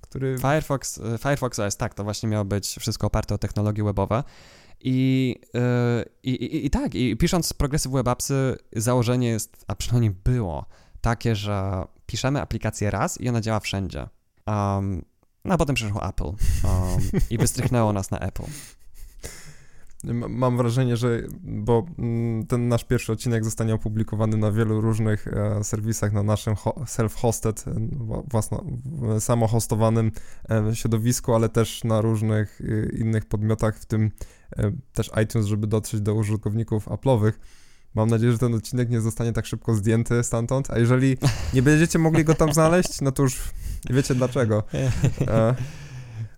który... 0.00 0.38
Firefox, 0.38 1.00
Firefox 1.18 1.58
OS, 1.58 1.76
tak, 1.76 1.94
to 1.94 2.04
właśnie 2.04 2.28
miało 2.28 2.44
być 2.44 2.76
wszystko 2.80 3.06
oparte 3.06 3.34
o 3.34 3.38
technologie 3.38 3.84
webowe. 3.84 4.22
I, 4.84 5.36
yy, 5.54 6.04
i, 6.22 6.66
i, 6.66 6.70
tak, 6.70 6.94
i 6.94 7.16
pisząc 7.16 7.52
Progressive 7.52 7.92
Web 7.92 8.08
Appsy, 8.08 8.56
założenie 8.76 9.28
jest, 9.28 9.64
a 9.68 9.74
przynajmniej 9.74 10.10
było, 10.24 10.66
takie, 11.00 11.36
że 11.36 11.84
piszemy 12.06 12.40
aplikację 12.40 12.90
raz 12.90 13.20
i 13.20 13.28
ona 13.28 13.40
działa 13.40 13.60
wszędzie. 13.60 14.08
Um, 14.46 15.04
no 15.44 15.54
a 15.54 15.58
potem 15.58 15.74
przyszło 15.74 16.08
Apple 16.08 16.24
um, 16.24 16.36
i 17.30 17.38
wystrychnęło 17.38 17.92
nas 17.92 18.10
na 18.10 18.18
Apple. 18.18 18.44
Mam 20.28 20.56
wrażenie, 20.56 20.96
że 20.96 21.22
bo 21.42 21.86
mm, 21.98 22.46
ten 22.46 22.68
nasz 22.68 22.84
pierwszy 22.84 23.12
odcinek 23.12 23.44
zostanie 23.44 23.74
opublikowany 23.74 24.36
na 24.36 24.52
wielu 24.52 24.80
różnych 24.80 25.28
e, 25.28 25.64
serwisach, 25.64 26.12
na 26.12 26.22
naszym 26.22 26.54
self-hosted, 26.86 27.70
e, 27.70 27.74
własno, 28.30 28.64
samohostowanym 29.18 30.12
e, 30.50 30.76
środowisku, 30.76 31.34
ale 31.34 31.48
też 31.48 31.84
na 31.84 32.00
różnych 32.00 32.60
innych 32.98 33.24
podmiotach, 33.24 33.78
w 33.78 33.86
tym 33.86 34.10
też 34.92 35.10
iTunes, 35.24 35.46
żeby 35.46 35.66
dotrzeć 35.66 36.00
do 36.00 36.14
użytkowników 36.14 36.88
Apple'owych. 36.88 37.32
Mam 37.94 38.10
nadzieję, 38.10 38.32
że 38.32 38.38
ten 38.38 38.54
odcinek 38.54 38.90
nie 38.90 39.00
zostanie 39.00 39.32
tak 39.32 39.46
szybko 39.46 39.74
zdjęty 39.74 40.22
stamtąd, 40.22 40.70
a 40.70 40.78
jeżeli 40.78 41.16
nie 41.54 41.62
będziecie 41.62 41.98
mogli 41.98 42.24
go 42.24 42.34
tam 42.34 42.52
znaleźć, 42.58 43.00
no 43.00 43.12
to 43.12 43.22
już 43.22 43.40
wiecie 43.90 44.14
dlaczego. 44.14 44.62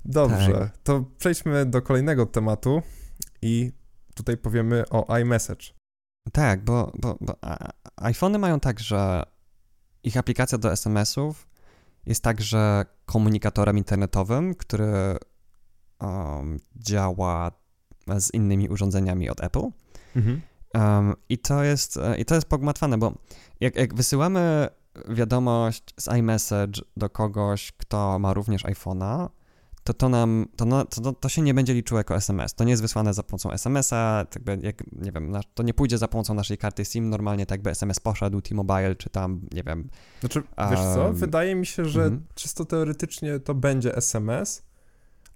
Dobrze, 0.04 0.52
tak. 0.52 0.78
to 0.82 1.04
przejdźmy 1.18 1.66
do 1.66 1.82
kolejnego 1.82 2.26
tematu 2.26 2.82
i 3.42 3.72
tutaj 4.14 4.36
powiemy 4.36 4.84
o 4.90 5.18
iMessage. 5.18 5.64
Tak, 6.32 6.64
bo, 6.64 6.92
bo, 7.00 7.16
bo 7.20 7.34
iPhony 7.96 8.38
mają 8.38 8.60
tak, 8.60 8.80
że 8.80 9.22
ich 10.02 10.16
aplikacja 10.16 10.58
do 10.58 10.72
SMS-ów 10.72 11.48
jest 12.06 12.22
także 12.22 12.84
komunikatorem 13.06 13.78
internetowym, 13.78 14.54
który 14.54 15.16
um, 16.00 16.58
działa 16.76 17.52
z 18.18 18.34
innymi 18.34 18.68
urządzeniami 18.68 19.30
od 19.30 19.44
Apple. 19.44 19.70
Mhm. 20.16 20.40
Um, 20.74 21.14
I 21.28 21.38
to 21.38 21.62
jest 21.62 21.98
i 22.18 22.24
to 22.24 22.34
jest 22.34 22.46
pogmatwane, 22.46 22.98
bo 22.98 23.12
jak, 23.60 23.76
jak 23.76 23.94
wysyłamy 23.94 24.68
wiadomość 25.08 25.82
z 25.96 26.08
iMessage 26.18 26.82
do 26.96 27.10
kogoś, 27.10 27.72
kto 27.72 28.18
ma 28.18 28.34
również 28.34 28.64
iPhone'a, 28.64 29.28
to 29.84 29.94
to 29.94 30.08
nam, 30.08 30.46
to, 30.56 30.84
to, 30.84 31.12
to 31.12 31.28
się 31.28 31.42
nie 31.42 31.54
będzie 31.54 31.74
liczyło 31.74 32.00
jako 32.00 32.16
SMS. 32.16 32.54
To 32.54 32.64
nie 32.64 32.70
jest 32.70 32.82
wysłane 32.82 33.14
za 33.14 33.22
pomocą 33.22 33.52
SMS-a, 33.52 34.26
tak 34.30 34.62
jak, 34.62 34.82
nie 34.92 35.12
wiem, 35.12 35.32
to 35.54 35.62
nie 35.62 35.74
pójdzie 35.74 35.98
za 35.98 36.08
pomocą 36.08 36.34
naszej 36.34 36.58
karty 36.58 36.84
SIM 36.84 37.10
normalnie, 37.10 37.46
tak 37.46 37.58
jakby 37.58 37.70
SMS 37.70 38.00
poszedł, 38.00 38.40
T-Mobile, 38.40 38.94
czy 38.96 39.10
tam, 39.10 39.40
nie 39.52 39.62
wiem. 39.62 39.88
Znaczy, 40.20 40.42
wiesz 40.70 40.80
co, 40.80 41.12
wydaje 41.12 41.54
mi 41.54 41.66
się, 41.66 41.84
że 41.84 42.02
mhm. 42.02 42.24
czysto 42.34 42.64
teoretycznie 42.64 43.40
to 43.40 43.54
będzie 43.54 43.96
SMS, 43.96 44.62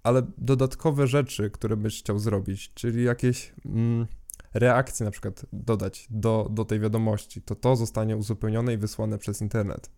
ale 0.08 0.22
dodatkowe 0.38 1.06
rzeczy, 1.06 1.50
które 1.50 1.76
byś 1.76 1.98
chciał 2.00 2.18
zrobić, 2.18 2.74
czyli 2.74 3.04
jakieś 3.04 3.52
mm, 3.66 4.06
reakcje 4.54 5.04
na 5.04 5.10
przykład 5.10 5.46
dodać 5.52 6.06
do, 6.10 6.48
do 6.50 6.64
tej 6.64 6.80
wiadomości, 6.80 7.42
to 7.42 7.54
to 7.54 7.76
zostanie 7.76 8.16
uzupełnione 8.16 8.74
i 8.74 8.76
wysłane 8.76 9.18
przez 9.18 9.40
internet. 9.40 9.90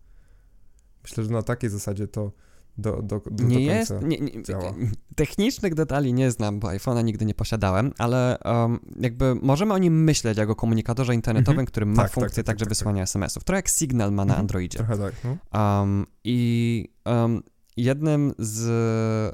Myślę, 1.03 1.23
że 1.23 1.29
na 1.29 1.41
takiej 1.41 1.69
zasadzie 1.69 2.07
to 2.07 2.31
do, 2.77 3.01
do, 3.01 3.21
do 3.31 3.43
nie 3.43 3.61
jest. 3.61 3.93
Nie, 4.03 4.17
nie, 4.17 4.43
działa. 4.43 4.73
Technicznych 5.15 5.75
detali 5.75 6.13
nie 6.13 6.31
znam, 6.31 6.59
bo 6.59 6.67
iPhone'a 6.67 7.03
nigdy 7.03 7.25
nie 7.25 7.33
posiadałem, 7.33 7.91
ale 7.97 8.37
um, 8.45 8.79
jakby 8.99 9.35
możemy 9.35 9.73
o 9.73 9.77
nim 9.77 10.03
myśleć 10.03 10.37
jako 10.37 10.55
komunikatorze 10.55 11.15
internetowym, 11.15 11.59
Mhm. 11.59 11.67
który 11.67 11.85
ma 11.85 11.95
Tak, 11.95 12.05
tak, 12.05 12.13
funkcję 12.13 12.35
tak, 12.35 12.45
tak, 12.45 12.45
także 12.45 12.65
tak, 12.65 12.69
wysyłania 12.69 13.03
SMS-ów. 13.03 13.43
Trochę 13.43 13.57
jak 13.57 13.69
Signal 13.69 14.11
ma 14.11 14.25
na 14.25 14.33
Mhm. 14.33 14.39
Androidzie. 14.39 14.77
Trochę 14.77 14.97
tak, 14.97 15.13
no. 15.23 15.37
Um, 15.79 16.05
I 16.23 16.87
um, 17.05 17.43
jednym 17.77 18.33
z, 18.39 18.61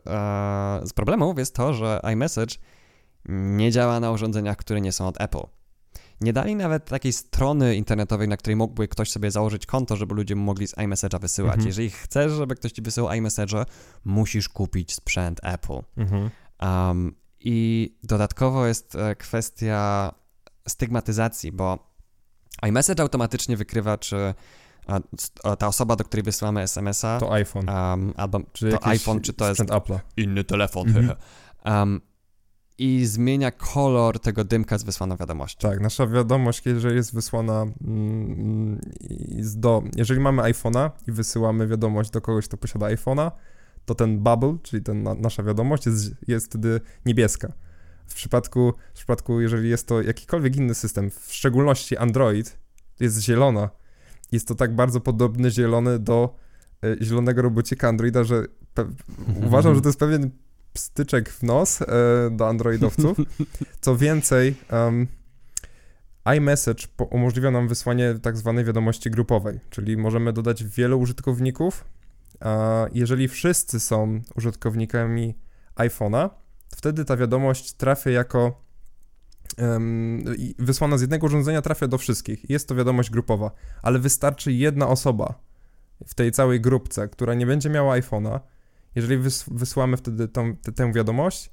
e, 0.08 0.88
z 0.88 0.94
problemów 0.94 1.38
jest 1.38 1.56
to, 1.56 1.74
że 1.74 2.00
iMessage 2.14 2.56
nie 3.30 3.72
działa 3.72 4.00
na 4.00 4.12
urządzeniach, 4.12 4.58
które 4.58 4.82
nie 4.82 4.92
są 4.92 5.08
od 5.08 5.22
Apple. 5.22 5.44
Nie 6.22 6.34
dali 6.34 6.56
nawet 6.56 6.86
takiej 6.86 7.14
strony 7.14 7.76
internetowej, 7.76 8.28
na 8.28 8.38
której 8.38 8.56
mógłby 8.56 8.88
ktoś 8.88 9.12
sobie 9.12 9.32
założyć 9.32 9.66
konto, 9.66 9.96
żeby 9.96 10.16
ludzie 10.16 10.36
mogli 10.36 10.68
z 10.68 10.76
iMessage'a 10.76 11.22
wysyłać. 11.22 11.54
Mhm. 11.54 11.68
Jeżeli 11.68 11.90
chcesz, 11.90 12.32
żeby 12.32 12.56
ktoś 12.56 12.72
ci 12.72 12.82
wysyłał 12.82 13.12
iMessage'a, 13.12 13.66
musisz 14.06 14.50
kupić 14.50 14.94
sprzęt 14.94 15.40
Apple. 15.44 15.80
Mhm. 15.98 16.30
Um, 16.62 17.16
I 17.40 17.98
dodatkowo 18.04 18.68
jest 18.68 18.96
e, 18.96 19.16
kwestia 19.16 20.12
stygmatyzacji, 20.68 21.52
bo 21.52 21.94
iMessage 22.68 23.04
automatycznie 23.04 23.58
wykrywa, 23.58 23.98
czy 23.98 24.34
a, 24.88 25.00
s- 25.18 25.32
a 25.44 25.56
ta 25.56 25.68
osoba, 25.68 25.96
do 25.96 26.04
której 26.04 26.24
wysyłamy 26.24 26.62
SMS-a, 26.62 27.20
To 27.20 27.34
iPhone. 27.34 27.70
um, 27.70 28.14
albo 28.18 28.40
Czy 28.54 28.70
to 28.72 28.86
iPhone, 28.88 29.22
czy 29.22 29.34
to 29.34 29.50
jest 29.50 29.62
Apple'a. 29.62 30.00
inny 30.18 30.44
telefon, 30.44 30.88
Mhm. 30.88 31.12
um, 31.66 32.02
i 32.80 33.06
zmienia 33.06 33.52
kolor 33.52 34.20
tego 34.20 34.44
dymka 34.44 34.78
z 34.78 34.84
wysłaną 34.84 35.18
wiadomością. 35.18 35.70
Tak, 35.70 35.80
nasza 35.80 36.08
wiadomość, 36.08 36.66
jeżeli 36.66 36.96
jest 36.96 37.14
wysłana 37.14 37.66
mm, 37.88 38.82
z- 39.40 39.58
do... 39.60 39.84
Jeżeli 39.96 40.20
mamy 40.20 40.42
iPhone'a 40.42 40.90
i 41.08 41.12
wysyłamy 41.12 41.68
wiadomość 41.68 42.10
do 42.10 42.22
kogoś, 42.22 42.48
kto 42.48 42.58
posiada 42.58 42.86
iPhone'a, 42.86 43.32
to 43.86 43.96
ten 43.96 44.20
bubble, 44.20 44.58
czyli 44.64 44.84
ten, 44.84 45.04
na, 45.04 45.14
nasza 45.14 45.44
wiadomość 45.44 45.86
jest, 45.86 46.12
jest 46.28 46.46
wtedy 46.46 46.82
niebieska. 47.06 47.54
W 48.08 48.14
przypadku, 48.14 48.74
w 48.92 48.94
przypadku, 48.98 49.42
jeżeli 49.42 49.70
jest 49.70 49.88
to 49.88 50.02
jakikolwiek 50.02 50.56
inny 50.56 50.76
system, 50.76 51.10
w 51.12 51.34
szczególności 51.34 51.98
Android, 51.98 52.58
jest 53.00 53.20
zielona. 53.22 53.70
Jest 54.32 54.48
to 54.48 54.56
tak 54.56 54.76
bardzo 54.76 55.00
podobny 55.00 55.52
zielony 55.52 56.00
do 56.00 56.36
e, 56.84 57.04
zielonego 57.06 57.42
robocika 57.42 57.88
Androida, 57.88 58.24
że 58.24 58.46
uważam, 59.46 59.76
że 59.76 59.82
to 59.82 59.90
jest 59.90 60.00
pewien 60.00 60.30
styczek 60.78 61.30
w 61.30 61.44
nos 61.44 61.82
e, 61.82 61.86
do 62.32 62.48
androidowców. 62.48 63.18
Co 63.82 63.98
więcej, 63.98 64.56
um, 64.72 65.08
iMessage 66.38 66.88
umożliwia 67.10 67.52
nam 67.52 67.68
wysłanie 67.68 68.16
tak 68.22 68.38
zwanej 68.38 68.66
wiadomości 68.66 69.12
grupowej, 69.12 69.60
czyli 69.70 69.98
możemy 69.98 70.34
dodać 70.34 70.64
wielu 70.64 71.00
użytkowników. 71.00 71.86
A 72.40 72.86
jeżeli 72.94 73.28
wszyscy 73.28 73.80
są 73.80 74.22
użytkownikami 74.36 75.36
iPhone'a, 75.76 76.30
wtedy 76.76 77.06
ta 77.06 77.18
wiadomość 77.18 77.74
trafia 77.74 78.10
jako 78.10 78.67
wysłana 80.60 80.98
z 80.98 81.02
jednego 81.02 81.26
urządzenia 81.28 81.62
trafia 81.62 81.88
do 81.88 81.98
wszystkich. 81.98 82.50
Jest 82.50 82.68
to 82.68 82.76
wiadomość 82.76 83.10
grupowa, 83.10 83.52
ale 83.82 84.00
wystarczy 84.00 84.54
jedna 84.54 84.88
osoba 84.88 85.34
w 86.08 86.14
tej 86.14 86.32
całej 86.32 86.62
grupce, 86.62 87.08
która 87.08 87.34
nie 87.34 87.46
będzie 87.46 87.70
miała 87.70 88.00
iPhone'a. 88.00 88.40
Jeżeli 88.96 89.20
wys- 89.20 89.54
wysłamy 89.54 89.98
wtedy 89.98 90.28
tą, 90.28 90.54
tę- 90.54 90.94
wiadomość, 90.94 91.50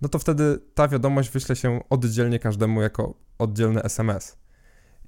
no 0.00 0.08
to 0.08 0.18
wtedy 0.18 0.58
ta 0.74 0.88
wiadomość 0.88 1.30
wyśle 1.30 1.56
się 1.56 1.80
oddzielnie 1.90 2.38
każdemu 2.38 2.82
jako 2.82 3.14
oddzielny 3.38 3.82
SMS. 3.82 4.36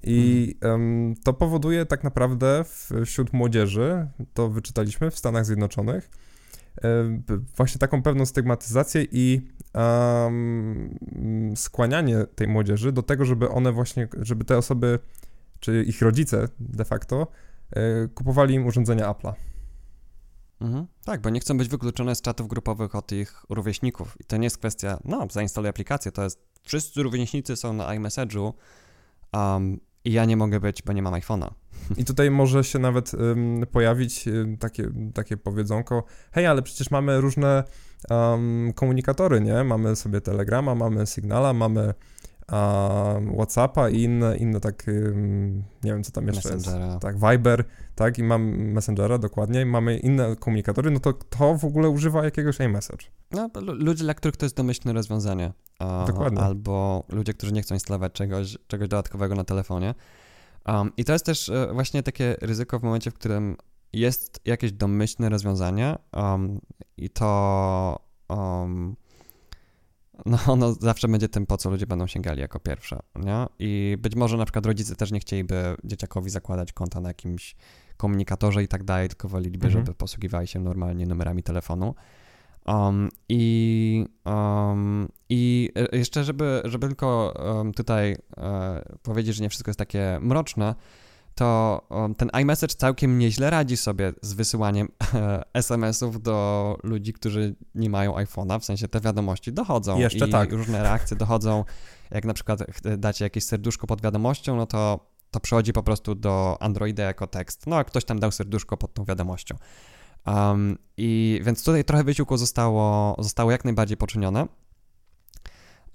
I 0.03 0.55
em, 0.61 1.15
to 1.23 1.33
powoduje 1.33 1.85
tak 1.85 2.03
naprawdę 2.03 2.65
wśród 3.05 3.33
młodzieży, 3.33 4.07
to 4.33 4.49
wyczytaliśmy 4.49 5.11
w 5.11 5.17
Stanach 5.17 5.45
Zjednoczonych, 5.45 6.09
p- 7.27 7.39
właśnie 7.57 7.79
taką 7.79 8.01
pewną 8.03 8.25
stygmatyzację 8.25 9.05
i 9.11 9.41
em, 9.75 10.97
skłanianie 11.55 12.25
tej 12.35 12.47
młodzieży 12.47 12.91
do 12.91 13.03
tego, 13.03 13.25
żeby 13.25 13.49
one 13.49 13.71
właśnie, 13.71 14.07
żeby 14.21 14.45
te 14.45 14.57
osoby, 14.57 14.99
czy 15.59 15.83
ich 15.83 16.01
rodzice 16.01 16.47
de 16.59 16.85
facto, 16.85 17.27
e, 17.71 18.07
kupowali 18.07 18.55
im 18.55 18.65
urządzenia 18.65 19.13
Apple'a. 19.13 19.33
Mhm. 20.61 20.87
Tak, 21.05 21.21
bo 21.21 21.29
nie 21.29 21.39
chcą 21.39 21.57
być 21.57 21.69
wykluczone 21.69 22.15
z 22.15 22.21
czatów 22.21 22.47
grupowych 22.47 22.95
od 22.95 23.11
ich 23.11 23.45
rówieśników. 23.49 24.17
I 24.19 24.23
to 24.23 24.37
nie 24.37 24.43
jest 24.43 24.57
kwestia, 24.57 24.99
no, 25.05 25.27
zainstaluj 25.31 25.69
aplikację, 25.69 26.11
to 26.11 26.23
jest, 26.23 26.39
wszyscy 26.63 27.03
rówieśnicy 27.03 27.55
są 27.55 27.73
na 27.73 27.85
iMessage'u 27.85 28.53
um, 29.33 29.79
i 30.05 30.11
ja 30.11 30.25
nie 30.25 30.37
mogę 30.37 30.59
być, 30.59 30.81
bo 30.83 30.93
nie 30.93 31.01
mam 31.01 31.13
iPhone'a. 31.13 31.49
I 31.97 32.05
tutaj 32.05 32.31
może 32.31 32.63
się 32.63 32.79
nawet 32.79 33.13
ym, 33.13 33.65
pojawić 33.71 34.25
takie, 34.59 34.89
takie 35.13 35.37
powiedzonko, 35.37 36.03
hej, 36.31 36.45
ale 36.45 36.61
przecież 36.61 36.91
mamy 36.91 37.21
różne 37.21 37.63
ym, 38.33 38.73
komunikatory, 38.75 39.41
nie? 39.41 39.63
Mamy 39.63 39.95
sobie 39.95 40.21
Telegrama, 40.21 40.75
mamy 40.75 41.07
Signala, 41.07 41.53
mamy 41.53 41.93
um, 42.51 43.33
Whatsappa 43.33 43.89
i 43.89 44.03
inne, 44.03 44.37
inne 44.37 44.59
tak, 44.59 44.87
ym, 44.87 45.63
nie 45.83 45.91
wiem 45.91 46.03
co 46.03 46.11
tam 46.11 46.27
jeszcze 46.27 46.55
Messengera. 46.55 46.85
jest. 46.85 46.99
Tak, 47.01 47.15
Viber, 47.19 47.63
tak, 47.95 48.17
i 48.19 48.23
mam 48.23 48.43
Messengera 48.57 49.17
dokładnie, 49.17 49.61
i 49.61 49.65
mamy 49.65 49.97
inne 49.97 50.35
komunikatory, 50.35 50.91
no 50.91 50.99
to 50.99 51.13
to 51.13 51.55
w 51.57 51.65
ogóle 51.65 51.89
używa 51.89 52.23
jakiegoś 52.25 52.59
iMessage. 52.59 53.05
No, 53.31 53.49
lu- 53.61 53.73
ludzie, 53.73 54.03
dla 54.03 54.13
których 54.13 54.37
to 54.37 54.45
jest 54.45 54.55
domyślne 54.55 54.93
rozwiązanie. 54.93 55.53
Dokładnie. 56.07 56.39
Albo 56.39 57.03
ludzie, 57.09 57.33
którzy 57.33 57.53
nie 57.53 57.61
chcą 57.61 57.75
instalować 57.75 58.11
czegoś, 58.11 58.57
czegoś 58.67 58.87
dodatkowego 58.87 59.35
na 59.35 59.43
telefonie. 59.43 59.95
Um, 60.67 60.91
I 60.97 61.05
to 61.05 61.13
jest 61.13 61.25
też 61.25 61.49
e, 61.49 61.69
właśnie 61.73 62.03
takie 62.03 62.35
ryzyko 62.41 62.79
w 62.79 62.83
momencie, 62.83 63.11
w 63.11 63.13
którym 63.13 63.57
jest 63.99 64.39
jakieś 64.45 64.71
domyślne 64.71 65.29
rozwiązanie 65.29 65.95
um, 66.13 66.59
i 66.97 67.09
to 67.09 67.99
um, 68.29 68.95
no 70.25 70.37
ono 70.53 70.73
zawsze 70.73 71.07
będzie 71.07 71.29
tym, 71.29 71.45
po 71.45 71.57
co 71.57 71.69
ludzie 71.69 71.87
będą 71.87 72.07
sięgali 72.07 72.41
jako 72.41 72.59
pierwsze, 72.59 72.99
nie? 73.15 73.45
I 73.59 73.97
być 73.99 74.15
może 74.15 74.37
na 74.37 74.45
przykład 74.45 74.65
rodzice 74.65 74.95
też 74.95 75.11
nie 75.11 75.19
chcieliby 75.19 75.75
dzieciakowi 75.83 76.29
zakładać 76.29 76.73
konta 76.73 77.01
na 77.01 77.09
jakimś 77.09 77.55
komunikatorze 77.97 78.63
i 78.63 78.67
tak 78.67 78.83
dalej, 78.83 79.07
tylko 79.07 79.27
woleliby, 79.27 79.67
Mhm. 79.67 79.85
żeby 79.85 79.95
posługiwali 79.97 80.47
się 80.47 80.59
normalnie 80.59 81.05
numerami 81.05 81.43
telefonu. 81.43 81.95
Um, 82.67 83.09
I 83.29 84.05
um, 84.25 85.07
i 85.29 85.71
e, 85.75 85.97
jeszcze, 85.97 86.23
żeby, 86.23 86.61
żeby 86.65 86.87
tylko 86.87 87.33
um, 87.45 87.73
tutaj 87.73 88.17
e, 88.37 88.97
powiedzieć, 89.03 89.35
że 89.35 89.43
nie 89.43 89.49
wszystko 89.49 89.69
jest 89.69 89.79
takie 89.79 90.19
mroczne, 90.21 90.75
to 91.35 91.81
ten 92.17 92.29
iMessage 92.41 92.75
całkiem 92.75 93.19
nieźle 93.19 93.49
radzi 93.49 93.77
sobie 93.77 94.13
z 94.21 94.33
wysyłaniem 94.33 94.87
e, 95.13 95.43
SMS-ów 95.53 96.21
do 96.21 96.77
ludzi, 96.83 97.13
którzy 97.13 97.55
nie 97.75 97.89
mają 97.89 98.15
iPhone'a, 98.15 98.59
w 98.59 98.65
sensie 98.65 98.87
te 98.87 98.99
wiadomości 98.99 99.53
dochodzą 99.53 99.99
Jeszcze 99.99 100.27
i 100.27 100.31
tak. 100.31 100.51
różne 100.51 100.83
reakcje 100.83 101.17
dochodzą. 101.17 101.63
Jak 102.11 102.25
na 102.25 102.33
przykład 102.33 102.63
dacie 102.97 103.25
jakieś 103.25 103.43
serduszko 103.43 103.87
pod 103.87 104.01
wiadomością, 104.01 104.55
no 104.55 104.65
to 104.65 105.15
to 105.31 105.39
przychodzi 105.39 105.73
po 105.73 105.83
prostu 105.83 106.15
do 106.15 106.57
Androida 106.59 107.03
jako 107.03 107.27
tekst. 107.27 107.67
No, 107.67 107.75
a 107.75 107.83
ktoś 107.83 108.05
tam 108.05 108.19
dał 108.19 108.31
serduszko 108.31 108.77
pod 108.77 108.93
tą 108.93 109.05
wiadomością. 109.05 109.55
Um, 110.27 110.77
I 110.97 111.41
więc 111.43 111.63
tutaj 111.63 111.83
trochę 111.83 112.03
wysiłku 112.03 112.37
zostało, 112.37 113.15
zostało 113.19 113.51
jak 113.51 113.65
najbardziej 113.65 113.97
poczynione. 113.97 114.47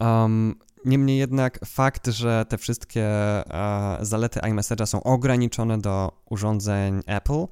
Um, 0.00 0.54
niemniej 0.84 1.18
jednak 1.18 1.58
fakt, 1.66 2.06
że 2.08 2.44
te 2.48 2.58
wszystkie 2.58 3.04
e, 3.04 3.98
zalety 4.00 4.40
iMessage'a 4.40 4.86
są 4.86 5.02
ograniczone 5.02 5.78
do 5.78 6.12
urządzeń 6.30 7.00
Apple 7.06 7.46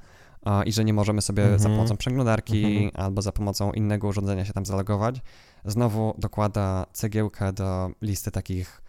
e, 0.47 0.65
i 0.65 0.73
że 0.73 0.85
nie 0.85 0.93
możemy 0.95 1.23
sobie 1.23 1.43
za 1.49 1.55
Mhm. 1.55 1.75
pomocą 1.77 1.97
przeglądarki 1.97 2.65
Mhm. 2.65 2.91
albo 3.07 3.23
za 3.23 3.33
pomocą 3.33 3.73
innego 3.73 4.09
urządzenia 4.09 4.45
się 4.45 4.53
tam 4.53 4.67
zalogować, 4.67 5.21
znowu 5.65 6.15
dokłada 6.19 6.87
cegiełkę 6.93 7.53
do 7.53 7.91
listy 8.03 8.31
takich 8.31 8.83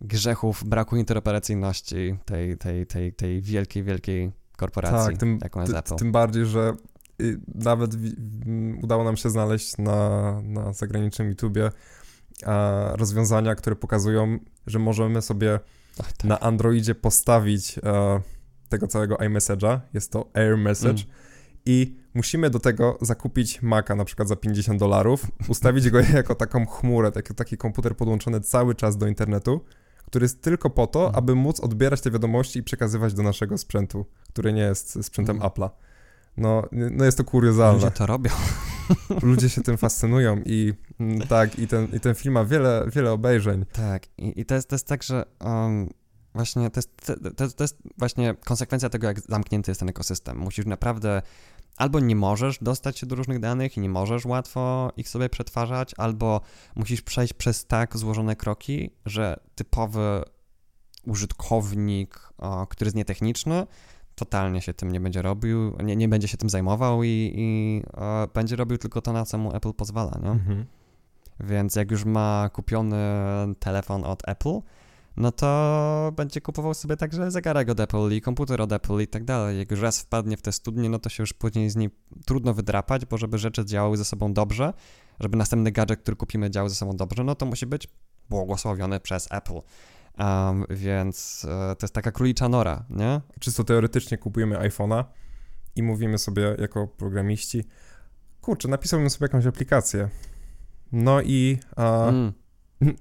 grzechów 0.00 0.64
braku 0.64 0.96
interoperacyjności 0.96 2.16
tej, 2.24 2.58
tej, 2.58 2.86
tej, 2.86 3.12
tej 3.12 3.42
wielkiej, 3.42 3.82
wielkiej 3.84 4.32
korporacji, 4.56 5.10
Tak, 5.10 5.20
tym, 5.20 5.38
jaką 5.42 5.60
jest 5.60 5.74
Apple. 5.74 5.94
tym 5.96 6.12
bardziej, 6.12 6.46
że 6.46 6.72
y, 7.22 7.40
nawet 7.54 7.94
wi- 7.94 8.16
m, 8.46 8.78
udało 8.82 9.04
nam 9.04 9.16
się 9.16 9.30
znaleźć 9.30 9.78
na, 9.78 10.32
na 10.42 10.72
zagranicznym 10.72 11.28
YouTubie 11.28 11.70
rozwiązania, 12.92 13.54
które 13.54 13.76
pokazują, 13.76 14.38
że 14.66 14.78
możemy 14.78 15.22
sobie 15.22 15.60
Ach, 16.00 16.12
tak. 16.12 16.24
na 16.24 16.40
Androidzie 16.40 16.94
postawić 16.94 17.78
e, 17.78 18.20
tego 18.68 18.86
całego 18.86 19.14
iMessage'a, 19.16 19.80
jest 19.94 20.12
to 20.12 20.30
Air 20.34 20.56
Message 20.58 21.02
Mm. 21.02 21.14
i 21.66 21.96
musimy 22.14 22.50
do 22.50 22.58
tego 22.58 22.98
zakupić 23.00 23.62
Maca 23.62 23.94
na 23.94 24.04
przykład 24.04 24.28
za 24.28 24.36
50 24.36 24.80
dolarów, 24.80 25.26
ustawić 25.48 25.90
go 25.90 26.00
jako 26.14 26.34
taką 26.34 26.66
chmurę, 26.66 27.12
taki, 27.12 27.34
taki 27.34 27.56
komputer 27.56 27.96
podłączony 27.96 28.40
cały 28.40 28.74
czas 28.74 28.96
do 28.96 29.06
internetu, 29.06 29.60
który 30.06 30.24
jest 30.24 30.42
tylko 30.42 30.70
po 30.70 30.86
to, 30.86 30.98
Mhm. 31.00 31.16
aby 31.24 31.34
móc 31.34 31.60
odbierać 31.60 32.00
te 32.00 32.10
wiadomości 32.10 32.58
i 32.58 32.62
przekazywać 32.62 33.14
do 33.14 33.22
naszego 33.22 33.58
sprzętu, 33.58 34.06
który 34.28 34.52
nie 34.52 34.62
jest 34.62 35.04
sprzętem 35.04 35.36
Mhm. 35.36 35.52
Apple'a. 35.52 35.70
No, 36.36 36.62
no 36.72 37.04
jest 37.04 37.18
to 37.18 37.24
kuriozalne. 37.24 37.74
Ludzie 37.74 37.90
to 37.90 38.06
robią. 38.06 38.30
Ludzie 39.22 39.48
się 39.48 39.62
tym 39.62 39.76
fascynują 39.76 40.42
i 40.44 40.72
mm, 41.00 41.20
tak, 41.20 41.58
i 41.58 41.68
ten, 41.68 41.88
i 41.92 42.00
ten 42.00 42.14
film 42.14 42.34
ma 42.34 42.44
wiele, 42.44 42.86
wiele 42.92 43.12
obejrzeń. 43.12 43.64
Tak, 43.72 44.06
i, 44.18 44.40
i 44.40 44.44
to, 44.44 44.54
jest, 44.54 44.68
to 44.68 44.74
jest 44.74 44.86
tak, 44.86 45.02
że 45.02 45.24
um, 45.40 45.88
właśnie 46.34 46.70
to 46.70 46.78
jest, 46.78 46.96
to, 47.06 47.30
to, 47.30 47.48
to 47.48 47.64
jest 47.64 47.78
właśnie 47.98 48.34
konsekwencja 48.44 48.88
tego, 48.88 49.06
jak 49.06 49.20
zamknięty 49.20 49.70
jest 49.70 49.78
ten 49.78 49.88
ekosystem. 49.88 50.38
Musisz 50.38 50.66
naprawdę 50.66 51.22
albo 51.76 52.00
nie 52.00 52.16
możesz 52.16 52.58
dostać 52.58 52.98
się 52.98 53.06
do 53.06 53.16
różnych 53.16 53.40
danych 53.40 53.76
i 53.76 53.80
nie 53.80 53.88
możesz 53.88 54.24
łatwo 54.24 54.92
ich 54.96 55.08
sobie 55.08 55.28
przetwarzać, 55.28 55.94
albo 55.96 56.40
musisz 56.76 57.02
przejść 57.02 57.34
przez 57.34 57.66
tak 57.66 57.96
złożone 57.96 58.36
kroki, 58.36 58.90
że 59.06 59.36
typowy 59.54 60.22
użytkownik, 61.06 62.28
który 62.68 62.86
jest 62.86 62.96
nietechniczny, 62.96 63.66
totalnie 64.14 64.62
się 64.62 64.74
tym 64.74 64.92
nie 64.92 65.00
będzie 65.00 65.22
robił, 65.22 65.76
nie, 65.82 65.96
nie 65.96 66.08
będzie 66.08 66.28
się 66.28 66.36
tym 66.36 66.50
zajmował 66.50 67.02
i, 67.02 67.32
i 67.36 67.82
będzie 68.34 68.56
robił 68.56 68.78
tylko 68.78 69.00
to, 69.00 69.12
na 69.12 69.24
co 69.24 69.38
mu 69.38 69.56
Apple 69.56 69.72
pozwala, 69.72 70.18
nie? 70.22 70.30
Mhm. 70.30 70.64
Więc 71.40 71.76
jak 71.76 71.90
już 71.90 72.04
ma 72.04 72.50
kupiony 72.52 72.96
telefon 73.58 74.04
od 74.04 74.28
Apple, 74.28 74.60
no 75.16 75.32
to 75.32 76.12
będzie 76.16 76.40
kupował 76.40 76.74
sobie 76.74 76.96
także 76.96 77.30
zegarek 77.30 77.68
od 77.68 77.80
Apple 77.80 78.12
i 78.12 78.20
komputer 78.20 78.60
od 78.60 78.72
Apple 78.72 79.00
i 79.00 79.06
tak 79.06 79.24
dalej. 79.24 79.58
Jak 79.58 79.70
już 79.70 79.80
raz 79.80 80.00
wpadnie 80.00 80.36
w 80.36 80.42
te 80.42 80.52
studnie, 80.52 80.88
no 80.88 80.98
to 80.98 81.08
się 81.08 81.22
już 81.22 81.32
później 81.32 81.70
z 81.70 81.76
niej 81.76 81.90
trudno 82.26 82.54
wydrapać, 82.54 83.06
bo 83.06 83.18
żeby 83.18 83.38
rzeczy 83.38 83.64
działały 83.64 83.96
ze 83.96 84.04
sobą 84.04 84.32
dobrze, 84.32 84.72
żeby 85.20 85.36
następny 85.36 85.72
gadżet, 85.72 86.00
który 86.00 86.16
kupimy, 86.16 86.50
działał 86.50 86.68
ze 86.68 86.74
sobą 86.74 86.96
dobrze, 86.96 87.24
no 87.24 87.34
to 87.34 87.46
musi 87.46 87.66
być 87.66 87.88
błogosławiony 88.30 89.00
przez 89.00 89.28
Apple. 89.32 89.60
Um, 90.18 90.64
więc 90.70 91.46
e, 91.48 91.76
to 91.76 91.84
jest 91.84 91.94
taka 91.94 92.12
królicza 92.12 92.48
nora, 92.48 92.84
nie? 92.90 93.20
Czysto 93.40 93.64
teoretycznie 93.64 94.18
kupujemy 94.18 94.56
iPhone'a 94.56 95.04
i 95.76 95.82
mówimy 95.82 96.18
sobie 96.18 96.56
jako 96.58 96.86
programiści, 96.86 97.64
kurczę, 98.40 98.68
napisałbym 98.68 99.10
sobie 99.10 99.24
jakąś 99.24 99.46
aplikację. 99.46 100.08
No 100.92 101.22
i 101.22 101.58
a, 101.76 102.08
mm. 102.08 102.32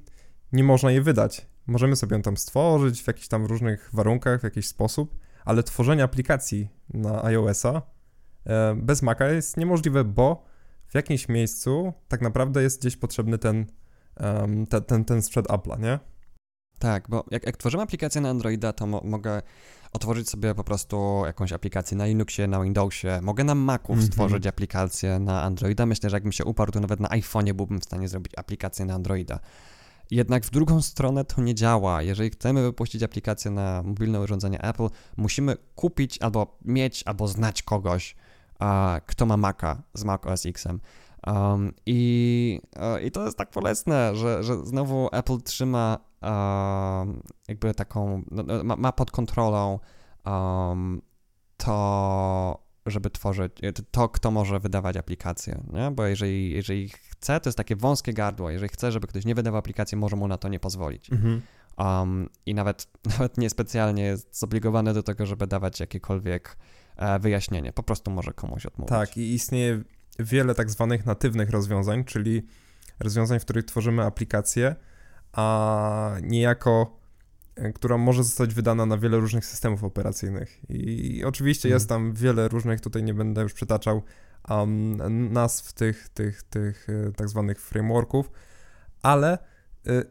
nie 0.54 0.64
można 0.64 0.92
jej 0.92 1.02
wydać. 1.02 1.48
Możemy 1.68 1.96
sobie 1.96 2.16
ją 2.16 2.22
tam 2.22 2.38
stworzyć 2.38 3.04
w 3.04 3.08
jakichś 3.08 3.28
tam 3.28 3.46
różnych 3.46 3.90
warunkach, 3.94 4.40
w 4.40 4.44
jakiś 4.44 4.68
sposób, 4.68 5.16
ale 5.46 5.64
tworzenie 5.64 6.04
aplikacji 6.04 6.70
na 6.94 7.24
iOS-a 7.24 7.82
e, 8.46 8.76
bez 8.76 9.02
Maca 9.02 9.30
jest 9.30 9.58
niemożliwe, 9.58 10.04
bo 10.04 10.46
w 10.88 10.96
jakimś 10.96 11.30
miejscu 11.30 11.94
tak 12.08 12.22
naprawdę 12.22 12.64
jest 12.64 12.80
gdzieś 12.80 12.98
potrzebny 12.98 13.38
ten, 13.38 13.66
um, 14.20 14.68
ten, 14.68 14.84
ten, 14.84 15.06
ten 15.06 15.22
sprzęt 15.22 15.48
Apple'a, 15.48 15.80
nie? 15.80 16.00
Tak, 16.84 17.10
bo 17.10 17.24
jak, 17.32 17.46
jak 17.46 17.58
tworzymy 17.58 17.84
aplikację 17.84 18.22
na 18.22 18.30
Androida, 18.30 18.74
to 18.74 18.88
mo 18.88 19.02
mogę 19.04 19.42
otworzyć 19.94 20.30
sobie 20.30 20.56
po 20.56 20.64
prostu 20.64 21.24
jakąś 21.26 21.54
aplikację 21.54 21.98
na 21.98 22.06
Linuxie, 22.06 22.48
na 22.48 22.62
Windowsie, 22.64 23.20
mogę 23.22 23.44
na 23.44 23.56
Macu 23.56 23.94
mm 23.94 24.06
-hmm. 24.06 24.08
stworzyć 24.08 24.48
aplikację 24.48 25.20
na 25.20 25.44
Androida. 25.44 25.86
Myślę, 25.86 26.10
że 26.10 26.16
jakbym 26.16 26.32
się 26.32 26.46
uparł, 26.46 26.72
to 26.72 26.80
nawet 26.80 27.00
na 27.00 27.08
iPhone'ie 27.08 27.54
byłbym 27.54 27.80
w 27.80 27.84
stanie 27.84 28.08
zrobić 28.08 28.34
aplikację 28.38 28.86
na 28.86 28.94
Androida. 28.94 29.40
Jednak 30.12 30.46
w 30.46 30.50
drugą 30.50 30.82
stronę 30.82 31.26
to 31.26 31.42
nie 31.42 31.56
działa. 31.56 32.02
Jeżeli 32.02 32.30
chcemy 32.30 32.62
wypuścić 32.62 33.04
aplikację 33.04 33.52
na 33.52 33.84
mobilne 33.84 34.22
urządzenie 34.22 34.64
Apple, 34.64 34.88
musimy 35.18 35.58
kupić 35.76 36.22
albo 36.22 36.58
mieć, 36.66 37.04
albo 37.06 37.28
znać 37.28 37.64
kogoś, 37.64 38.16
kto 39.06 39.26
ma 39.26 39.38
Maca 39.38 39.84
z 39.94 40.04
Mac 40.04 40.26
OS 40.26 40.46
X-em. 40.46 40.80
Um, 41.28 41.74
i, 41.86 42.62
I 43.04 43.12
to 43.12 43.26
jest 43.26 43.38
tak 43.38 43.52
bolesne, 43.52 44.16
że, 44.16 44.44
że 44.44 44.66
znowu 44.66 45.10
Apple 45.12 45.42
trzyma 45.42 45.98
um, 46.22 47.24
jakby 47.48 47.74
taką, 47.74 48.24
no, 48.32 48.44
no, 48.44 48.64
ma, 48.64 48.76
ma, 48.76 48.92
pod 48.92 49.12
kontrolą 49.12 49.80
um, 50.26 51.02
to, 51.58 52.64
żeby 52.86 53.10
tworzyć, 53.10 53.52
to 53.92 54.10
kto 54.10 54.32
może 54.32 54.60
wydawać 54.60 54.98
aplikacje, 54.98 55.64
nie? 55.74 55.92
bo 55.92 56.06
jeżeli, 56.06 56.52
jeżeli 56.52 56.90
chce, 56.90 57.40
to 57.40 57.50
jest 57.50 57.58
takie 57.58 57.76
wąskie 57.76 58.14
gardło, 58.14 58.50
jeżeli 58.50 58.70
chce, 58.70 58.92
żeby 58.92 59.08
ktoś 59.08 59.26
nie 59.26 59.36
wydawał 59.36 59.60
aplikacji, 59.60 59.98
może 59.98 60.16
mu 60.16 60.28
na 60.28 60.38
to 60.38 60.50
nie 60.50 60.60
pozwolić. 60.60 61.12
Mhm. 61.12 61.42
I 62.46 62.54
nawet, 62.54 62.88
nawet 63.20 63.38
niespecjalnie 63.38 64.04
jest 64.04 64.40
zobligowany 64.40 64.94
do 64.94 65.04
tego, 65.04 65.26
żeby 65.26 65.48
dawać 65.48 65.80
jakiekolwiek 65.80 66.58
e, 66.96 67.20
wyjaśnienie. 67.20 67.74
Po 67.74 67.84
prostu 67.84 68.12
może 68.12 68.34
komuś 68.34 68.66
odmówić. 68.66 68.90
Tak, 68.90 69.18
i 69.18 69.34
istnieje 69.34 69.84
wiele 70.20 70.56
tak 70.56 70.70
zwanych 70.70 71.06
natywnych 71.06 71.50
rozwiązań, 71.50 72.04
czyli 72.04 72.48
rozwiązań, 73.00 73.40
w 73.40 73.44
których 73.44 73.66
tworzymy 73.66 74.04
aplikację, 74.04 74.76
a 75.32 76.16
niejako, 76.22 77.00
e, 77.56 77.74
która 77.74 77.98
może 77.98 78.24
zostać 78.24 78.54
wydana 78.54 78.86
na 78.86 78.98
wiele 78.98 79.18
różnych 79.18 79.46
systemów 79.46 79.84
operacyjnych. 79.84 80.60
I 80.70 81.24
oczywiście 81.26 81.70
mhm. 81.70 81.76
jest 81.76 81.90
tam 81.90 82.14
wiele 82.14 82.48
różnych, 82.48 82.82
tutaj 82.82 83.04
nie 83.04 83.14
będę 83.14 83.42
już 83.42 83.54
przytaczał 83.54 84.02
um, 84.50 85.34
nazw 85.34 85.74
tych, 85.74 86.10
tych, 86.10 86.44
tych 86.44 86.88
e, 86.90 87.12
tak 87.12 87.30
zwanych 87.30 87.62
frameworków, 87.62 88.32
ale 89.02 89.38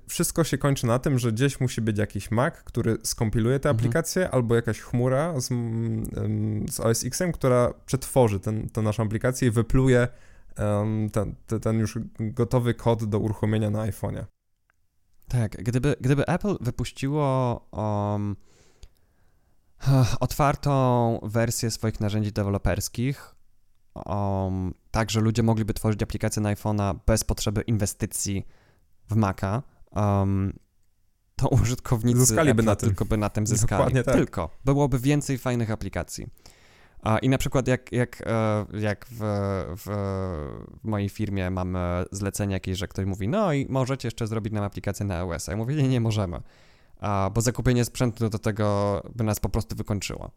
wszystko 0.08 0.44
się 0.44 0.58
kończy 0.58 0.86
na 0.86 0.98
tym, 0.98 1.18
że 1.18 1.32
gdzieś 1.32 1.60
musi 1.60 1.80
być 1.80 1.98
jakiś 1.98 2.30
Mac, 2.30 2.54
który 2.54 2.96
skompiluje 3.02 3.60
tę 3.60 3.68
mhm. 3.68 3.80
aplikację, 3.80 4.30
albo 4.30 4.54
jakaś 4.54 4.80
chmura 4.80 5.40
z, 5.40 5.48
z 6.70 6.80
OS 6.80 7.04
X-em, 7.04 7.32
która 7.32 7.74
przetworzy 7.86 8.40
ten, 8.40 8.68
tę 8.68 8.82
naszą 8.82 9.02
aplikację 9.02 9.48
i 9.48 9.50
wypluje 9.50 10.08
um, 10.58 11.10
ten, 11.10 11.34
ten, 11.60 11.78
już 11.78 11.98
gotowy 12.20 12.74
kod 12.74 13.04
do 13.04 13.18
uruchomienia 13.18 13.70
na 13.70 13.86
iPhone'ie. 13.86 14.24
Tak, 15.28 15.50
gdyby, 15.50 15.94
gdyby 16.00 16.26
Apple 16.26 16.56
wypuściło 16.60 17.56
um, 17.72 18.36
otwartą 20.20 21.20
wersję 21.22 21.70
swoich 21.70 22.00
narzędzi 22.00 22.32
deweloperskich, 22.32 23.34
um, 23.94 24.74
tak, 24.90 25.10
że 25.10 25.20
ludzie 25.20 25.42
mogliby 25.42 25.74
tworzyć 25.74 26.02
aplikacje 26.02 26.42
na 26.42 26.54
iPhone'a 26.54 26.98
bez 27.06 27.24
potrzeby 27.24 27.62
inwestycji 27.62 28.46
w 29.12 29.16
Maca, 29.16 29.62
um, 29.90 30.52
to 31.36 31.48
użytkownicy 31.48 32.20
zyskaliby 32.20 32.62
na 32.62 32.76
tym. 32.76 32.88
tylko 32.88 33.04
by 33.04 33.16
na 33.16 33.28
tym 33.28 33.46
zyskali. 33.46 33.78
Dokładnie 33.78 34.02
tak. 34.02 34.14
Tylko. 34.14 34.50
Byłoby 34.64 34.98
więcej 34.98 35.38
fajnych 35.38 35.70
aplikacji. 35.70 36.26
I 37.22 37.28
na 37.28 37.38
przykład 37.38 37.68
jak, 37.68 37.92
jak, 37.92 38.22
e, 38.26 38.66
jak 38.80 39.06
w, 39.06 39.18
w, 39.76 39.84
w, 40.80 40.84
mojej 40.84 41.08
firmie 41.08 41.50
mamy 41.50 42.04
zlecenie 42.12 42.54
jakieś, 42.54 42.78
że 42.78 42.88
ktoś 42.88 43.06
mówi, 43.06 43.28
no 43.28 43.52
i 43.52 43.66
możecie 43.68 44.06
jeszcze 44.06 44.26
zrobić 44.26 44.52
nam 44.52 44.64
aplikację 44.64 45.06
na 45.06 45.18
iOS. 45.18 45.46
Ja 45.46 45.56
mówię, 45.56 45.74
nie, 45.74 45.88
nie 45.88 46.00
możemy, 46.00 46.40
bo 47.34 47.40
zakupienie 47.40 47.84
sprzętu 47.84 48.28
do 48.28 48.38
tego 48.38 49.02
by 49.14 49.24
nas 49.24 49.40
po 49.40 49.48
prostu 49.48 49.76
wykończyło. 49.76 50.30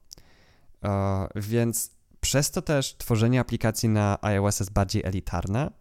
Więc 1.36 1.92
przez 2.20 2.52
to 2.52 2.62
też 2.62 2.98
tworzenie 2.98 3.40
aplikacji 3.40 3.90
na 3.90 4.18
iOS 4.22 4.60
jest 4.60 4.72
bardziej 4.72 5.04
elitarne, 5.06 5.72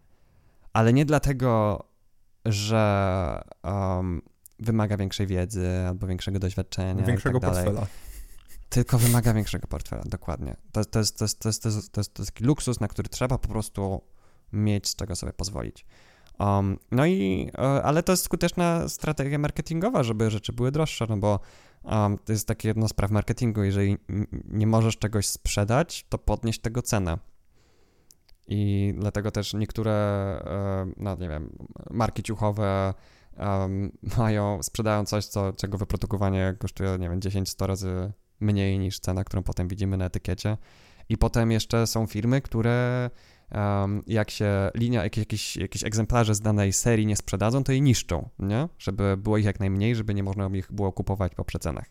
ale 0.73 0.93
nie 0.93 1.05
dlatego, 1.05 1.83
że 2.45 3.41
um, 3.63 4.21
wymaga 4.59 4.97
większej 4.97 5.27
wiedzy 5.27 5.69
albo 5.87 6.07
większego 6.07 6.39
doświadczenia. 6.39 7.05
Większego 7.05 7.39
tak 7.39 7.51
portfela. 7.51 7.87
Tylko 8.69 8.97
wymaga 8.97 9.33
większego 9.33 9.67
portfela, 9.67 10.03
dokładnie. 10.05 10.55
To, 10.71 10.85
to, 10.85 10.99
jest, 10.99 11.17
to, 11.17 11.25
jest, 11.25 11.39
to, 11.39 11.49
jest, 11.49 11.63
to, 11.63 11.69
jest, 11.69 11.91
to, 11.91 12.01
jest, 12.01 12.13
to 12.13 12.21
jest 12.21 12.33
taki 12.33 12.43
luksus, 12.43 12.79
na 12.79 12.87
który 12.87 13.09
trzeba 13.09 13.37
po 13.37 13.47
prostu 13.47 14.01
mieć 14.53 14.87
z 14.87 14.95
czego 14.95 15.15
sobie 15.15 15.33
pozwolić. 15.33 15.85
Um, 16.39 16.79
no 16.91 17.05
i, 17.05 17.49
e, 17.57 17.83
ale 17.83 18.03
to 18.03 18.13
jest 18.13 18.23
skuteczna 18.23 18.89
strategia 18.89 19.37
marketingowa, 19.37 20.03
żeby 20.03 20.31
rzeczy 20.31 20.53
były 20.53 20.71
droższe, 20.71 21.05
no 21.09 21.17
bo 21.17 21.39
um, 21.83 22.17
to 22.17 22.31
jest 22.31 22.47
takie 22.47 22.67
jedno 22.67 22.87
z 22.87 22.93
praw 22.93 23.11
marketingu. 23.11 23.63
Jeżeli 23.63 23.97
nie 24.45 24.67
możesz 24.67 24.97
czegoś 24.97 25.27
sprzedać, 25.27 26.05
to 26.09 26.17
podnieść 26.17 26.61
tego 26.61 26.81
cenę. 26.81 27.17
I 28.47 28.93
dlatego 28.97 29.31
też 29.31 29.53
niektóre, 29.53 29.95
no 30.97 31.15
nie 31.15 31.29
wiem, 31.29 31.57
marki 31.89 32.23
ciuchowe 32.23 32.93
mają, 34.17 34.63
sprzedają 34.63 35.05
coś, 35.05 35.25
co, 35.25 35.53
czego 35.53 35.77
wyprodukowanie 35.77 36.55
kosztuje, 36.59 36.97
nie 36.99 37.09
wiem, 37.09 37.19
10-100 37.19 37.65
razy 37.65 38.11
mniej 38.39 38.79
niż 38.79 38.99
cena, 38.99 39.23
którą 39.23 39.43
potem 39.43 39.67
widzimy 39.67 39.97
na 39.97 40.05
etykiecie. 40.05 40.57
I 41.09 41.17
potem 41.17 41.51
jeszcze 41.51 41.87
są 41.87 42.07
firmy, 42.07 42.41
które 42.41 43.09
jak 44.07 44.31
się 44.31 44.71
linia, 44.75 45.03
jakieś, 45.03 45.19
jakieś, 45.21 45.57
jakieś 45.57 45.83
egzemplarze 45.83 46.35
z 46.35 46.41
danej 46.41 46.73
serii 46.73 47.05
nie 47.05 47.15
sprzedadzą, 47.15 47.63
to 47.63 47.71
je 47.71 47.81
niszczą, 47.81 48.29
nie? 48.39 48.69
Żeby 48.77 49.17
było 49.17 49.37
ich 49.37 49.45
jak 49.45 49.59
najmniej, 49.59 49.95
żeby 49.95 50.13
nie 50.13 50.23
można 50.23 50.47
ich 50.47 50.71
było 50.71 50.91
kupować 50.91 51.35
po 51.35 51.45
przecenach. 51.45 51.85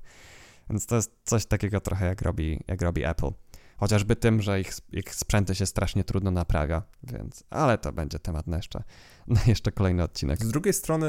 Więc 0.71 0.87
to 0.87 0.97
jest 0.97 1.13
coś 1.25 1.47
takiego 1.47 1.81
trochę 1.81 2.07
jak 2.07 2.23
robi, 2.23 2.61
jak 2.69 2.83
robi 2.83 3.05
Apple. 3.05 3.31
Chociażby 3.77 4.17
tym, 4.17 4.43
że 4.43 4.61
ich, 4.61 4.73
ich 4.93 5.15
sprzęty 5.15 5.55
się 5.55 5.67
strasznie 5.67 6.05
trudno 6.05 6.31
naprawia, 6.31 6.83
więc, 7.03 7.45
ale 7.51 7.79
to 7.79 7.93
będzie 7.93 8.19
temat 8.19 8.47
na 8.47 8.57
jeszcze, 8.57 8.83
na 9.27 9.41
jeszcze 9.47 9.73
kolejny 9.73 10.03
odcinek. 10.03 10.45
Z 10.45 10.49
drugiej 10.49 10.75
strony 10.75 11.07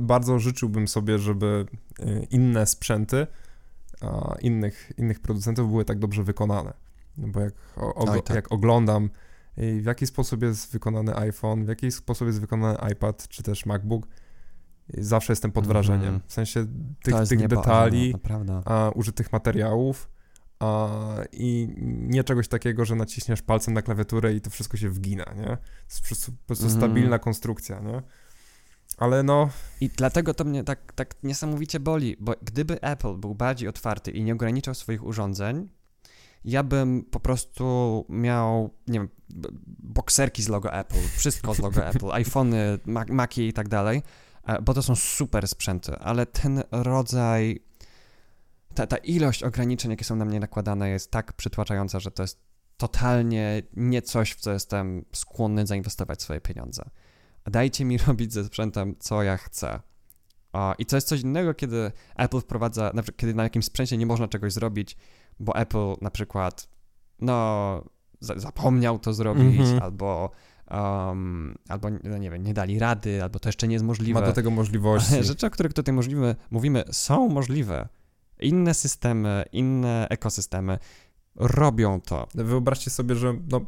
bardzo 0.00 0.38
życzyłbym 0.38 0.88
sobie, 0.88 1.18
żeby 1.18 1.66
y, 2.00 2.26
inne 2.30 2.66
sprzęty 2.66 3.26
innych, 4.40 4.92
innych 4.96 5.20
producentów 5.20 5.70
były 5.70 5.84
tak 5.84 5.98
dobrze 5.98 6.24
wykonane. 6.24 6.74
Bo 7.16 7.40
jak, 7.40 7.54
o, 7.76 8.20
tak. 8.22 8.36
jak 8.36 8.52
oglądam, 8.52 9.10
w 9.56 9.84
jaki 9.84 10.06
sposób 10.06 10.42
jest 10.42 10.72
wykonany 10.72 11.16
iPhone, 11.16 11.64
w 11.64 11.68
jaki 11.68 11.90
sposób 11.90 12.26
jest 12.26 12.40
wykonany 12.40 12.78
iPad 12.92 13.28
czy 13.28 13.42
też 13.42 13.66
MacBook, 13.66 14.06
zawsze 14.98 15.32
jestem 15.32 15.52
pod 15.52 15.66
wrażeniem. 15.66 16.08
Mm. 16.08 16.20
W 16.26 16.32
sensie 16.32 16.66
tych, 17.02 17.14
tych 17.28 17.48
detali, 17.48 18.14
a, 18.64 18.90
użytych 18.94 19.32
materiałów 19.32 20.10
i 21.32 21.68
nie 21.86 22.24
czegoś 22.24 22.48
takiego, 22.48 22.84
że 22.84 22.94
naciśniesz 22.94 23.42
palcem 23.42 23.74
na 23.74 23.82
klawiaturę 23.82 24.34
i 24.34 24.40
to 24.40 24.50
wszystko 24.50 24.76
się 24.76 24.90
wgina, 24.90 25.24
nie? 25.36 25.44
To 25.46 26.08
jest 26.10 26.26
po 26.26 26.46
prostu 26.46 26.66
mm. 26.66 26.76
stabilna 26.76 27.18
konstrukcja, 27.18 27.80
nie? 27.80 28.02
Ale 28.96 29.22
no. 29.22 29.50
I 29.80 29.88
dlatego 29.88 30.34
to 30.34 30.44
mnie 30.44 30.64
tak, 30.64 30.92
tak 30.92 31.14
niesamowicie 31.22 31.80
boli, 31.80 32.16
bo 32.20 32.34
gdyby 32.42 32.80
Apple 32.80 33.14
był 33.14 33.34
bardziej 33.34 33.68
otwarty 33.68 34.10
i 34.10 34.22
nie 34.22 34.32
ograniczał 34.32 34.74
swoich 34.74 35.04
urządzeń, 35.04 35.68
ja 36.44 36.62
bym 36.62 37.04
po 37.04 37.20
prostu 37.20 38.04
miał, 38.08 38.70
nie 38.86 38.98
wiem, 38.98 39.08
bokserki 39.78 40.42
z 40.42 40.48
logo 40.48 40.72
Apple, 40.72 41.08
wszystko 41.16 41.54
z 41.54 41.58
logo 41.58 41.86
Apple, 41.86 42.12
iPhony, 42.22 42.78
Maci 43.08 43.48
i 43.48 43.52
tak 43.52 43.68
dalej, 43.68 44.02
e, 44.46 44.62
bo 44.62 44.74
to 44.74 44.82
są 44.82 44.96
super 44.96 45.48
sprzęty, 45.48 45.98
ale 45.98 46.26
ten 46.26 46.62
rodzaj, 46.70 47.60
ta, 48.78 48.86
ta 48.86 48.96
ilość 48.96 49.42
ograniczeń, 49.42 49.90
jakie 49.90 50.04
są 50.04 50.16
na 50.16 50.24
mnie 50.24 50.40
nakładane, 50.40 50.88
jest 50.88 51.10
tak 51.10 51.32
przytłaczająca, 51.32 52.00
że 52.00 52.10
to 52.10 52.22
jest 52.22 52.40
totalnie 52.76 53.62
nie 53.76 54.02
coś, 54.02 54.32
w 54.32 54.40
co 54.40 54.52
jestem 54.52 55.04
skłonny 55.12 55.66
zainwestować 55.66 56.22
swoje 56.22 56.40
pieniądze. 56.40 56.90
Dajcie 57.46 57.84
mi 57.84 57.98
robić 58.06 58.32
ze 58.32 58.44
sprzętem, 58.44 58.94
co 58.98 59.22
ja 59.22 59.36
chcę. 59.36 59.80
I 60.78 60.86
to 60.86 60.96
jest 60.96 61.08
coś 61.08 61.20
innego, 61.20 61.54
kiedy 61.54 61.92
Apple 62.16 62.40
wprowadza, 62.40 62.90
na 62.94 63.02
przykład, 63.02 63.20
kiedy 63.20 63.34
na 63.34 63.42
jakimś 63.42 63.64
sprzęcie 63.64 63.96
nie 63.96 64.06
można 64.06 64.28
czegoś 64.28 64.52
zrobić, 64.52 64.96
bo 65.40 65.56
Apple 65.56 65.94
na 66.00 66.10
przykład, 66.10 66.68
no, 67.20 67.84
zapomniał 68.20 68.98
to 68.98 69.12
zrobić, 69.12 69.60
mm 69.60 69.78
-hmm. 69.78 69.82
albo, 69.82 70.30
um, 70.70 71.58
albo, 71.68 71.88
no 72.04 72.18
nie 72.18 72.30
wiem, 72.30 72.42
nie 72.42 72.54
dali 72.54 72.78
rady, 72.78 73.22
albo 73.22 73.38
to 73.38 73.48
jeszcze 73.48 73.68
nie 73.68 73.72
jest 73.72 73.84
możliwe. 73.84 74.20
Ma 74.20 74.26
do 74.26 74.32
tego 74.32 74.50
możliwości. 74.50 75.14
Ale 75.14 75.24
rzeczy, 75.32 75.46
o 75.46 75.50
których 75.50 75.72
tutaj 75.72 75.94
możliwe, 75.94 76.36
mówimy, 76.50 76.84
są 76.92 77.28
możliwe. 77.28 77.88
Inne 78.40 78.74
systemy, 78.74 79.44
inne 79.52 80.06
ekosystemy 80.10 80.78
robią 81.36 82.00
to. 82.00 82.28
Wyobraźcie 82.34 82.90
sobie, 82.90 83.14
że 83.14 83.34
no, 83.50 83.60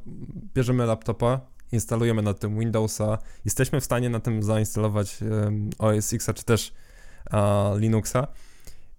bierzemy 0.54 0.86
laptopa, 0.86 1.40
instalujemy 1.72 2.22
na 2.22 2.34
tym 2.34 2.58
Windowsa, 2.58 3.18
jesteśmy 3.44 3.80
w 3.80 3.84
stanie 3.84 4.10
na 4.10 4.20
tym 4.20 4.42
zainstalować 4.42 5.22
um, 5.22 5.70
OS 5.78 6.12
X 6.12 6.30
czy 6.34 6.44
też 6.44 6.72
Linuxa. 7.76 8.26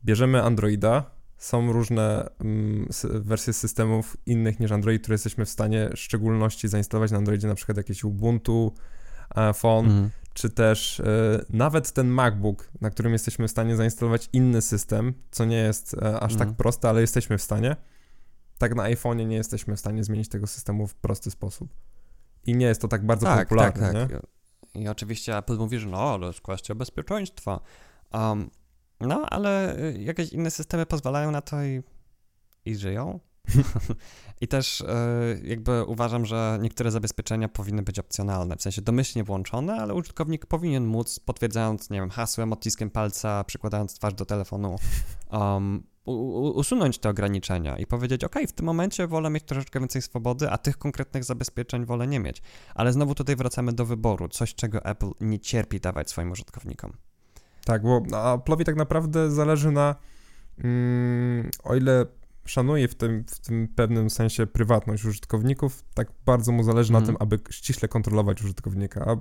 Bierzemy 0.05 0.43
Androida, 0.43 1.11
są 1.38 1.74
różne 1.74 2.30
um, 2.39 2.88
wersje 3.03 3.53
systemów 3.53 4.17
innych 4.26 4.59
niż 4.59 4.72
Android, 4.72 5.01
które 5.01 5.13
jesteśmy 5.13 5.45
w 5.45 5.49
stanie 5.49 5.89
w 5.95 5.99
szczególności 5.99 6.67
zainstalować 6.67 7.11
na 7.11 7.17
Androidzie, 7.17 7.47
na 7.47 7.55
przykład 7.55 7.78
jakieś 7.78 8.03
Ubuntu, 8.03 8.74
uh, 9.36 9.57
Phone, 9.57 9.91
mm. 9.91 10.09
Czy 10.34 10.49
też 10.49 10.99
uh, 10.99 11.49
nawet 11.49 11.91
ten 11.91 12.07
MacBook, 12.07 12.69
na 12.82 12.89
którym 12.89 13.13
jesteśmy 13.13 13.47
w 13.47 13.51
stanie 13.51 13.75
zainstalować 13.75 14.29
inny 14.34 14.61
system, 14.61 15.13
co 15.32 15.45
nie 15.45 15.57
jest 15.57 15.93
uh, 15.93 16.03
aż 16.03 16.32
tak 16.32 16.41
mhm. 16.41 16.55
proste, 16.55 16.89
ale 16.89 17.01
jesteśmy 17.01 17.38
w 17.38 17.41
stanie. 17.41 17.75
Tak 18.57 18.75
na 18.75 18.84
iPhone'ie 18.84 19.27
nie 19.27 19.36
jesteśmy 19.36 19.75
w 19.75 19.79
stanie 19.79 20.03
zmienić 20.03 20.29
tego 20.29 20.47
systemu 20.47 20.88
w 20.88 20.95
prosty 20.95 21.32
sposób. 21.32 21.73
I 22.45 22.55
nie 22.55 22.65
jest 22.65 22.82
to 22.82 22.88
tak 22.88 23.05
bardzo 23.05 23.25
tak, 23.25 23.47
popularne, 23.47 23.93
tak, 23.93 24.11
tak. 24.11 24.21
I 24.73 24.88
oczywiście 24.88 25.38
Apple 25.38 25.57
mówi, 25.57 25.79
że 25.79 25.88
no, 25.88 26.19
to 26.19 26.27
jest 26.27 26.41
kwestia 26.41 26.75
bezpieczeństwa. 26.75 27.59
Um, 28.13 28.49
no, 28.99 29.25
ale 29.29 29.79
y, 29.79 30.01
jakieś 30.01 30.34
inne 30.34 30.51
systemy 30.51 30.86
pozwalają 30.86 31.32
na 31.32 31.41
to 31.41 31.63
i, 31.63 31.84
i 32.65 32.75
żyją. 32.75 33.19
I 34.41 34.47
też 34.47 34.81
y, 34.81 34.85
jakby 35.43 35.83
uważam, 35.83 36.25
że 36.25 36.59
niektóre 36.61 36.91
zabezpieczenia 36.91 37.49
powinny 37.49 37.81
być 37.81 37.99
opcjonalne, 37.99 38.55
w 38.55 38.61
sensie 38.61 38.81
domyślnie 38.81 39.23
włączone, 39.23 39.73
ale 39.73 39.93
użytkownik 39.93 40.45
powinien 40.45 40.85
móc, 40.85 41.19
potwierdzając, 41.19 41.89
nie 41.89 41.99
wiem, 41.99 42.09
hasłem, 42.09 42.53
odciskiem 42.53 42.89
palca, 42.89 43.43
przykładając 43.43 43.93
twarz 43.93 44.13
do 44.13 44.25
telefonu, 44.25 44.75
um, 45.31 45.83
usunąć 46.55 46.97
te 46.99 47.09
ograniczenia 47.09 47.77
i 47.77 47.85
powiedzieć, 47.85 48.23
ok, 48.23 48.35
w 48.47 48.51
tym 48.51 48.65
momencie 48.65 49.07
wolę 49.07 49.29
mieć 49.29 49.43
troszeczkę 49.43 49.79
więcej 49.79 50.01
swobody, 50.01 50.49
a 50.49 50.57
tych 50.57 50.77
konkretnych 50.77 51.23
zabezpieczeń 51.23 51.85
wolę 51.85 52.07
nie 52.07 52.19
mieć. 52.19 52.41
Ale 52.75 52.93
znowu 52.93 53.15
tutaj 53.15 53.35
wracamy 53.35 53.73
do 53.73 53.85
wyboru, 53.85 54.27
coś 54.27 54.55
czego 54.55 54.85
Apple 54.85 55.11
nie 55.21 55.39
cierpi 55.39 55.79
dawać 55.79 56.09
swoim 56.09 56.31
użytkownikom. 56.31 56.93
Tak, 57.65 57.83
bo 57.83 57.99
Apple'owi 57.99 58.63
tak 58.63 58.75
naprawdę 58.75 59.31
zależy 59.31 59.71
na, 59.71 59.95
mm, 60.57 61.49
o 61.63 61.75
ile 61.75 62.05
szanuje 62.52 62.88
w 62.88 62.95
tym, 62.95 63.24
w 63.28 63.39
tym 63.39 63.68
pewnym 63.76 64.10
sensie 64.10 64.47
prywatność 64.47 65.06
użytkowników, 65.06 65.84
tak 65.93 66.12
bardzo 66.26 66.52
mu 66.52 66.64
zależy 66.64 66.93
mm. 66.93 67.04
na 67.04 67.10
mhm. 67.10 67.18
tym, 67.18 67.28
aby 67.28 67.54
ściśle 67.54 67.88
kontrolować 67.88 68.43
użytkownika, 68.43 69.18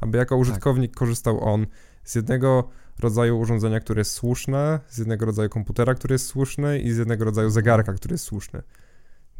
aby 0.00 0.18
jako 0.18 0.34
tak. 0.34 0.40
użytkownik 0.40 0.90
tak. 0.90 0.98
korzystał 0.98 1.44
on 1.44 1.66
z 2.04 2.14
jednego 2.14 2.68
rodzaju 2.98 3.38
urządzenia, 3.38 3.80
które 3.80 4.00
jest 4.00 4.12
słuszne, 4.12 4.80
z 4.88 4.98
jednego 4.98 5.26
rodzaju 5.26 5.48
komputera, 5.48 5.94
który 5.94 6.14
jest 6.14 6.26
słuszny 6.26 6.78
i 6.78 6.92
z 6.92 6.98
jednego 6.98 7.24
rodzaju 7.24 7.50
zegarka, 7.50 7.92
który 7.92 8.14
jest 8.14 8.24
słuszny. 8.24 8.62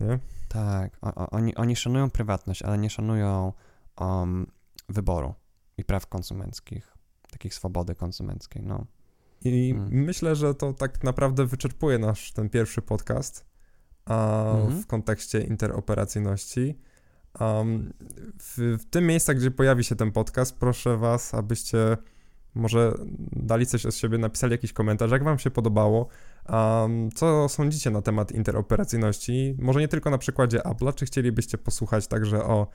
Nie? 0.01 0.19
Tak, 0.49 0.99
o, 1.03 1.31
oni, 1.31 1.55
oni 1.55 1.77
szanują 1.77 2.11
prywatność, 2.11 2.63
ale 2.63 2.79
nie 2.79 2.91
szanują 2.91 3.53
um, 4.01 4.47
wyboru 4.89 5.35
i 5.79 5.85
praw 5.85 6.07
konsumenckich, 6.07 6.95
takich 7.31 7.55
swobody 7.55 7.95
konsumenckiej, 7.95 8.63
no. 8.63 8.87
I 9.45 9.75
hmm. 9.75 10.05
myślę, 10.05 10.37
że 10.37 10.55
to 10.55 10.73
tak 10.73 11.05
naprawdę 11.05 11.47
wyczerpuje 11.47 11.99
nasz 11.99 12.33
ten 12.33 12.49
pierwszy 12.49 12.83
podcast 12.83 13.47
a, 14.05 14.45
hmm. 14.53 14.83
w 14.83 14.87
kontekście 14.87 15.41
interoperacyjności. 15.41 16.79
Um, 17.41 17.93
w, 18.39 18.77
w 18.81 18.91
tym 18.91 19.07
miejscu, 19.07 19.35
gdzie 19.35 19.51
pojawi 19.51 19.85
się 19.85 19.97
ten 19.97 20.13
podcast, 20.13 20.57
proszę 20.57 20.97
Was, 20.97 21.35
abyście 21.35 21.97
może 22.55 22.95
dali 23.33 23.67
coś 23.67 23.87
od 23.87 23.95
siebie, 23.95 24.19
napisali 24.19 24.53
jakiś 24.53 24.73
komentarz, 24.73 25.11
jak 25.11 25.25
wam 25.25 25.39
się 25.39 25.51
podobało, 25.51 26.09
um, 26.49 27.11
co 27.15 27.49
sądzicie 27.49 27.91
na 27.91 28.03
temat 28.03 28.33
interoperacyjności, 28.33 29.57
może 29.59 29.81
nie 29.81 29.89
tylko 29.89 30.11
na 30.11 30.19
przykładzie 30.19 30.59
Apple'a, 30.59 30.95
czy 30.95 31.07
chcielibyście 31.07 31.59
posłuchać 31.59 32.07
także 32.07 32.45
o, 32.45 32.67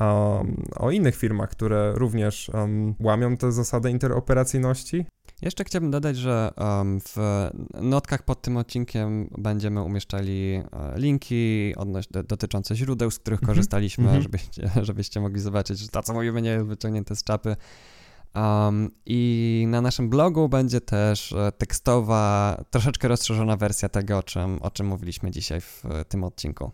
um, 0.00 0.64
o 0.76 0.90
innych 0.90 1.16
firmach, 1.16 1.50
które 1.50 1.92
również 1.94 2.50
um, 2.54 2.94
łamią 3.00 3.36
te 3.36 3.52
zasady 3.52 3.90
interoperacyjności? 3.90 5.06
Jeszcze 5.42 5.64
chciałbym 5.64 5.90
dodać, 5.90 6.16
że 6.16 6.52
w 7.06 7.48
notkach 7.80 8.22
pod 8.22 8.42
tym 8.42 8.56
odcinkiem 8.56 9.30
będziemy 9.38 9.82
umieszczali 9.82 10.54
e, 10.54 10.98
linki 10.98 11.74
odnoś- 11.76 12.24
dotyczące 12.24 12.76
źródeł, 12.76 13.10
z 13.10 13.18
których 13.18 13.40
mm-hmm. 13.40 13.46
korzystaliśmy, 13.46 14.04
mm-hmm. 14.04 14.22
żebyście, 14.22 14.70
żebyście 14.82 15.20
mogli 15.20 15.40
zobaczyć, 15.40 15.78
że 15.78 15.88
to, 15.88 16.02
co 16.02 16.12
mówimy, 16.12 16.42
nie 16.42 16.50
jest 16.50 16.66
wyciągnięte 16.66 17.16
z 17.16 17.24
czapy. 17.24 17.56
Um, 18.34 18.90
I 19.06 19.64
na 19.68 19.80
naszym 19.80 20.10
blogu 20.10 20.48
będzie 20.48 20.80
też 20.80 21.32
e, 21.32 21.52
tekstowa, 21.52 22.56
troszeczkę 22.70 23.08
rozszerzona 23.08 23.56
wersja 23.56 23.88
tego, 23.88 24.18
o 24.18 24.22
czym, 24.22 24.62
o 24.62 24.70
czym 24.70 24.86
mówiliśmy 24.86 25.30
dzisiaj 25.30 25.60
w 25.60 25.84
e, 25.84 26.04
tym 26.04 26.24
odcinku. 26.24 26.70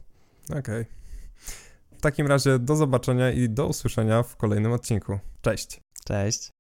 Okej. 0.50 0.58
Okay. 0.58 0.86
W 1.98 2.00
takim 2.00 2.26
razie 2.26 2.58
do 2.58 2.76
zobaczenia 2.76 3.30
i 3.30 3.48
do 3.48 3.66
usłyszenia 3.66 4.22
w 4.22 4.36
kolejnym 4.36 4.72
odcinku. 4.72 5.18
Cześć. 5.42 5.80
Cześć. 6.04 6.55